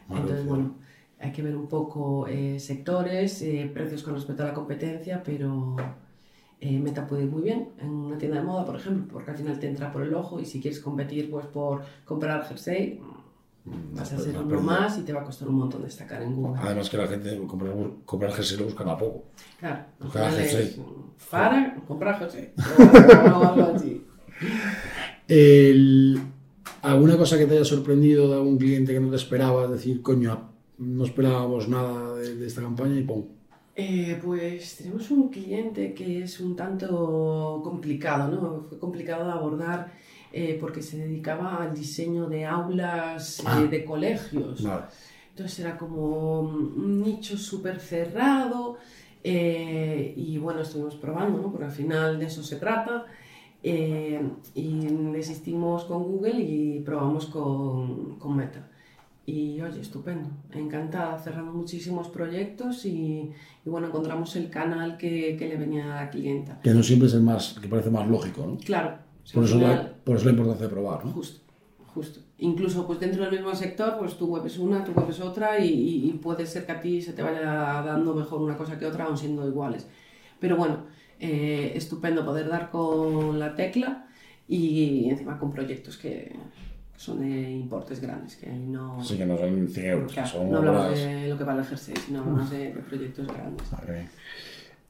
Entonces, 0.10 0.46
bueno, 0.46 0.76
hay 1.20 1.32
que 1.32 1.42
ver 1.42 1.56
un 1.56 1.68
poco 1.68 2.28
eh, 2.28 2.60
sectores, 2.60 3.42
eh, 3.42 3.70
precios 3.74 4.04
con 4.04 4.16
respecto 4.16 4.44
a 4.44 4.48
la 4.48 4.54
competencia, 4.54 5.22
pero 5.24 5.76
eh, 6.60 6.80
Meta 6.80 7.08
puede 7.08 7.24
ir 7.24 7.30
muy 7.30 7.44
bien 7.44 7.70
en 7.80 7.90
una 7.90 8.18
tienda 8.18 8.40
de 8.40 8.44
moda, 8.46 8.66
por 8.66 8.76
ejemplo, 8.76 9.06
porque 9.12 9.32
al 9.32 9.38
final 9.38 9.60
te 9.60 9.68
entra 9.68 9.92
por 9.92 10.04
el 10.04 10.14
ojo 10.14 10.40
y 10.40 10.46
si 10.46 10.62
quieres 10.62 10.80
competir 10.80 11.30
pues 11.30 11.46
por 11.48 11.84
comprar 12.06 12.48
jersey, 12.48 13.00
vas 13.66 14.12
a 14.14 14.18
ser 14.20 14.34
no, 14.34 14.42
uno 14.42 14.62
más 14.62 14.98
y 14.98 15.02
te 15.02 15.14
va 15.14 15.22
a 15.22 15.24
costar 15.24 15.48
un 15.48 15.56
montón 15.56 15.84
destacar 15.84 16.22
en 16.22 16.36
Google. 16.36 16.60
Además 16.62 16.90
que 16.90 16.98
la 16.98 17.08
gente 17.08 17.38
comprar, 17.48 17.74
comprar 18.06 18.32
jersey 18.34 18.58
lo 18.58 18.66
buscan 18.66 18.90
a 18.90 18.98
poco. 18.98 19.24
Claro, 19.60 19.86
Buscar 20.00 20.32
jersey. 20.34 20.84
para 21.30 21.76
comprar 21.88 22.20
jersey. 22.20 22.54
El- 25.28 26.20
¿Alguna 26.82 27.16
cosa 27.16 27.38
que 27.38 27.46
te 27.46 27.54
haya 27.56 27.66
sorprendido 27.66 28.28
de 28.30 28.36
algún 28.36 28.58
cliente 28.58 28.92
que 28.92 29.00
no 29.00 29.10
te 29.12 29.16
esperabas? 29.16 29.70
Decir, 29.70 30.02
coño, 30.02 30.50
no 30.80 31.04
esperábamos 31.06 31.68
nada 31.70 32.16
de, 32.16 32.36
de 32.36 32.48
esta 32.48 32.62
campaña 32.62 32.98
y 33.00 33.04
pum. 33.04 33.24
Eh, 33.76 34.20
pues 34.24 34.78
tenemos 34.78 35.10
un 35.12 35.30
cliente 35.30 35.94
que 35.94 36.24
es 36.24 36.40
un 36.40 36.56
tanto 36.56 37.62
complicado, 37.64 38.30
¿no? 38.32 38.66
Fue 38.68 38.80
complicado 38.80 39.26
de 39.26 39.32
abordar 39.32 39.92
eh, 40.34 40.58
porque 40.60 40.82
se 40.82 40.98
dedicaba 40.98 41.64
al 41.64 41.74
diseño 41.74 42.28
de 42.30 42.46
aulas 42.46 43.40
eh, 43.40 43.44
Ah. 43.46 43.62
de 43.70 43.84
colegios. 43.86 44.64
Vale. 44.64 44.84
Entonces 45.32 45.60
era 45.60 45.78
como 45.78 46.42
un 46.42 47.02
nicho 47.02 47.38
súper 47.38 47.80
cerrado 47.80 48.78
eh, 49.24 50.14
y 50.18 50.38
bueno, 50.38 50.62
estuvimos 50.62 50.96
probando, 50.96 51.42
¿no? 51.42 51.52
Porque 51.52 51.66
al 51.66 51.72
final 51.72 52.20
de 52.20 52.26
eso 52.26 52.44
se 52.44 52.56
trata 52.58 53.06
Eh, 53.64 54.20
y 54.56 54.88
desistimos 55.14 55.86
con 55.86 56.02
Google 56.02 56.40
y 56.42 56.80
probamos 56.80 57.28
con, 57.28 58.18
con 58.18 58.36
Meta. 58.36 58.68
Y 59.24 59.62
oye, 59.62 59.80
estupendo, 59.82 60.28
encantada, 60.52 61.20
cerrando 61.20 61.52
muchísimos 61.54 62.08
proyectos 62.08 62.86
y, 62.88 63.30
y 63.64 63.70
bueno, 63.70 63.86
encontramos 63.88 64.36
el 64.36 64.50
canal 64.50 64.98
que, 64.98 65.36
que 65.38 65.48
le 65.48 65.58
venía 65.58 65.84
a 66.00 66.04
la 66.06 66.10
clienta. 66.10 66.60
Que 66.64 66.72
no 66.74 66.82
siempre 66.82 67.08
es 67.08 67.14
el 67.14 67.22
más, 67.22 67.56
que 67.62 67.68
parece 67.68 67.92
más 67.92 68.08
lógico, 68.10 68.48
¿no? 68.48 68.58
Claro, 68.58 68.98
Por 69.34 69.44
eso, 69.44 69.60
la, 69.60 69.94
por 70.04 70.16
eso 70.18 70.26
la 70.26 70.32
importancia 70.32 70.68
de 70.68 70.74
probar, 70.74 71.06
¿no? 71.06 71.12
Justo, 71.12 71.42
justo. 71.94 72.20
Incluso 72.40 72.88
pues 72.88 73.00
dentro 73.00 73.24
del 73.24 73.32
mismo 73.32 73.54
sector, 73.56 73.98
pues 74.00 74.16
tu 74.16 74.28
web 74.28 74.46
es 74.46 74.58
una, 74.58 74.84
tu 74.84 74.92
web 74.94 75.10
es 75.10 75.20
otra 75.20 75.60
y, 75.60 76.10
y- 76.10 76.12
puede 76.22 76.46
ser 76.46 76.66
que 76.66 76.72
a 76.72 76.82
ti 76.82 77.02
se 77.02 77.14
te 77.14 77.22
vaya 77.22 77.42
dando 77.86 78.16
mejor 78.16 78.42
una 78.42 78.58
cosa 78.58 78.78
que 78.80 78.86
otra, 78.86 79.06
aun 79.06 79.18
siendo 79.18 79.48
iguales. 79.48 79.88
Pero 80.40 80.58
bueno, 80.58 80.86
eh, 81.20 81.74
estupendo 81.76 82.26
poder 82.26 82.50
dar 82.50 82.72
con 82.72 83.38
la 83.40 83.56
tecla 83.56 84.08
y 84.48 85.10
encima 85.10 85.38
con 85.38 85.52
proyectos 85.52 85.98
que 85.98 86.36
son 86.98 87.20
de 87.22 87.52
importes 87.52 88.00
grandes, 88.00 88.36
que 88.36 88.48
no... 88.48 89.02
Así 89.02 89.18
que 89.18 89.26
no 89.26 89.38
son 89.38 89.68
100 89.68 89.86
euros, 89.88 90.14
Claro, 90.14 90.30
son 90.30 90.52
no 90.52 90.58
hablamos 90.58 91.00
de 91.00 91.28
lo 91.30 91.38
que 91.38 91.44
vale 91.44 91.62
el 91.62 91.66
jersey, 91.66 91.96
sino 92.06 92.20
hablamos 92.20 92.50
de, 92.52 92.70
proyectos 92.88 93.28
grandes. 93.28 93.68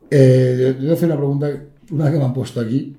Eh, 0.10 0.74
yo 0.76 0.82
voy 0.82 0.90
a 0.90 0.94
hacer 0.94 1.06
una 1.08 1.18
pregunta, 1.18 1.64
una 1.90 2.12
que 2.12 2.18
me 2.18 2.26
han 2.26 2.34
puesto 2.34 2.60
aquí. 2.60 2.98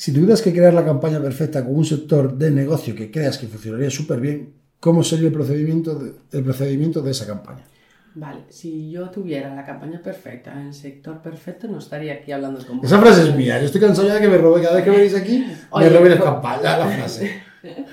Si 0.00 0.14
tuvieras 0.14 0.40
que 0.40 0.50
crear 0.50 0.72
la 0.72 0.82
campaña 0.82 1.20
perfecta 1.20 1.62
con 1.62 1.76
un 1.76 1.84
sector 1.84 2.32
de 2.38 2.50
negocio 2.50 2.94
que 2.94 3.10
creas 3.10 3.36
que 3.36 3.46
funcionaría 3.46 3.90
súper 3.90 4.18
bien, 4.18 4.54
¿cómo 4.80 5.04
sería 5.04 5.26
el 5.26 5.32
procedimiento, 5.34 5.94
de, 5.94 6.12
el 6.32 6.42
procedimiento 6.42 7.02
de 7.02 7.10
esa 7.10 7.26
campaña? 7.26 7.66
Vale, 8.14 8.44
si 8.48 8.90
yo 8.90 9.10
tuviera 9.10 9.54
la 9.54 9.62
campaña 9.66 10.00
perfecta, 10.02 10.52
en 10.58 10.68
el 10.68 10.72
sector 10.72 11.20
perfecto, 11.20 11.68
no 11.68 11.80
estaría 11.80 12.14
aquí 12.14 12.32
hablando 12.32 12.66
con 12.66 12.82
Esa 12.82 12.98
frase 12.98 13.28
es 13.28 13.36
mía, 13.36 13.60
yo 13.60 13.66
estoy 13.66 13.82
cansado 13.82 14.08
ya 14.08 14.14
de 14.14 14.22
que 14.22 14.28
me 14.28 14.38
robe, 14.38 14.62
cada 14.62 14.76
vez 14.76 14.84
que 14.84 14.90
venís 14.90 15.14
aquí, 15.14 15.40
me 15.40 15.54
Oye, 15.68 15.90
roben 15.90 16.12
la 16.12 16.24
campaña, 16.24 16.78
la 16.78 16.86
frase. 16.86 17.42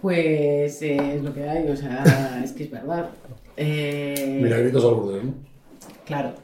Pues 0.00 0.80
eh, 0.82 1.16
es 1.16 1.24
lo 1.24 1.34
que 1.34 1.48
hay, 1.48 1.68
o 1.68 1.76
sea, 1.76 2.40
es 2.44 2.52
que 2.52 2.64
es 2.64 2.70
verdad. 2.70 3.10
Eh, 3.56 4.38
Milagritos 4.40 4.84
al 4.84 4.94
burde, 4.94 5.24
¿no? 5.24 5.34
Claro, 6.04 6.34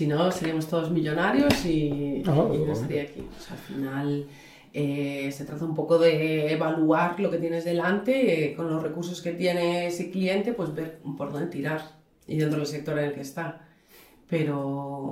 si 0.00 0.06
no, 0.06 0.30
seríamos 0.32 0.66
todos 0.66 0.90
millonarios 0.90 1.52
y, 1.66 2.22
Ah, 2.26 2.30
y 2.32 2.56
bueno. 2.56 2.66
no 2.68 2.72
estaría 2.72 3.02
aquí. 3.02 3.20
O 3.20 3.40
sea, 3.42 3.52
al 3.52 3.58
final 3.62 4.26
eh, 4.72 5.30
se 5.30 5.44
trata 5.44 5.64
un 5.66 5.74
poco 5.74 5.98
de 5.98 6.52
evaluar 6.52 7.20
lo 7.20 7.30
que 7.30 7.36
tienes 7.36 7.64
delante, 7.66 8.44
eh, 8.46 8.54
con 8.54 8.70
los 8.70 8.82
recursos 8.82 9.20
que 9.20 9.32
tiene 9.32 9.86
ese 9.88 10.10
cliente, 10.10 10.54
pues 10.54 10.74
ver 10.74 11.00
por 11.18 11.30
dónde 11.32 11.48
tirar 11.48 11.82
y 12.26 12.38
dentro 12.38 12.58
del 12.58 12.66
sector 12.66 12.98
en 12.98 13.04
el 13.06 13.12
que 13.12 13.20
está. 13.20 13.60
Pero, 14.26 14.58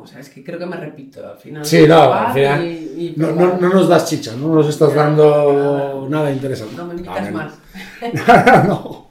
o 0.02 0.06
sea, 0.06 0.20
es 0.20 0.30
que 0.30 0.42
creo 0.44 0.58
que 0.58 0.64
me 0.66 0.76
repito, 0.76 1.26
al 1.28 1.36
final. 1.38 1.66
Sí, 1.66 1.84
no, 1.88 2.12
al 2.12 2.32
final 2.32 2.64
y- 2.64 2.68
y 2.98 3.14
No, 3.16 3.32
no, 3.32 3.58
no 3.58 3.68
nos 3.68 3.88
das 3.88 4.08
chicha, 4.08 4.34
no 4.36 4.54
nos 4.54 4.68
estás 4.68 4.94
dando 4.94 6.06
nada 6.08 6.30
interesante. 6.32 6.76
No 6.76 6.86
me 6.86 6.94
invitas 6.94 7.28
Ah, 7.28 7.30
más. 7.32 7.58
no. 8.68 9.08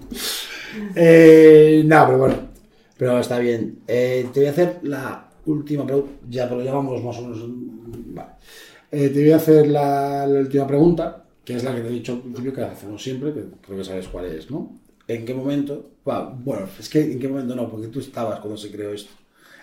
Eh, 0.95 1.83
no, 1.85 2.05
pero 2.05 2.17
bueno. 2.17 2.35
Pero 2.97 3.19
está 3.19 3.37
bien. 3.39 3.79
Eh, 3.87 4.27
te 4.33 4.39
voy 4.39 4.47
a 4.47 4.51
hacer 4.51 4.79
la 4.83 5.26
última 5.47 5.85
pregunta. 5.85 6.11
Ya, 6.29 6.47
pero 6.47 6.61
ya 6.63 6.73
vamos 6.73 7.03
más 7.03 7.17
o 7.17 7.21
menos. 7.23 7.43
Vale. 8.13 8.29
Eh, 8.91 9.09
te 9.09 9.21
voy 9.21 9.31
a 9.31 9.37
hacer 9.37 9.67
la, 9.67 10.25
la 10.27 10.39
última 10.39 10.65
pregunta, 10.65 11.25
que 11.43 11.55
es 11.55 11.63
la 11.63 11.75
que 11.75 11.81
te 11.81 11.87
he 11.87 11.91
dicho 11.91 12.13
al 12.13 12.21
principio 12.21 12.53
que 12.53 12.61
hacemos 12.61 13.01
siempre, 13.01 13.33
que 13.33 13.43
creo 13.61 13.77
que 13.77 13.83
sabes 13.83 14.07
cuál 14.07 14.25
es, 14.25 14.49
¿no? 14.49 14.77
¿En 15.07 15.25
qué 15.25 15.33
momento? 15.33 15.91
Bueno, 16.03 16.67
es 16.79 16.89
que 16.89 17.11
en 17.13 17.19
qué 17.19 17.27
momento 17.27 17.55
no, 17.55 17.69
porque 17.69 17.87
tú 17.87 17.99
estabas 17.99 18.39
cuando 18.39 18.57
se 18.57 18.71
creó 18.71 18.91
esto. 18.91 19.11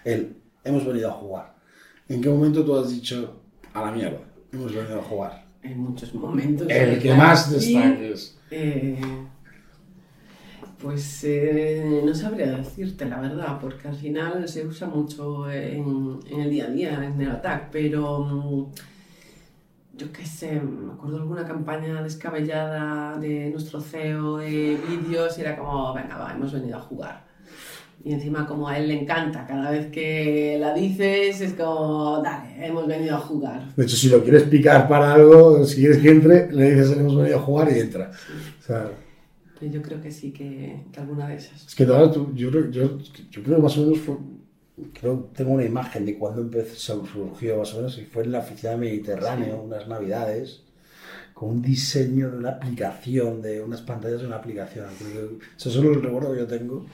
El, 0.05 0.37
hemos 0.62 0.87
venido 0.87 1.11
a 1.11 1.12
jugar. 1.12 1.55
¿En 2.09 2.20
qué 2.20 2.28
momento 2.28 2.64
tú 2.64 2.76
has 2.76 2.91
dicho, 2.91 3.41
a 3.72 3.82
la 3.82 3.93
mierda, 3.93 4.20
hemos 4.53 4.74
venido 4.74 5.01
a 5.01 5.03
jugar? 5.03 5.47
En 5.62 5.78
muchos 5.78 6.14
momentos. 6.14 6.66
El 6.68 6.99
que 6.99 7.14
más 7.14 7.51
destaques. 7.51 8.37
Eh, 8.51 8.99
pues 10.85 11.24
eh, 11.24 12.03
no 12.05 12.14
sabría 12.14 12.53
decirte 12.53 13.07
la 13.07 13.18
verdad, 13.18 13.59
porque 13.59 13.89
al 13.89 13.95
final 13.95 14.47
se 14.47 14.66
usa 14.66 14.87
mucho 14.87 15.51
en, 15.51 16.20
en 16.30 16.41
el 16.41 16.51
día 16.51 16.66
a 16.66 16.70
día, 16.70 17.05
en 17.05 17.18
el 17.18 17.30
ataque, 17.30 17.68
pero 17.72 18.20
mm, 18.20 18.66
yo 19.97 20.12
qué 20.12 20.26
sé, 20.26 20.61
me 20.61 20.93
acuerdo 20.93 21.16
de 21.16 21.22
alguna 21.22 21.47
campaña 21.47 22.03
descabellada 22.03 23.18
de 23.18 23.49
nuestro 23.49 23.80
CEO 23.80 24.37
de 24.37 24.78
vídeos 24.87 25.39
y 25.39 25.41
era 25.41 25.57
como, 25.57 25.95
venga, 25.95 26.18
va, 26.18 26.35
hemos 26.35 26.53
venido 26.53 26.76
a 26.76 26.82
jugar. 26.82 27.24
Y 28.05 28.12
encima 28.12 28.47
como 28.47 28.68
a 28.68 28.76
él 28.76 28.89
le 28.89 29.01
encanta, 29.01 29.47
cada 29.47 29.70
vez 29.70 29.91
que 29.91 30.59
la 30.61 30.74
dices 30.74 31.41
es 31.41 31.55
como, 31.55 32.20
dale, 32.22 32.66
hemos 32.66 32.87
venido 32.87 33.16
a 33.16 33.20
jugar. 33.20 33.74
De 33.74 33.85
hecho, 33.85 33.97
si 33.97 34.11
lo 34.11 34.22
quieres 34.22 34.43
picar 34.43 34.87
para 34.87 35.14
algo, 35.14 35.64
si 35.64 35.76
quieres 35.76 35.97
que 35.97 36.11
entre, 36.11 36.53
le 36.53 36.72
dices 36.72 36.95
hemos 36.95 37.16
venido 37.16 37.39
a 37.39 37.43
jugar 37.43 37.72
y 37.74 37.80
entra. 37.80 38.11
O 38.61 38.66
sea, 38.66 38.91
Yo 39.71 39.83
creo 39.83 40.01
que 40.01 40.11
sí, 40.11 40.33
que, 40.33 40.85
que 40.93 41.01
alguna 41.01 41.29
de 41.29 41.37
esas. 41.37 41.67
es 41.67 41.75
que 41.75 41.85
tú- 41.87 42.33
yo, 42.35 42.51
creo- 42.51 42.71
yo, 42.71 42.99
yo 43.31 43.43
creo 43.43 43.57
que 43.57 43.62
más 43.62 43.77
o 43.79 43.83
menos 43.83 43.99
fue. 44.01 44.17
Creo 44.93 45.31
tengo 45.35 45.53
una 45.53 45.65
imagen 45.65 46.05
de 46.05 46.19
cuando 46.19 46.43
empezó, 46.43 47.07
surgió 47.07 47.59
más 47.59 47.73
o 47.75 47.77
menos, 47.77 47.97
y 47.99 48.05
fue 48.05 48.25
en 48.25 48.33
la 48.33 48.41
oficina 48.41 48.77
Mediterráneo, 48.77 49.62
unas 49.62 49.87
navidades, 49.87 50.62
con 51.33 51.51
un 51.51 51.62
diseño 51.62 52.31
de 52.33 52.39
una 52.39 52.51
aplicación, 52.51 53.41
de 53.41 53.62
unas 53.62 53.83
pantallas 53.83 54.21
de 54.23 54.27
una 54.27 54.37
aplicación. 54.37 54.87
Eso 55.57 55.71
solo 55.71 55.93
el 55.93 56.03
recuerdo 56.03 56.33
que 56.33 56.39
yo 56.41 56.47
tengo. 56.47 56.87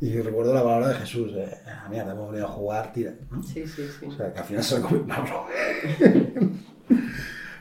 Y 0.00 0.12
recuerdo 0.20 0.54
la 0.54 0.62
palabra 0.62 0.88
de 0.88 0.94
Jesús, 0.96 1.32
eh, 1.36 1.54
ah, 1.66 1.86
mierda, 1.90 2.12
hemos 2.12 2.30
venido 2.30 2.46
a 2.46 2.50
jugar, 2.50 2.92
tira. 2.92 3.14
¿no? 3.30 3.42
Sí, 3.42 3.66
sí, 3.66 3.82
sí. 4.00 4.06
O 4.06 4.12
sea, 4.12 4.32
que 4.32 4.38
al 4.40 4.44
final 4.44 4.62
se 4.64 4.78
lo 4.78 4.86
comió 4.86 5.06
Pablo. 5.06 5.44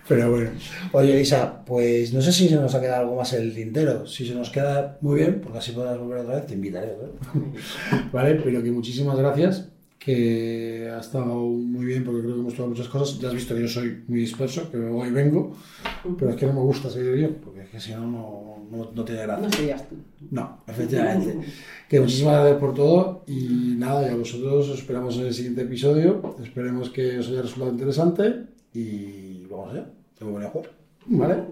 Pero 0.08 0.32
bueno, 0.32 0.52
Oye, 0.94 1.14
Elisa, 1.14 1.66
pues 1.66 2.14
no 2.14 2.22
sé 2.22 2.32
si 2.32 2.48
se 2.48 2.56
nos 2.56 2.74
ha 2.74 2.82
quedado 2.82 3.02
algo 3.04 3.16
más 3.18 3.34
en 3.34 3.42
el 3.44 3.54
tintero. 3.54 4.08
Si 4.08 4.26
se 4.26 4.34
nos 4.34 4.50
queda 4.50 4.98
muy 5.02 5.20
bien, 5.20 5.42
porque 5.42 5.58
así 5.58 5.72
podrás 5.72 6.00
volver 6.00 6.20
otra 6.20 6.36
vez, 6.36 6.48
te 6.48 6.54
invitaré. 6.54 6.88
¿eh? 6.88 7.52
vale, 8.14 8.36
pero 8.36 8.64
que 8.64 8.72
muchísimas 8.72 9.18
gracias. 9.18 9.70
Que 10.00 10.90
ha 10.96 11.02
estado 11.02 11.36
muy 11.36 11.86
bien 11.86 12.06
porque 12.06 12.22
creo 12.22 12.36
que 12.36 12.40
hemos 12.40 12.54
tocado 12.54 12.70
muchas 12.70 12.88
cosas. 12.88 13.20
Ya 13.20 13.28
has 13.28 13.34
visto 13.34 13.54
que 13.54 13.62
yo 13.62 13.68
soy 13.68 14.04
muy 14.08 14.22
disperso, 14.22 14.72
que 14.72 14.78
me 14.78 14.90
voy 14.90 15.10
y 15.10 15.12
vengo, 15.12 15.58
pero 16.18 16.32
es 16.32 16.38
que 16.38 16.46
no 16.46 16.54
me 16.54 16.62
gusta 16.62 16.90
seguir 16.90 17.12
bien, 17.12 17.38
porque 17.44 17.64
es 17.64 17.70
que 17.70 17.80
si 17.82 17.92
no, 17.92 18.08
no, 18.08 18.68
no, 18.72 18.92
no 18.96 19.04
tiene 19.04 19.24
gracia. 19.24 19.46
No 19.46 19.52
serías 19.52 19.90
tú. 19.90 19.96
No, 20.32 20.64
efectivamente. 20.66 21.38
Que 21.90 22.00
muchísimas 22.00 22.36
gracias 22.36 22.58
por 22.58 22.74
todo 22.74 23.26
y 23.28 23.76
nada, 23.78 24.10
y 24.10 24.14
a 24.14 24.16
vosotros 24.16 24.70
os 24.70 24.80
esperamos 24.80 25.18
en 25.18 25.26
el 25.26 25.34
siguiente 25.34 25.64
episodio. 25.64 26.38
Esperemos 26.42 26.90
que 26.90 27.20
os 27.20 27.28
haya 27.28 27.42
resultado 27.42 27.72
interesante 27.72 28.46
y 28.74 29.46
vamos 29.48 29.74
allá. 29.74 29.97
Que 30.18 30.26
venir 30.26 30.48
a 30.48 30.50
jugar. 30.50 30.72
¿Vale? 31.06 31.44